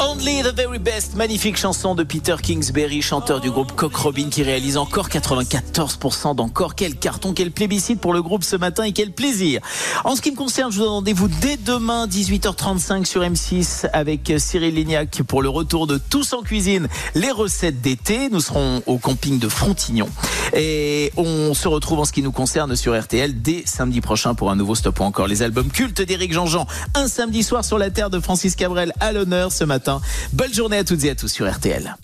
Only 0.00 0.40
the 0.40 0.50
very 0.50 0.71
best, 0.82 1.14
magnifique 1.14 1.56
chanson 1.56 1.94
de 1.94 2.02
Peter 2.02 2.34
Kingsbury, 2.42 3.02
chanteur 3.02 3.40
du 3.40 3.50
groupe 3.50 3.72
Cock 3.76 3.94
Robin 3.94 4.28
qui 4.30 4.42
réalise 4.42 4.76
encore 4.76 5.08
94% 5.08 6.34
d'encore. 6.34 6.74
Quel 6.74 6.96
carton, 6.96 7.32
quel 7.34 7.52
plébiscite 7.52 8.00
pour 8.00 8.12
le 8.12 8.20
groupe 8.20 8.42
ce 8.42 8.56
matin 8.56 8.82
et 8.82 8.92
quel 8.92 9.12
plaisir. 9.12 9.60
En 10.04 10.16
ce 10.16 10.20
qui 10.20 10.32
me 10.32 10.36
concerne, 10.36 10.72
je 10.72 10.78
vous 10.78 10.82
donne 10.82 10.92
rendez-vous 10.92 11.28
dès 11.28 11.56
demain 11.56 12.08
18h35 12.08 13.04
sur 13.04 13.22
M6 13.22 13.88
avec 13.92 14.32
Cyril 14.38 14.74
Lignac 14.74 15.22
pour 15.22 15.40
le 15.40 15.48
retour 15.48 15.86
de 15.86 15.98
Tous 15.98 16.32
en 16.32 16.42
cuisine, 16.42 16.88
les 17.14 17.30
recettes 17.30 17.80
d'été. 17.80 18.28
Nous 18.30 18.40
serons 18.40 18.82
au 18.86 18.98
camping 18.98 19.38
de 19.38 19.48
Frontignon 19.48 20.08
et 20.52 21.12
on 21.16 21.54
se 21.54 21.68
retrouve 21.68 22.00
en 22.00 22.04
ce 22.04 22.12
qui 22.12 22.22
nous 22.22 22.32
concerne 22.32 22.74
sur 22.74 23.00
RTL 23.00 23.40
dès 23.40 23.62
samedi 23.66 24.00
prochain 24.00 24.34
pour 24.34 24.50
un 24.50 24.56
nouveau 24.56 24.74
stop 24.74 24.98
ou 24.98 25.04
encore 25.04 25.28
les 25.28 25.42
albums 25.42 25.70
cultes 25.70 26.02
d'Éric 26.02 26.32
Jean-Jean. 26.32 26.66
Un 26.94 27.06
samedi 27.06 27.44
soir 27.44 27.64
sur 27.64 27.78
la 27.78 27.90
terre 27.90 28.10
de 28.10 28.18
Francis 28.18 28.56
Cabrel 28.56 28.92
à 28.98 29.12
l'honneur 29.12 29.52
ce 29.52 29.62
matin. 29.62 30.00
Belle 30.32 30.52
journée 30.72 30.80
à 30.80 30.84
toutes 30.84 31.04
et 31.04 31.10
à 31.10 31.14
tous 31.14 31.28
sur 31.28 31.50
RTL. 31.50 31.96